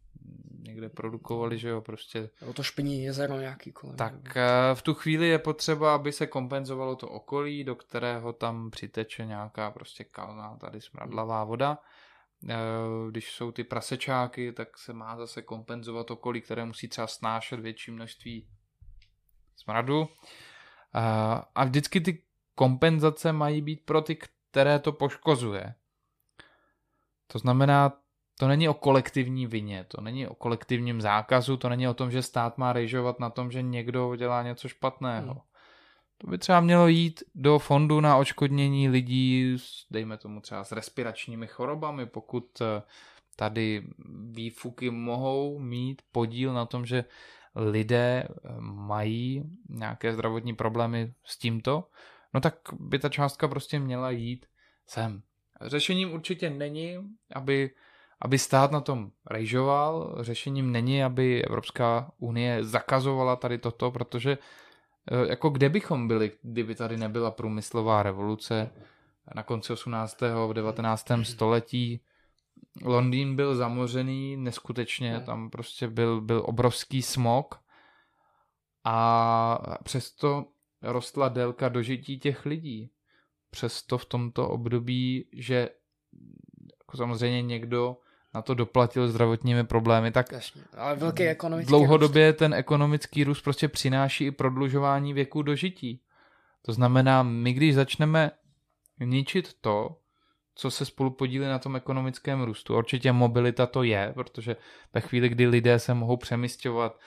[0.58, 2.30] někde produkovali, že jo, prostě.
[2.40, 3.96] Nebo to špiní jezero nějaký kolem.
[3.96, 8.70] Tak eh, v tu chvíli je potřeba, aby se kompenzovalo to okolí, do kterého tam
[8.70, 11.78] přiteče nějaká prostě kalná tady smradlavá voda.
[12.48, 12.56] Eh,
[13.10, 17.90] když jsou ty prasečáky, tak se má zase kompenzovat okolí, které musí třeba snášet větší
[17.90, 18.48] množství
[19.56, 20.08] smradu.
[21.54, 22.22] A vždycky ty
[22.54, 24.18] kompenzace mají být pro ty,
[24.50, 25.74] které to poškozuje.
[27.26, 27.92] To znamená,
[28.38, 32.22] to není o kolektivní vině, to není o kolektivním zákazu, to není o tom, že
[32.22, 35.32] stát má rejžovat na tom, že někdo dělá něco špatného.
[35.32, 35.42] Hmm.
[36.18, 39.56] To by třeba mělo jít do fondu na očkodnění lidí,
[39.90, 42.82] dejme tomu třeba s respiračními chorobami, pokud eh,
[43.36, 43.86] tady
[44.30, 47.04] výfuky mohou mít podíl na tom, že
[47.56, 51.88] lidé eh, mají nějaké zdravotní problémy s tímto,
[52.34, 54.46] no tak by ta částka prostě měla jít
[54.86, 55.22] sem.
[55.60, 56.96] Řešením určitě není,
[57.32, 57.70] aby,
[58.20, 64.38] aby stát na tom rejžoval, řešením není, aby Evropská unie zakazovala tady toto, protože
[65.10, 68.70] eh, jako kde bychom byli, kdyby tady nebyla průmyslová revoluce
[69.34, 70.20] na konci 18.
[70.20, 71.06] v 19.
[71.22, 72.00] století,
[72.82, 77.54] Londýn byl zamořený neskutečně, tam prostě byl, byl obrovský smog
[78.84, 80.44] a přesto
[80.82, 82.90] rostla délka dožití těch lidí.
[83.50, 85.68] Přesto v tomto období, že
[86.78, 87.96] jako samozřejmě někdo
[88.34, 92.38] na to doplatil zdravotními problémy, tak Jasně, ale velký ekonomický dlouhodobě růst.
[92.38, 96.02] ten ekonomický růst prostě přináší i prodlužování věku dožití.
[96.62, 98.30] To znamená, my když začneme
[99.00, 99.96] ničit to,
[100.58, 102.76] co se spolu podílí na tom ekonomickém růstu.
[102.76, 104.56] Určitě mobilita to je, protože
[104.92, 106.98] ve chvíli, kdy lidé se mohou přemysťovat,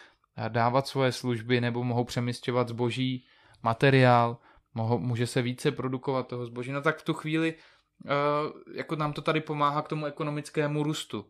[0.47, 3.26] dávat svoje služby nebo mohou přemysťovat zboží,
[3.63, 4.38] materiál,
[4.73, 9.13] mohou, může se více produkovat toho zboží, no tak v tu chvíli uh, jako nám
[9.13, 11.26] to tady pomáhá k tomu ekonomickému růstu.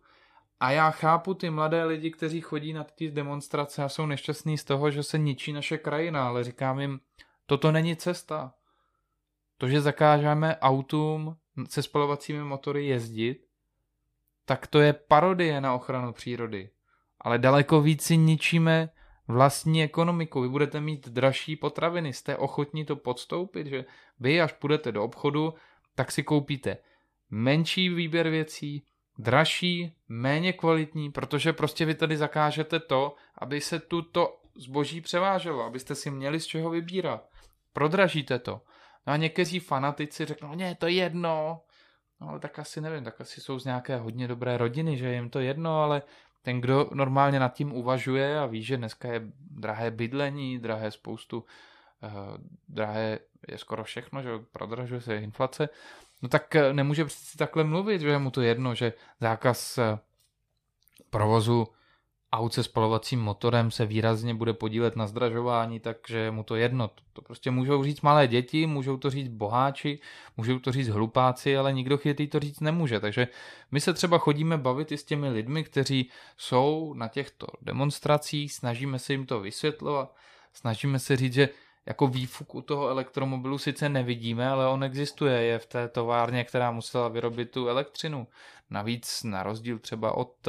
[0.59, 4.63] A já chápu ty mladé lidi, kteří chodí na ty demonstrace a jsou nešťastní z
[4.63, 6.99] toho, že se ničí naše krajina, ale říkám jim,
[7.45, 8.53] toto není cesta.
[9.57, 13.45] To, že zakážeme autům se spalovacími motory jezdit,
[14.45, 16.69] tak to je parodie na ochranu přírody.
[17.21, 18.89] Ale daleko víc si ničíme
[19.27, 20.41] vlastní ekonomiku.
[20.41, 23.85] Vy budete mít dražší potraviny, jste ochotní to podstoupit, že
[24.19, 25.53] vy až půjdete do obchodu,
[25.95, 26.77] tak si koupíte
[27.29, 28.85] menší výběr věcí,
[29.17, 35.95] dražší, méně kvalitní, protože prostě vy tady zakážete to, aby se tuto zboží převáželo, abyste
[35.95, 37.29] si měli z čeho vybírat.
[37.73, 38.61] Prodražíte to.
[39.07, 41.61] No a někteří fanatici řeknou, ne, to je jedno,
[42.21, 45.29] no ale tak asi nevím, tak asi jsou z nějaké hodně dobré rodiny, že jim
[45.29, 46.01] to jedno, ale
[46.41, 49.21] ten, kdo normálně nad tím uvažuje a ví, že dneska je
[49.51, 52.09] drahé bydlení, drahé spoustu, uh,
[52.67, 55.69] drahé je skoro všechno, že prodražuje se inflace,
[56.21, 59.99] no tak eh, nemůže přeci takhle mluvit, že je mu to jedno, že zákaz eh,
[61.09, 61.67] provozu
[62.31, 66.89] aut se spalovacím motorem se výrazně bude podílet na zdražování, takže mu to jedno.
[67.13, 69.99] To prostě můžou říct malé děti, můžou to říct boháči,
[70.37, 72.99] můžou to říct hlupáci, ale nikdo chytý to říct nemůže.
[72.99, 73.27] Takže
[73.71, 78.99] my se třeba chodíme bavit i s těmi lidmi, kteří jsou na těchto demonstracích, snažíme
[78.99, 80.15] se jim to vysvětlovat,
[80.53, 81.49] snažíme se říct, že
[81.85, 86.71] jako výfuk u toho elektromobilu sice nevidíme, ale on existuje, je v té továrně, která
[86.71, 88.27] musela vyrobit tu elektřinu.
[88.69, 90.47] Navíc na rozdíl třeba od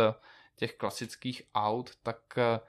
[0.60, 2.60] těch klasických aut, tak eh,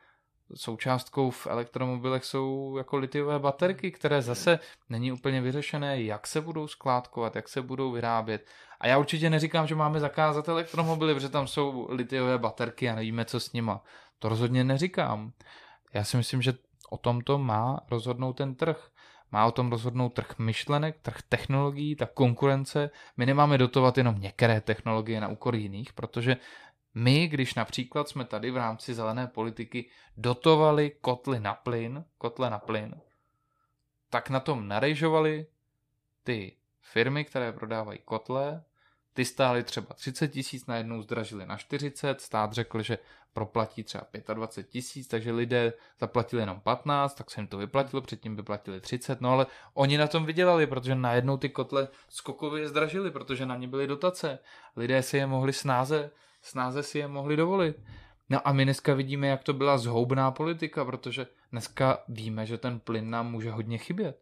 [0.55, 4.59] součástkou v elektromobilech jsou jako litiové baterky, které zase
[4.89, 8.45] není úplně vyřešené, jak se budou skládkovat, jak se budou vyrábět.
[8.79, 13.25] A já určitě neříkám, že máme zakázat elektromobily, protože tam jsou litiové baterky a nevíme,
[13.25, 13.83] co s nima.
[14.19, 15.31] To rozhodně neříkám.
[15.93, 16.53] Já si myslím, že
[16.89, 18.87] o tomto má rozhodnout ten trh.
[19.31, 22.89] Má o tom rozhodnout trh myšlenek, trh technologií, ta konkurence.
[23.17, 26.37] My nemáme dotovat jenom některé technologie na úkor jiných, protože
[26.93, 32.59] my, když například jsme tady v rámci zelené politiky dotovali kotly na plyn, kotle na
[32.59, 32.95] plyn,
[34.09, 35.45] tak na tom narejžovali
[36.23, 38.63] ty firmy, které prodávají kotle,
[39.13, 42.97] ty stály třeba 30 tisíc, najednou zdražili na 40, stát řekl, že
[43.33, 48.35] proplatí třeba 25 tisíc, takže lidé zaplatili jenom 15, tak se jim to vyplatilo, předtím
[48.35, 53.45] vyplatili 30, no ale oni na tom vydělali, protože najednou ty kotle skokově zdražili, protože
[53.45, 54.39] na ně byly dotace.
[54.75, 56.11] Lidé si je mohli snáze
[56.41, 57.75] snáze si je mohli dovolit.
[58.29, 62.79] No a my dneska vidíme, jak to byla zhoubná politika, protože dneska víme, že ten
[62.79, 64.19] plyn nám může hodně chybět.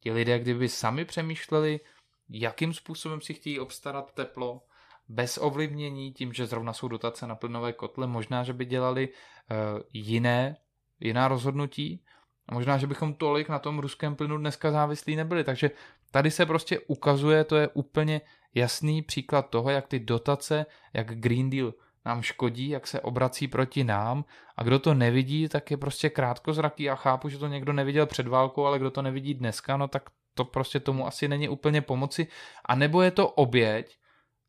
[0.00, 1.80] Ti lidé, kdyby sami přemýšleli,
[2.28, 4.62] jakým způsobem si chtějí obstarat teplo,
[5.08, 9.56] bez ovlivnění tím, že zrovna jsou dotace na plynové kotle, možná, že by dělali uh,
[9.92, 10.56] jiné,
[11.00, 12.04] jiná rozhodnutí
[12.48, 15.44] a možná, že bychom tolik na tom ruském plynu dneska závislí nebyli.
[15.44, 15.70] Takže
[16.10, 18.20] tady se prostě ukazuje, to je úplně
[18.54, 21.72] jasný příklad toho, jak ty dotace, jak Green Deal
[22.04, 24.24] nám škodí, jak se obrací proti nám.
[24.56, 26.90] A kdo to nevidí, tak je prostě krátkozraký.
[26.90, 30.10] A chápu, že to někdo neviděl před válkou, ale kdo to nevidí dneska, no tak
[30.34, 32.26] to prostě tomu asi není úplně pomoci.
[32.64, 33.98] A nebo je to oběť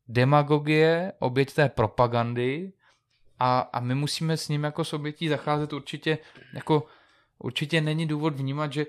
[0.08, 2.72] demagogie, oběť té propagandy?
[3.38, 6.18] A, a my musíme s ním jako s obětí zacházet určitě
[6.54, 6.86] jako
[7.38, 8.86] určitě není důvod vnímat, že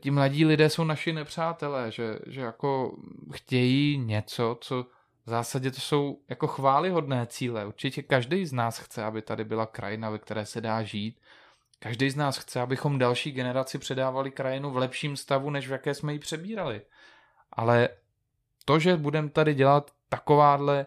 [0.00, 2.96] ti mladí lidé jsou naši nepřátelé, že, že jako
[3.32, 4.86] chtějí něco, co
[5.26, 7.66] v zásadě to jsou jako chválihodné cíle.
[7.66, 11.20] Určitě každý z nás chce, aby tady byla krajina, ve které se dá žít.
[11.78, 15.94] Každý z nás chce, abychom další generaci předávali krajinu v lepším stavu, než v jaké
[15.94, 16.82] jsme ji přebírali.
[17.52, 17.88] Ale
[18.64, 20.86] to, že budeme tady dělat takováhle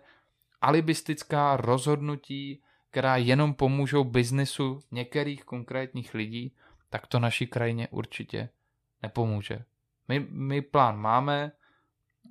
[0.61, 6.55] alibistická rozhodnutí, která jenom pomůžou biznesu některých konkrétních lidí,
[6.89, 8.49] tak to naší krajině určitě
[9.03, 9.63] nepomůže.
[10.07, 11.51] My, my plán máme,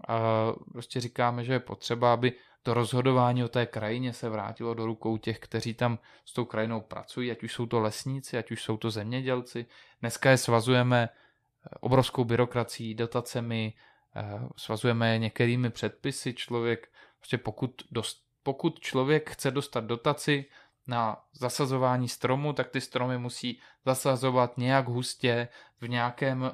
[0.09, 2.33] a prostě říkáme, že je potřeba, aby
[2.63, 6.81] to rozhodování o té krajině se vrátilo do rukou těch, kteří tam s tou krajinou
[6.81, 9.67] pracují, ať už jsou to lesníci, ať už jsou to zemědělci.
[10.01, 13.75] Dneska je svazujeme eh, obrovskou byrokracií, dotacemi,
[14.17, 16.35] eh, svazujeme je některými předpisy.
[16.35, 20.45] Člověk, prostě pokud, dost, pokud člověk chce dostat dotaci,
[20.87, 25.49] na zasazování stromu, tak ty stromy musí zasazovat nějak hustě
[25.81, 26.53] v nějakém, eh,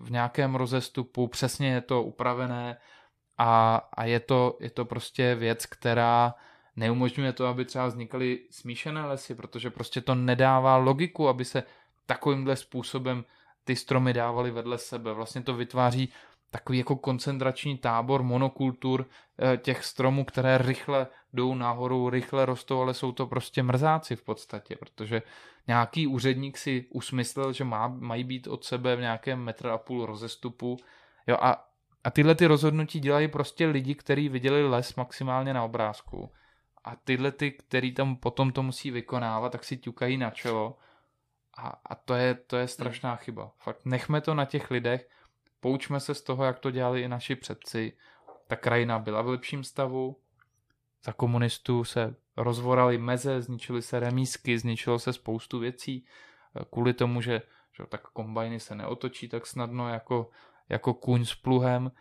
[0.00, 2.76] v nějakém rozestupu, přesně je to upravené
[3.38, 6.34] a, a je, to, je to prostě věc, která
[6.76, 11.62] neumožňuje to, aby třeba vznikaly smíšené lesy, protože prostě to nedává logiku, aby se
[12.06, 13.24] takovýmhle způsobem
[13.64, 15.12] ty stromy dávaly vedle sebe.
[15.12, 16.12] Vlastně to vytváří
[16.50, 19.06] takový jako koncentrační tábor monokultur
[19.38, 24.22] eh, těch stromů, které rychle jdou nahoru, rychle rostou, ale jsou to prostě mrzáci v
[24.22, 25.22] podstatě, protože
[25.66, 30.06] nějaký úředník si usmyslel, že má, mají být od sebe v nějakém metr a půl
[30.06, 30.76] rozestupu.
[31.26, 31.68] Jo, a,
[32.04, 36.32] a tyhle ty rozhodnutí dělají prostě lidi, kteří viděli les maximálně na obrázku.
[36.84, 40.78] A tyhle ty, který tam potom to musí vykonávat, tak si ťukají na čelo.
[41.56, 43.52] A, a to, je, to je strašná chyba.
[43.58, 45.08] Fakt nechme to na těch lidech,
[45.60, 47.92] poučme se z toho, jak to dělali i naši předci.
[48.46, 50.16] Ta krajina byla v lepším stavu,
[51.04, 56.04] za komunistů se rozvoraly meze, zničily se remísky, zničilo se spoustu věcí
[56.70, 57.42] kvůli tomu, že,
[57.72, 60.30] že tak kombajny se neotočí tak snadno jako,
[60.68, 61.92] jako kůň s pluhem,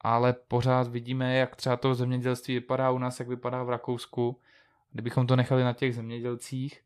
[0.00, 4.40] ale pořád vidíme, jak třeba to zemědělství vypadá u nás, jak vypadá v Rakousku.
[4.92, 6.84] Kdybychom to nechali na těch zemědělcích,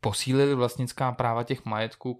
[0.00, 2.18] posílili vlastnická práva těch majetků,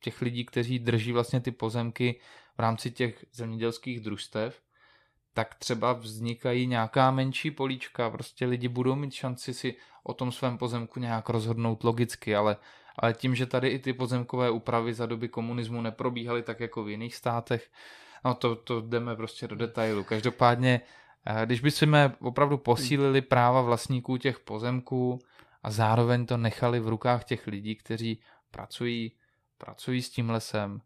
[0.00, 2.20] těch lidí, kteří drží vlastně ty pozemky
[2.56, 4.60] v rámci těch zemědělských družstev,
[5.34, 10.58] tak třeba vznikají nějaká menší políčka, prostě lidi budou mít šanci si o tom svém
[10.58, 12.56] pozemku nějak rozhodnout logicky, ale,
[12.98, 16.88] ale tím, že tady i ty pozemkové úpravy za doby komunismu neprobíhaly tak jako v
[16.88, 17.70] jiných státech,
[18.24, 20.04] no to, to jdeme prostě do detailu.
[20.04, 20.80] Každopádně,
[21.26, 25.18] eh, když bychom opravdu posílili práva vlastníků těch pozemků
[25.62, 28.20] a zároveň to nechali v rukách těch lidí, kteří
[28.50, 29.12] pracují,
[29.58, 30.80] pracují s tím lesem,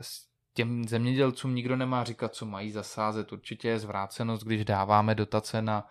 [0.00, 3.32] s těm zemědělcům nikdo nemá říkat, co mají zasázet.
[3.32, 5.86] Určitě je zvrácenost, když dáváme dotace na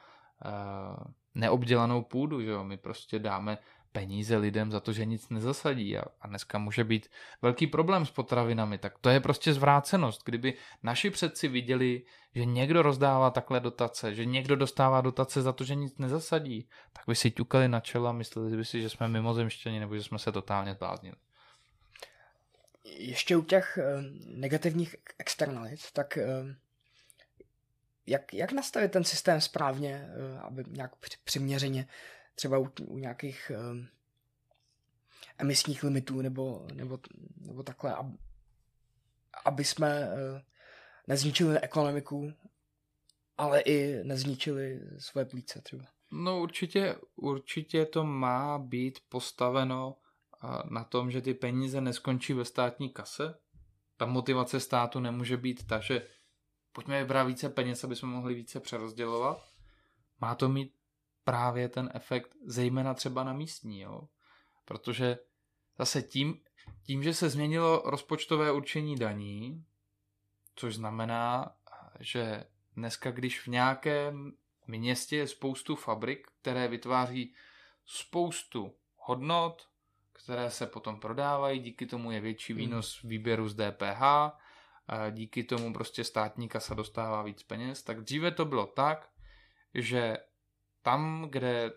[0.45, 1.03] uh,
[1.35, 2.41] neobdělanou půdu.
[2.41, 2.63] Že jo?
[2.63, 3.57] My prostě dáme
[3.91, 7.09] peníze lidem za to, že nic nezasadí a, dneska může být
[7.41, 10.21] velký problém s potravinami, tak to je prostě zvrácenost.
[10.25, 10.53] Kdyby
[10.83, 12.03] naši předci viděli,
[12.35, 17.03] že někdo rozdává takhle dotace, že někdo dostává dotace za to, že nic nezasadí, tak
[17.07, 20.19] by si ťukali na čelo a mysleli by si, že jsme mimozemštěni nebo že jsme
[20.19, 21.15] se totálně zbláznili
[22.97, 26.51] ještě u těch uh, negativních externalit, tak uh,
[28.07, 30.91] jak, jak nastavit ten systém správně, uh, aby nějak
[31.23, 31.87] přiměřeně
[32.35, 33.51] třeba u, u nějakých
[35.37, 36.99] emisních limitů nebo, nebo,
[37.37, 38.17] nebo takhle, aby,
[39.45, 40.09] aby jsme
[41.07, 42.33] nezničili ekonomiku,
[43.37, 45.85] ale i nezničili svoje plíce třeba.
[46.11, 49.97] No určitě, určitě to má být postaveno
[50.69, 53.39] na tom, že ty peníze neskončí ve státní kase.
[53.97, 56.07] Ta motivace státu nemůže být ta, že
[56.71, 59.49] pojďme vybrat více peněz, aby jsme mohli více přerozdělovat.
[60.21, 60.75] Má to mít
[61.23, 64.07] právě ten efekt, zejména třeba na místní, jo?
[64.65, 65.19] protože
[65.77, 66.41] zase tím,
[66.83, 69.65] tím, že se změnilo rozpočtové určení daní,
[70.55, 71.55] což znamená,
[71.99, 72.43] že
[72.75, 74.31] dneska, když v nějakém
[74.67, 77.35] městě je spoustu fabrik, které vytváří
[77.85, 79.69] spoustu hodnot,
[80.23, 82.57] které se potom prodávají, díky tomu je větší hmm.
[82.57, 84.01] výnos výběru z DPH,
[85.11, 89.09] díky tomu prostě státní kasa dostává víc peněz, tak dříve to bylo tak,
[89.73, 90.17] že
[90.81, 91.71] tam, kde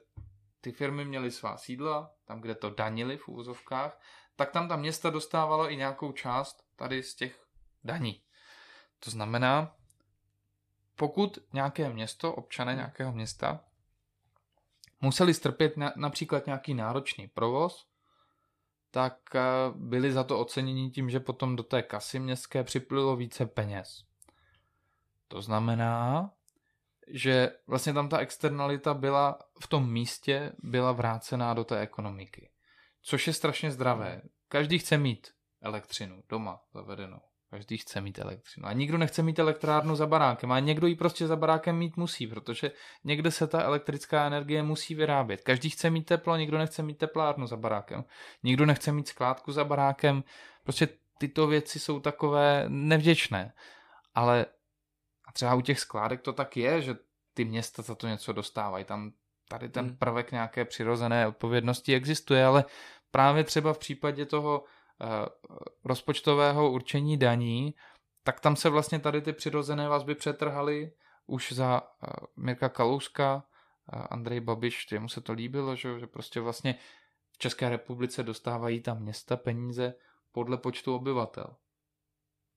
[0.60, 4.00] ty firmy měly svá sídla, tam, kde to danili v úvozovkách,
[4.36, 7.46] tak tam ta města dostávala i nějakou část tady z těch
[7.84, 8.22] daní.
[9.00, 9.76] To znamená,
[10.96, 12.78] pokud nějaké město, občané hmm.
[12.78, 13.60] nějakého města,
[15.00, 17.91] museli strpět na, například nějaký náročný provoz,
[18.92, 19.40] tak eh,
[19.74, 24.04] byli za to oceněni tím, že potom do té kasy městské připlilo více peněz.
[25.28, 26.30] To znamená,
[27.08, 32.50] že vlastně tam ta externalita byla v tom místě, byla vrácená do té ekonomiky.
[33.02, 34.22] Což je strašně zdravé.
[34.48, 37.20] Každý chce mít elektřinu doma zavedenou.
[37.52, 38.66] Každý chce mít elektřinu.
[38.66, 40.52] A nikdo nechce mít elektrárnu za barákem.
[40.52, 42.72] A někdo ji prostě za barákem mít musí, protože
[43.04, 45.40] někde se ta elektrická energie musí vyrábět.
[45.40, 48.04] Každý chce mít teplo, nikdo nechce mít teplárnu za barákem.
[48.42, 50.24] Nikdo nechce mít skládku za barákem.
[50.62, 50.88] Prostě
[51.18, 53.52] tyto věci jsou takové nevděčné.
[54.14, 54.46] Ale
[55.28, 56.96] a třeba u těch skládek to tak je, že
[57.34, 58.84] ty města za to něco dostávají.
[58.84, 59.12] Tam
[59.48, 59.96] tady ten hmm.
[59.96, 62.64] prvek nějaké přirozené odpovědnosti existuje, ale
[63.10, 64.64] právě třeba v případě toho
[65.84, 67.74] rozpočtového určení daní,
[68.22, 70.92] tak tam se vlastně tady ty přirozené vazby přetrhaly
[71.26, 72.06] už za eh,
[72.36, 73.44] Mirka Kalouska,
[73.92, 76.74] eh, Andrej Babiš, jemu se to líbilo, že, že prostě vlastně
[77.32, 79.94] v České republice dostávají tam města peníze
[80.32, 81.56] podle počtu obyvatel.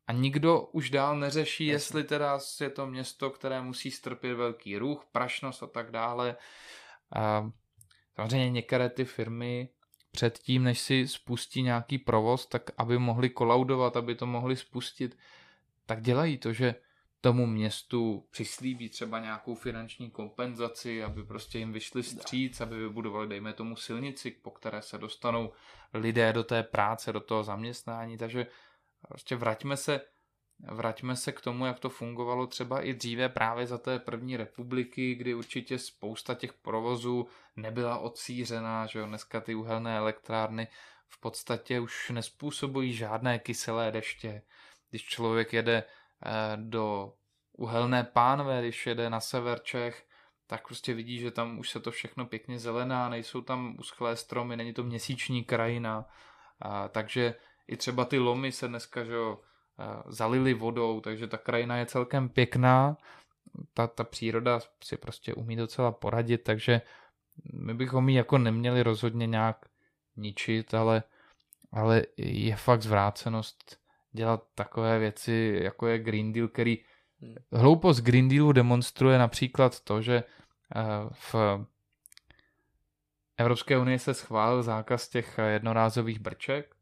[0.07, 5.05] A nikdo už dál neřeší, jestli teda je to město, které musí strpět velký ruch,
[5.11, 6.35] prašnost a tak dále.
[7.15, 7.49] A
[8.15, 9.69] samozřejmě některé ty firmy
[10.15, 15.17] předtím, než si spustí nějaký provoz, tak aby mohli kolaudovat, aby to mohli spustit,
[15.85, 16.75] tak dělají to, že
[17.21, 23.53] tomu městu přislíbí třeba nějakou finanční kompenzaci, aby prostě jim vyšli stříc, aby vybudovali, dejme
[23.53, 25.51] tomu, silnici, po které se dostanou
[25.93, 28.47] lidé do té práce, do toho zaměstnání, takže
[29.07, 30.01] prostě vraťme se
[30.59, 35.15] vraťme se k tomu, jak to fungovalo třeba i dříve právě za té první republiky,
[35.15, 40.67] kdy určitě spousta těch provozů nebyla odsířená, že jo, dneska ty uhelné elektrárny
[41.07, 44.41] v podstatě už nespůsobují žádné kyselé deště.
[44.89, 45.83] Když člověk jede
[46.25, 47.13] eh, do
[47.53, 50.07] uhelné pánve, když jede na sever Čech,
[50.47, 54.57] tak prostě vidí, že tam už se to všechno pěkně zelená, nejsou tam uschlé stromy,
[54.57, 56.05] není to měsíční krajina,
[56.59, 57.35] a, takže
[57.67, 59.39] i třeba ty lomy se dneska, že jo,
[60.07, 62.97] zalili vodou, takže ta krajina je celkem pěkná,
[63.73, 66.81] ta, ta příroda si prostě umí docela poradit, takže
[67.53, 69.65] my bychom ji jako neměli rozhodně nějak
[70.15, 71.03] ničit, ale,
[71.71, 73.79] ale je fakt zvrácenost
[74.11, 76.77] dělat takové věci, jako je Green Deal, který
[77.21, 77.35] hmm.
[77.51, 80.23] hloupost Green Dealu demonstruje například to, že
[81.11, 81.35] v
[83.37, 86.75] Evropské unii se schválil zákaz těch jednorázových brček,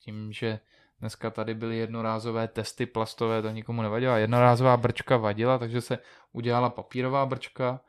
[0.00, 0.60] tím, že
[1.04, 4.16] dneska tady byly jednorázové testy plastové, to nikomu nevadilo.
[4.16, 5.98] Jednorázová brčka vadila, takže se
[6.32, 7.80] udělala papírová brčka.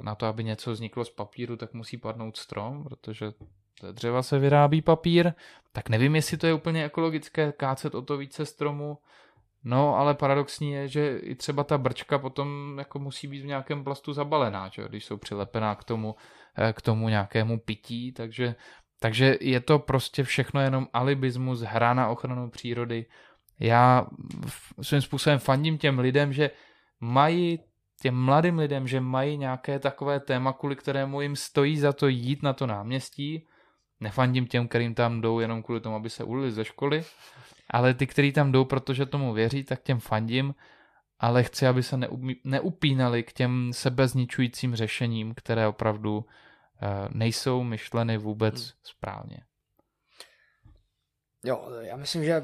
[0.00, 3.32] Na to, aby něco vzniklo z papíru, tak musí padnout strom, protože
[3.82, 5.32] ze dřeva se vyrábí papír.
[5.72, 8.98] Tak nevím, jestli to je úplně ekologické kácet o to více stromu.
[9.64, 13.84] No, ale paradoxní je, že i třeba ta brčka potom jako musí být v nějakém
[13.84, 14.88] plastu zabalená, že?
[14.88, 16.16] když jsou přilepená k tomu,
[16.58, 18.54] eh, k tomu nějakému pití, takže,
[19.00, 23.06] takže je to prostě všechno jenom alibismus, hra na ochranu přírody.
[23.60, 24.06] Já
[24.82, 26.50] svým způsobem fandím těm lidem, že
[27.00, 27.60] mají
[28.00, 32.42] těm mladým lidem, že mají nějaké takové téma, kvůli kterému jim stojí za to jít
[32.42, 33.46] na to náměstí.
[34.00, 37.04] Nefandím těm, kterým tam jdou jenom kvůli tomu, aby se ulili ze školy,
[37.70, 40.54] ale ty, kteří tam jdou, protože tomu věří, tak těm fandím,
[41.18, 42.00] ale chci, aby se
[42.44, 46.24] neupínali k těm sebezničujícím řešením, které opravdu
[47.08, 48.72] nejsou myšleny vůbec hmm.
[48.82, 49.38] správně.
[51.44, 52.42] Jo, já myslím, že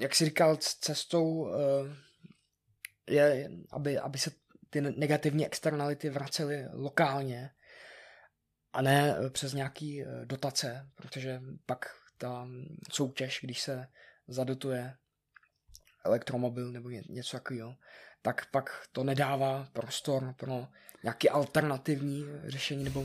[0.00, 1.96] jak jsi říkal, cestou eh,
[3.12, 4.30] je, aby, aby se
[4.70, 7.50] ty negativní externality vracely lokálně
[8.72, 11.86] a ne přes nějaký eh, dotace, protože pak
[12.18, 12.48] ta
[12.92, 13.88] soutěž, když se
[14.28, 14.96] zadotuje
[16.04, 17.76] elektromobil nebo něco takového,
[18.24, 20.66] tak pak to nedává prostor pro
[21.02, 23.04] nějaké alternativní řešení nebo,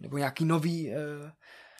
[0.00, 1.30] nebo nějaký nový uh,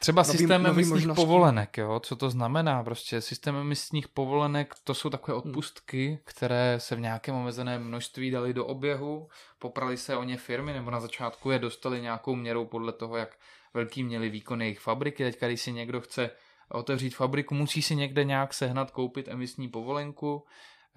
[0.01, 2.01] Třeba nový, systém emisních povolenek, jo?
[2.01, 2.85] co to znamená?
[2.85, 5.49] Prostě systém emisních povolenek, to jsou takové hmm.
[5.49, 6.19] odpustky, hmm.
[6.25, 10.91] které se v nějakém omezeném množství dali do oběhu, poprali se o ně firmy, nebo
[10.91, 13.39] na začátku je dostali nějakou měrou podle toho, jak
[13.75, 15.25] velký měli výkon jejich fabriky.
[15.25, 16.31] Teď, když si někdo chce
[16.69, 20.45] otevřít fabriku, musí si někde nějak sehnat, koupit emisní povolenku,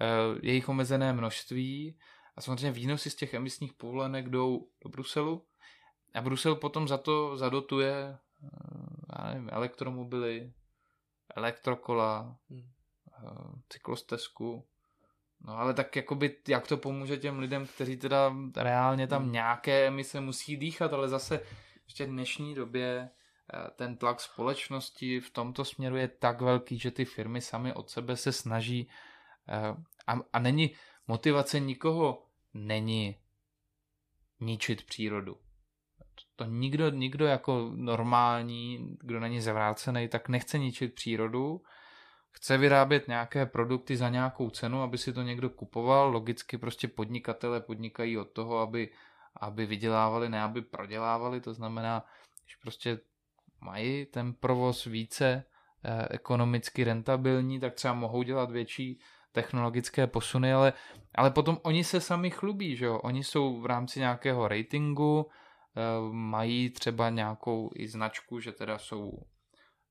[0.00, 1.98] eh, jejich omezené množství
[2.36, 5.44] a samozřejmě výnosy z těch emisních povolenek jdou do Bruselu
[6.14, 8.48] a Brusel potom za to zadotuje eh,
[9.18, 10.52] já nevím, elektromobily,
[11.36, 12.70] elektrokola, hmm.
[13.24, 14.64] Eh, cyklostezku,
[15.40, 19.32] No ale tak jakoby, jak to pomůže těm lidem, kteří teda reálně tam hmm.
[19.32, 21.40] nějaké emise musí dýchat, ale zase
[21.84, 23.10] ještě v dnešní době
[23.76, 28.16] ten tlak společnosti v tomto směru je tak velký, že ty firmy sami od sebe
[28.16, 28.88] se snaží
[30.06, 30.74] a, a není
[31.08, 33.16] motivace nikoho není
[34.40, 35.36] ničit přírodu.
[36.36, 41.62] To nikdo, nikdo jako normální, kdo není zavrácený, tak nechce ničit přírodu,
[42.30, 46.10] chce vyrábět nějaké produkty za nějakou cenu, aby si to někdo kupoval.
[46.10, 48.90] Logicky prostě podnikatele podnikají od toho, aby,
[49.36, 51.40] aby vydělávali, ne aby prodělávali.
[51.40, 52.04] To znamená,
[52.46, 53.00] že prostě
[53.60, 55.44] mají ten provoz více
[55.84, 59.00] eh, ekonomicky rentabilní, tak třeba mohou dělat větší
[59.32, 60.72] technologické posuny, ale,
[61.14, 62.98] ale potom oni se sami chlubí, že jo?
[62.98, 65.26] Oni jsou v rámci nějakého ratingu,
[65.76, 65.80] eh,
[66.12, 69.12] mají třeba nějakou i značku, že teda jsou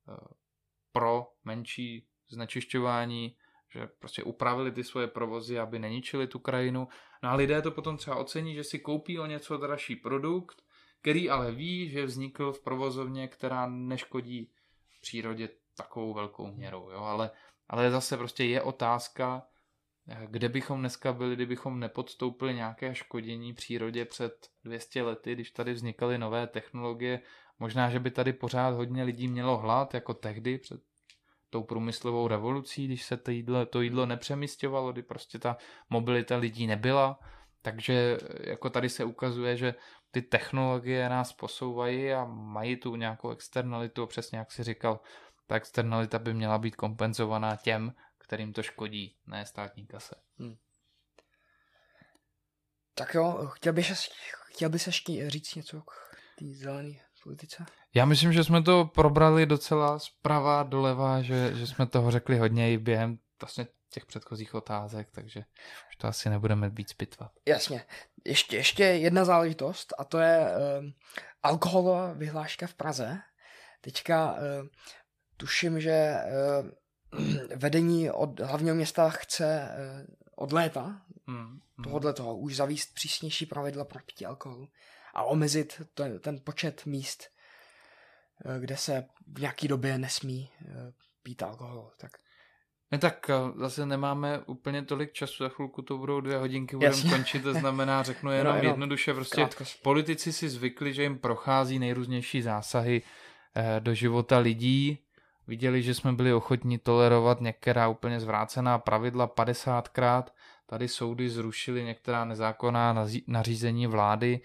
[0.09, 0.13] eh,
[0.91, 3.35] pro menší znečišťování,
[3.69, 6.87] že prostě upravili ty svoje provozy, aby neničili tu krajinu.
[7.23, 10.61] No a lidé to potom třeba ocení, že si koupí o něco dražší produkt,
[11.01, 14.51] který ale ví, že vznikl v provozovně, která neškodí
[15.01, 16.91] přírodě takovou velkou měrou.
[16.91, 16.99] Jo?
[16.99, 17.31] Ale,
[17.69, 19.43] ale zase prostě je otázka,
[20.25, 24.33] kde bychom dneska byli, kdybychom nepodstoupili nějaké škodění přírodě před
[24.63, 27.21] 200 lety, když tady vznikaly nové technologie.
[27.59, 30.81] Možná, že by tady pořád hodně lidí mělo hlad, jako tehdy před
[31.49, 35.57] tou průmyslovou revolucí, když se to jídlo, to jídlo nepřemysťovalo, kdy prostě ta
[35.89, 37.19] mobilita lidí nebyla.
[37.61, 39.75] Takže jako tady se ukazuje, že
[40.11, 44.99] ty technologie nás posouvají a mají tu nějakou externalitu, přesně jak si říkal,
[45.47, 50.15] ta externalita by měla být kompenzovaná těm, kterým to škodí, ne státní kase.
[50.39, 50.55] Hmm.
[52.93, 54.09] Tak jo, chtěl bys,
[54.45, 55.91] chtěl bys ještě říct něco k
[56.39, 56.93] té zelené
[57.23, 57.65] politice?
[57.93, 62.73] Já myslím, že jsme to probrali docela zprava doleva, že, že jsme toho řekli hodně
[62.73, 65.43] i během vlastně těch předchozích otázek, takže
[65.89, 67.31] už to asi nebudeme víc pitvat.
[67.47, 67.85] Jasně.
[68.25, 70.85] Ještě, ještě jedna záležitost a to je uh,
[71.43, 73.19] alkoholová vyhláška v Praze.
[73.81, 74.39] Teďka uh,
[75.37, 76.15] tuším, že
[77.11, 81.59] uh, vedení od hlavního města chce uh, od léta hmm, hmm.
[81.83, 84.67] tohohle toho už zavíst přísnější pravidla pro pití alkoholu
[85.13, 87.23] a omezit ten, ten počet míst,
[88.45, 90.49] uh, kde se v nějaký době nesmí
[91.23, 91.91] pít alkohol.
[91.97, 92.11] Tak
[92.91, 97.09] ne, tak eh, zase nemáme úplně tolik času, za chvilku to budou dvě hodinky, budeme
[97.09, 99.83] končit, to znamená, řeknu jenom, jenom jednoduše, prostě krátkost.
[99.83, 103.01] politici si zvykli, že jim prochází nejrůznější zásahy
[103.55, 104.99] eh, do života lidí,
[105.47, 110.23] viděli, že jsme byli ochotní tolerovat některá úplně zvrácená pravidla 50krát,
[110.65, 114.39] tady soudy zrušily některá nezákonná nařízení vlády,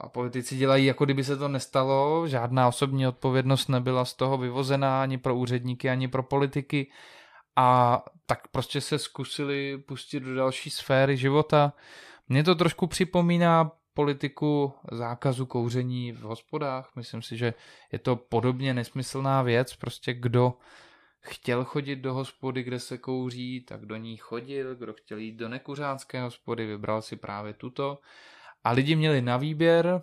[0.00, 5.02] a politici dělají, jako kdyby se to nestalo, žádná osobní odpovědnost nebyla z toho vyvozená
[5.02, 6.90] ani pro úředníky, ani pro politiky.
[7.56, 11.72] A tak prostě se zkusili pustit do další sféry života.
[12.28, 16.92] Mně to trošku připomíná politiku zákazu kouření v hospodách.
[16.96, 17.54] Myslím si, že
[17.92, 19.76] je to podobně nesmyslná věc.
[19.76, 20.54] Prostě kdo
[21.20, 24.76] chtěl chodit do hospody, kde se kouří, tak do ní chodil.
[24.76, 27.98] Kdo chtěl jít do nekuřácké hospody, vybral si právě tuto.
[28.64, 30.02] A lidi měli na výběr,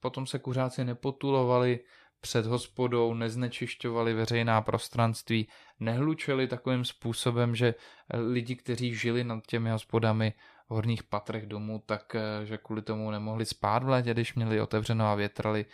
[0.00, 1.80] potom se kuřáci nepotulovali
[2.20, 5.48] před hospodou, neznečišťovali veřejná prostranství,
[5.80, 7.74] nehlučeli takovým způsobem, že
[8.14, 10.32] lidi, kteří žili nad těmi hospodami,
[10.68, 14.60] v horních patrech domů, tak eh, že kvůli tomu nemohli spát v létě, když měli
[14.60, 15.66] otevřeno a větrali.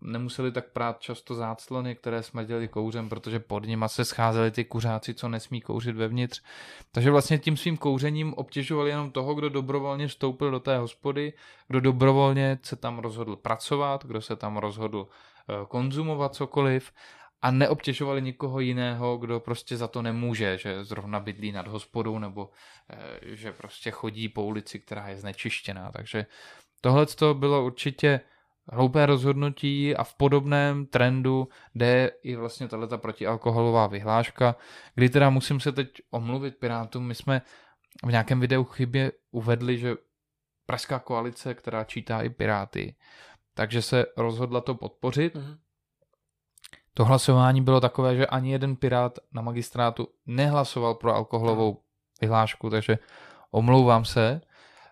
[0.00, 5.14] Nemuseli tak prát často záclony, které smrděli kouřem, protože pod nima se scházeli ty kuřáci,
[5.14, 6.42] co nesmí kouřit vevnitř.
[6.92, 11.32] Takže vlastně tím svým kouřením obtěžovali jenom toho, kdo dobrovolně vstoupil do té hospody,
[11.68, 15.08] kdo dobrovolně se tam rozhodl pracovat, kdo se tam rozhodl
[15.48, 16.92] eh, konzumovat cokoliv
[17.44, 22.50] a neobtěžovali nikoho jiného, kdo prostě za to nemůže, že zrovna bydlí nad hospodou nebo
[22.90, 25.92] e, že prostě chodí po ulici, která je znečištěná.
[25.92, 26.26] Takže
[26.80, 28.20] tohle to bylo určitě
[28.72, 34.56] hloupé rozhodnutí a v podobném trendu jde i vlastně tato protialkoholová vyhláška,
[34.94, 37.42] kdy teda musím se teď omluvit Pirátům, my jsme
[38.04, 39.94] v nějakém videu chybě uvedli, že
[40.66, 42.96] Pražská koalice, která čítá i Piráty,
[43.54, 45.63] takže se rozhodla to podpořit, mm-hmm
[46.94, 51.80] to hlasování bylo takové, že ani jeden pirát na magistrátu nehlasoval pro alkoholovou
[52.20, 52.98] vyhlášku, takže
[53.50, 54.40] omlouvám se.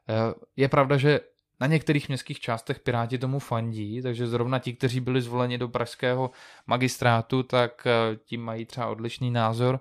[0.09, 1.21] Eh, je pravda, že
[1.61, 6.31] na některých městských částech Piráti tomu fandí, takže zrovna ti, kteří byli zvoleni do pražského
[6.67, 9.81] magistrátu, tak eh, tím mají třeba odlišný názor.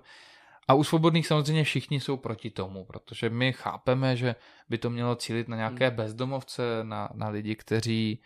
[0.68, 4.34] A u svobodných samozřejmě všichni jsou proti tomu, protože my chápeme, že
[4.68, 5.96] by to mělo cílit na nějaké hmm.
[5.96, 8.22] bezdomovce, na, na lidi, kteří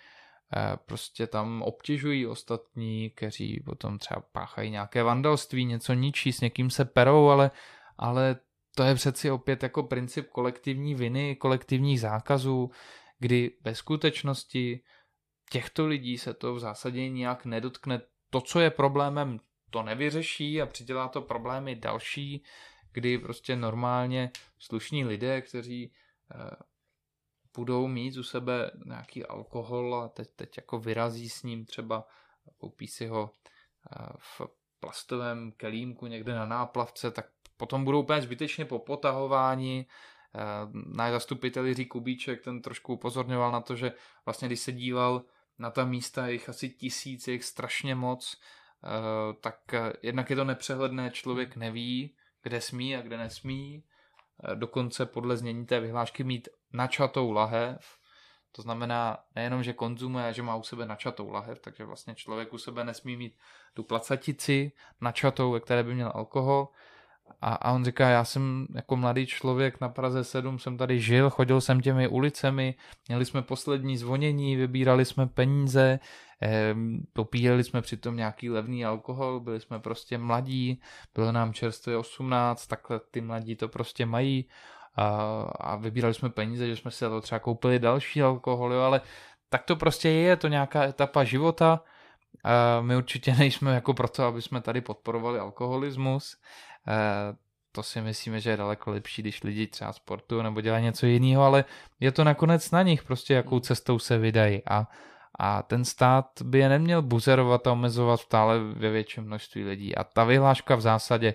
[0.87, 6.85] prostě tam obtěžují ostatní, kteří potom třeba páchají nějaké vandalství, něco ničí, s někým se
[6.85, 7.51] perou, ale,
[7.99, 8.37] ale
[8.77, 12.71] to je přeci opět jako princip kolektivní viny, kolektivních zákazů,
[13.19, 14.81] kdy ve skutečnosti
[15.51, 18.01] těchto lidí se to v zásadě nějak nedotkne.
[18.31, 19.41] To, co je problémem,
[19.71, 22.45] to nevyřeší a přidělá to problémy další,
[22.93, 25.93] kdy prostě normálně slušní lidé, kteří
[26.35, 26.51] eh,
[27.57, 32.05] budou mít u sebe nějaký alkohol a teď, teď jako vyrazí s ním třeba,
[32.59, 33.31] koupí si ho
[33.93, 34.41] eh, v
[34.81, 37.27] plastovém kelímku někde na náplavce, tak
[37.57, 39.87] potom budou úplně zbytečně po potahování.
[40.35, 40.41] Eh,
[40.73, 43.93] náš zastupitel Jiří Kubíček, ten trošku upozorňoval na to, že
[44.27, 45.23] vlastně když se díval
[45.59, 48.41] na ta místa, jich asi tisíc, jich strašně moc,
[48.85, 49.61] eh, tak
[50.03, 53.85] jednak je to nepřehledné, člověk neví, kde smí a kde nesmí,
[54.55, 57.81] dokonce podle znění té vyhlášky mít načatou lahev,
[58.53, 62.59] to znamená nejenom, že konzumuje, že má u sebe načatou lahev, takže vlastně člověk u
[62.59, 63.37] sebe nesmí mít
[63.75, 66.69] tu placatici načatou, ve které by měl alkohol.
[67.41, 71.31] A, a on říká, já jsem jako mladý člověk na Praze 7, jsem tady žil,
[71.31, 72.75] chodil jsem těmi ulicemi,
[73.09, 75.99] měli jsme poslední zvonění, vybírali jsme peníze,
[76.43, 76.75] eh,
[77.13, 80.81] popíjeli jsme přitom nějaký levný alkohol, byli jsme prostě mladí,
[81.15, 84.49] bylo nám čerstvě 18, takhle ty mladí to prostě mají
[84.97, 89.01] a, a vybírali jsme peníze, že jsme si to třeba koupili další alkohol, jo, ale
[89.49, 91.81] tak to prostě je, je to nějaká etapa života.
[92.45, 96.37] A my určitě nejsme jako proto, aby jsme tady podporovali alkoholismus.
[96.87, 96.93] A
[97.73, 101.43] to si myslíme, že je daleko lepší, když lidi třeba sportují nebo dělají něco jiného,
[101.43, 101.65] ale
[102.01, 104.63] je to nakonec na nich, prostě jakou cestou se vydají.
[104.67, 104.89] A,
[105.39, 109.97] a ten stát by je neměl buzerovat a omezovat stále ve větším množství lidí.
[109.97, 111.35] A ta vyhláška v zásadě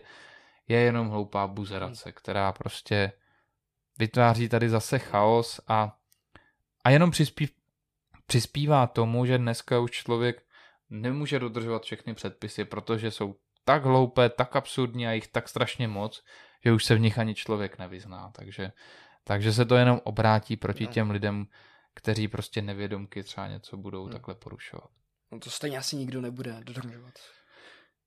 [0.68, 3.12] je jenom hloupá buzerace, která prostě
[4.02, 5.98] vytváří tady zase chaos a,
[6.84, 7.49] a jenom přispí,
[8.26, 10.45] přispívá tomu, že dneska už člověk
[10.90, 16.23] nemůže dodržovat všechny předpisy, protože jsou tak hloupé, tak absurdní a jich tak strašně moc,
[16.65, 18.32] že už se v nich ani člověk nevyzná.
[18.36, 18.72] Takže,
[19.23, 21.48] takže se to jenom obrátí proti těm lidem,
[21.94, 24.11] kteří prostě nevědomky třeba něco budou hmm.
[24.11, 24.90] takhle porušovat.
[25.32, 27.14] No to stejně asi nikdo nebude dodržovat.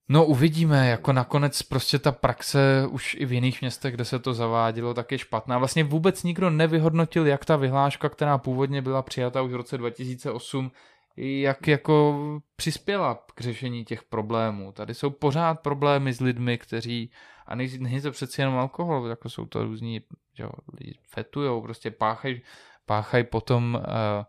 [0.08, 4.34] No uvidíme, jako nakonec prostě ta praxe už i v jiných městech, kde se to
[4.34, 5.58] zavádělo, tak je špatná.
[5.58, 10.72] Vlastně vůbec nikdo nevyhodnotil, jak ta vyhláška, která původně byla přijata už v roce 2008,
[11.16, 12.20] jak jako
[12.56, 14.72] přispěla k řešení těch problémů.
[14.72, 17.10] Tady jsou pořád problémy s lidmi, kteří,
[17.46, 20.00] a není to přeci jenom alkohol, jako jsou to různí,
[20.34, 20.44] že
[20.80, 22.42] lidi fetujou, prostě páchají
[22.86, 24.24] páchaj potom uh,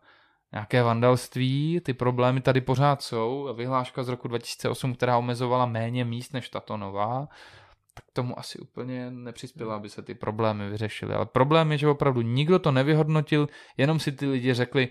[0.55, 3.53] nějaké vandalství, ty problémy tady pořád jsou.
[3.55, 7.27] Vyhláška z roku 2008, která omezovala méně míst než tato nová,
[7.93, 11.13] tak tomu asi úplně nepřispěla, aby se ty problémy vyřešily.
[11.13, 14.89] Ale problém je, že opravdu nikdo to nevyhodnotil, jenom si ty lidi řekli,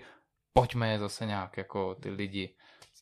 [0.53, 2.55] pojďme je zase nějak jako ty lidi.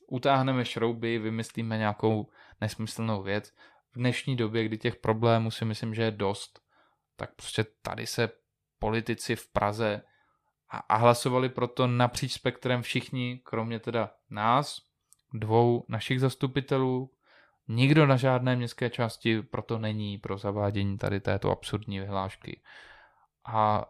[0.07, 2.29] Utáhneme šrouby, vymyslíme nějakou
[2.61, 3.53] nesmyslnou věc.
[3.91, 6.59] V dnešní době, kdy těch problémů si myslím, že je dost,
[7.15, 8.29] tak prostě tady se
[8.79, 10.01] politici v Praze
[10.73, 14.81] a, a hlasovali proto napříč spektrem všichni, kromě teda nás,
[15.33, 17.09] dvou našich zastupitelů,
[17.67, 22.61] Nikdo na žádné městské části proto není pro zavádění tady této absurdní vyhlášky.
[23.45, 23.85] A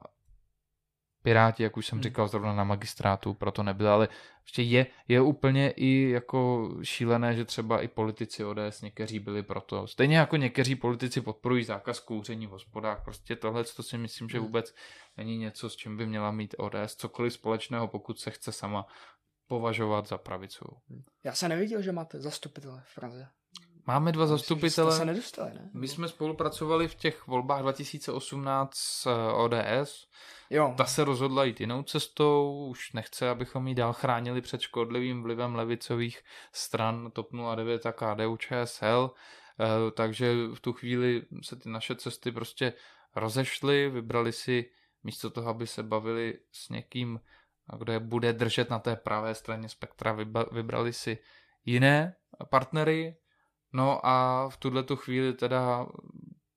[1.23, 2.03] Piráti, jak už jsem hmm.
[2.03, 4.07] říkal, zrovna na magistrátu proto nebyli, ale
[4.43, 9.87] ještě je, je úplně i jako šílené, že třeba i politici ODS někteří byli proto.
[9.87, 13.03] Stejně jako někteří politici podporují zákaz kouření v hospodách.
[13.03, 14.47] Prostě tohle to si myslím, že hmm.
[14.47, 14.75] vůbec
[15.17, 18.85] není něco, s čím by měla mít ODS cokoliv společného, pokud se chce sama
[19.47, 20.77] považovat za pravicovou.
[21.23, 23.27] Já jsem neviděl, že máte zastupitele v Praze.
[23.87, 24.97] Máme dva zastupitele.
[24.97, 25.69] se nedostali, ne?
[25.73, 30.07] My jsme spolupracovali v těch volbách 2018 s eh, ODS.
[30.49, 30.73] Jo.
[30.77, 35.55] Ta se rozhodla jít jinou cestou, už nechce, abychom ji dál chránili před škodlivým vlivem
[35.55, 39.11] levicových stran TOP 09 a KDU ČSL,
[39.59, 42.73] eh, takže v tu chvíli se ty naše cesty prostě
[43.15, 44.69] rozešly, vybrali si
[45.03, 47.19] místo toho, aby se bavili s někým,
[47.77, 50.17] kdo je bude držet na té pravé straně spektra,
[50.51, 51.17] vybrali si
[51.65, 52.15] jiné
[52.49, 53.15] partnery,
[53.73, 55.85] No a v tuhle tu chvíli teda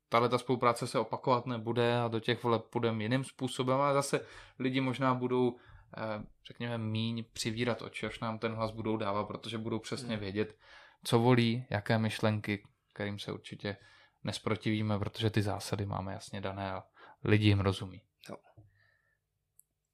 [0.08, 4.20] tahle ta spolupráce se opakovat nebude a do těch voleb půjdeme jiným způsobem, ale zase
[4.58, 5.56] lidi možná budou,
[5.96, 10.20] eh, řekněme, míň přivírat oči, až nám ten hlas budou dávat, protože budou přesně hmm.
[10.20, 10.56] vědět,
[11.04, 12.62] co volí, jaké myšlenky,
[12.92, 13.76] kterým se určitě
[14.24, 16.82] nesprotivíme, protože ty zásady máme jasně dané a
[17.24, 18.02] lidi jim rozumí.
[18.30, 18.36] Jo.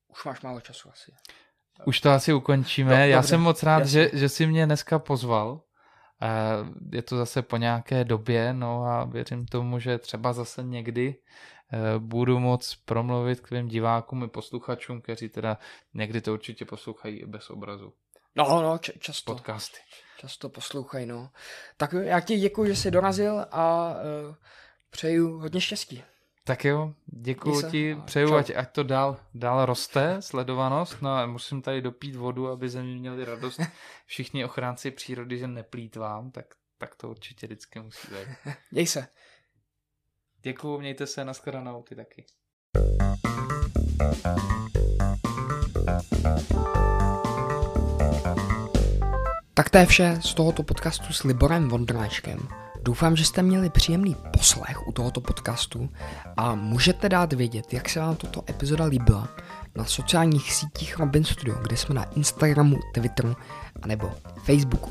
[0.08, 1.12] Už máš málo času asi.
[1.84, 2.98] Už to asi ukončíme.
[2.98, 5.60] No, Já jsem moc rád, že, že jsi mě dneska pozval
[6.92, 11.14] je to zase po nějaké době, no a věřím tomu, že třeba zase někdy
[11.72, 15.58] eh, budu moc promluvit k tvým divákům i posluchačům, kteří teda
[15.94, 17.92] někdy to určitě poslouchají i bez obrazu.
[18.36, 19.34] No, no, č- často.
[19.34, 19.78] Podcasty.
[20.18, 21.30] Často poslouchají, no.
[21.76, 24.34] Tak já ti děkuji, že jsi dorazil a uh,
[24.90, 26.02] přeju hodně štěstí.
[26.44, 31.62] Tak jo, děkuji ti, přeju, ať, ať to dál, dál roste, sledovanost, no a musím
[31.62, 33.60] tady dopít vodu, aby ze mě měli radost
[34.06, 36.46] všichni ochránci přírody, že neplýtvám, tak,
[36.78, 38.54] tak to určitě vždycky musí být.
[38.70, 39.06] Děj se.
[40.42, 42.26] Děkuji, mějte se, nashledanou, ty taky.
[49.54, 52.48] Tak to je vše z tohoto podcastu s Liborem Vondráčkem.
[52.84, 55.88] Doufám, že jste měli příjemný poslech u tohoto podcastu
[56.36, 59.28] a můžete dát vědět, jak se vám tato epizoda líbila
[59.76, 63.36] na sociálních sítích Robin Studio, kde jsme na Instagramu, Twitteru
[63.82, 64.10] a nebo
[64.44, 64.90] Facebooku.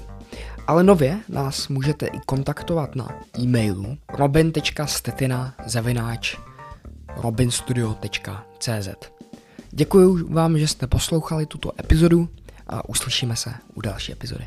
[0.68, 5.56] Ale nově nás můžete i kontaktovat na e-mailu robin.stetina
[7.18, 8.90] robinstudio.cz
[9.72, 12.30] Děkuji vám, že jste poslouchali tuto epizodu
[12.68, 14.46] a uslyšíme se u další epizody.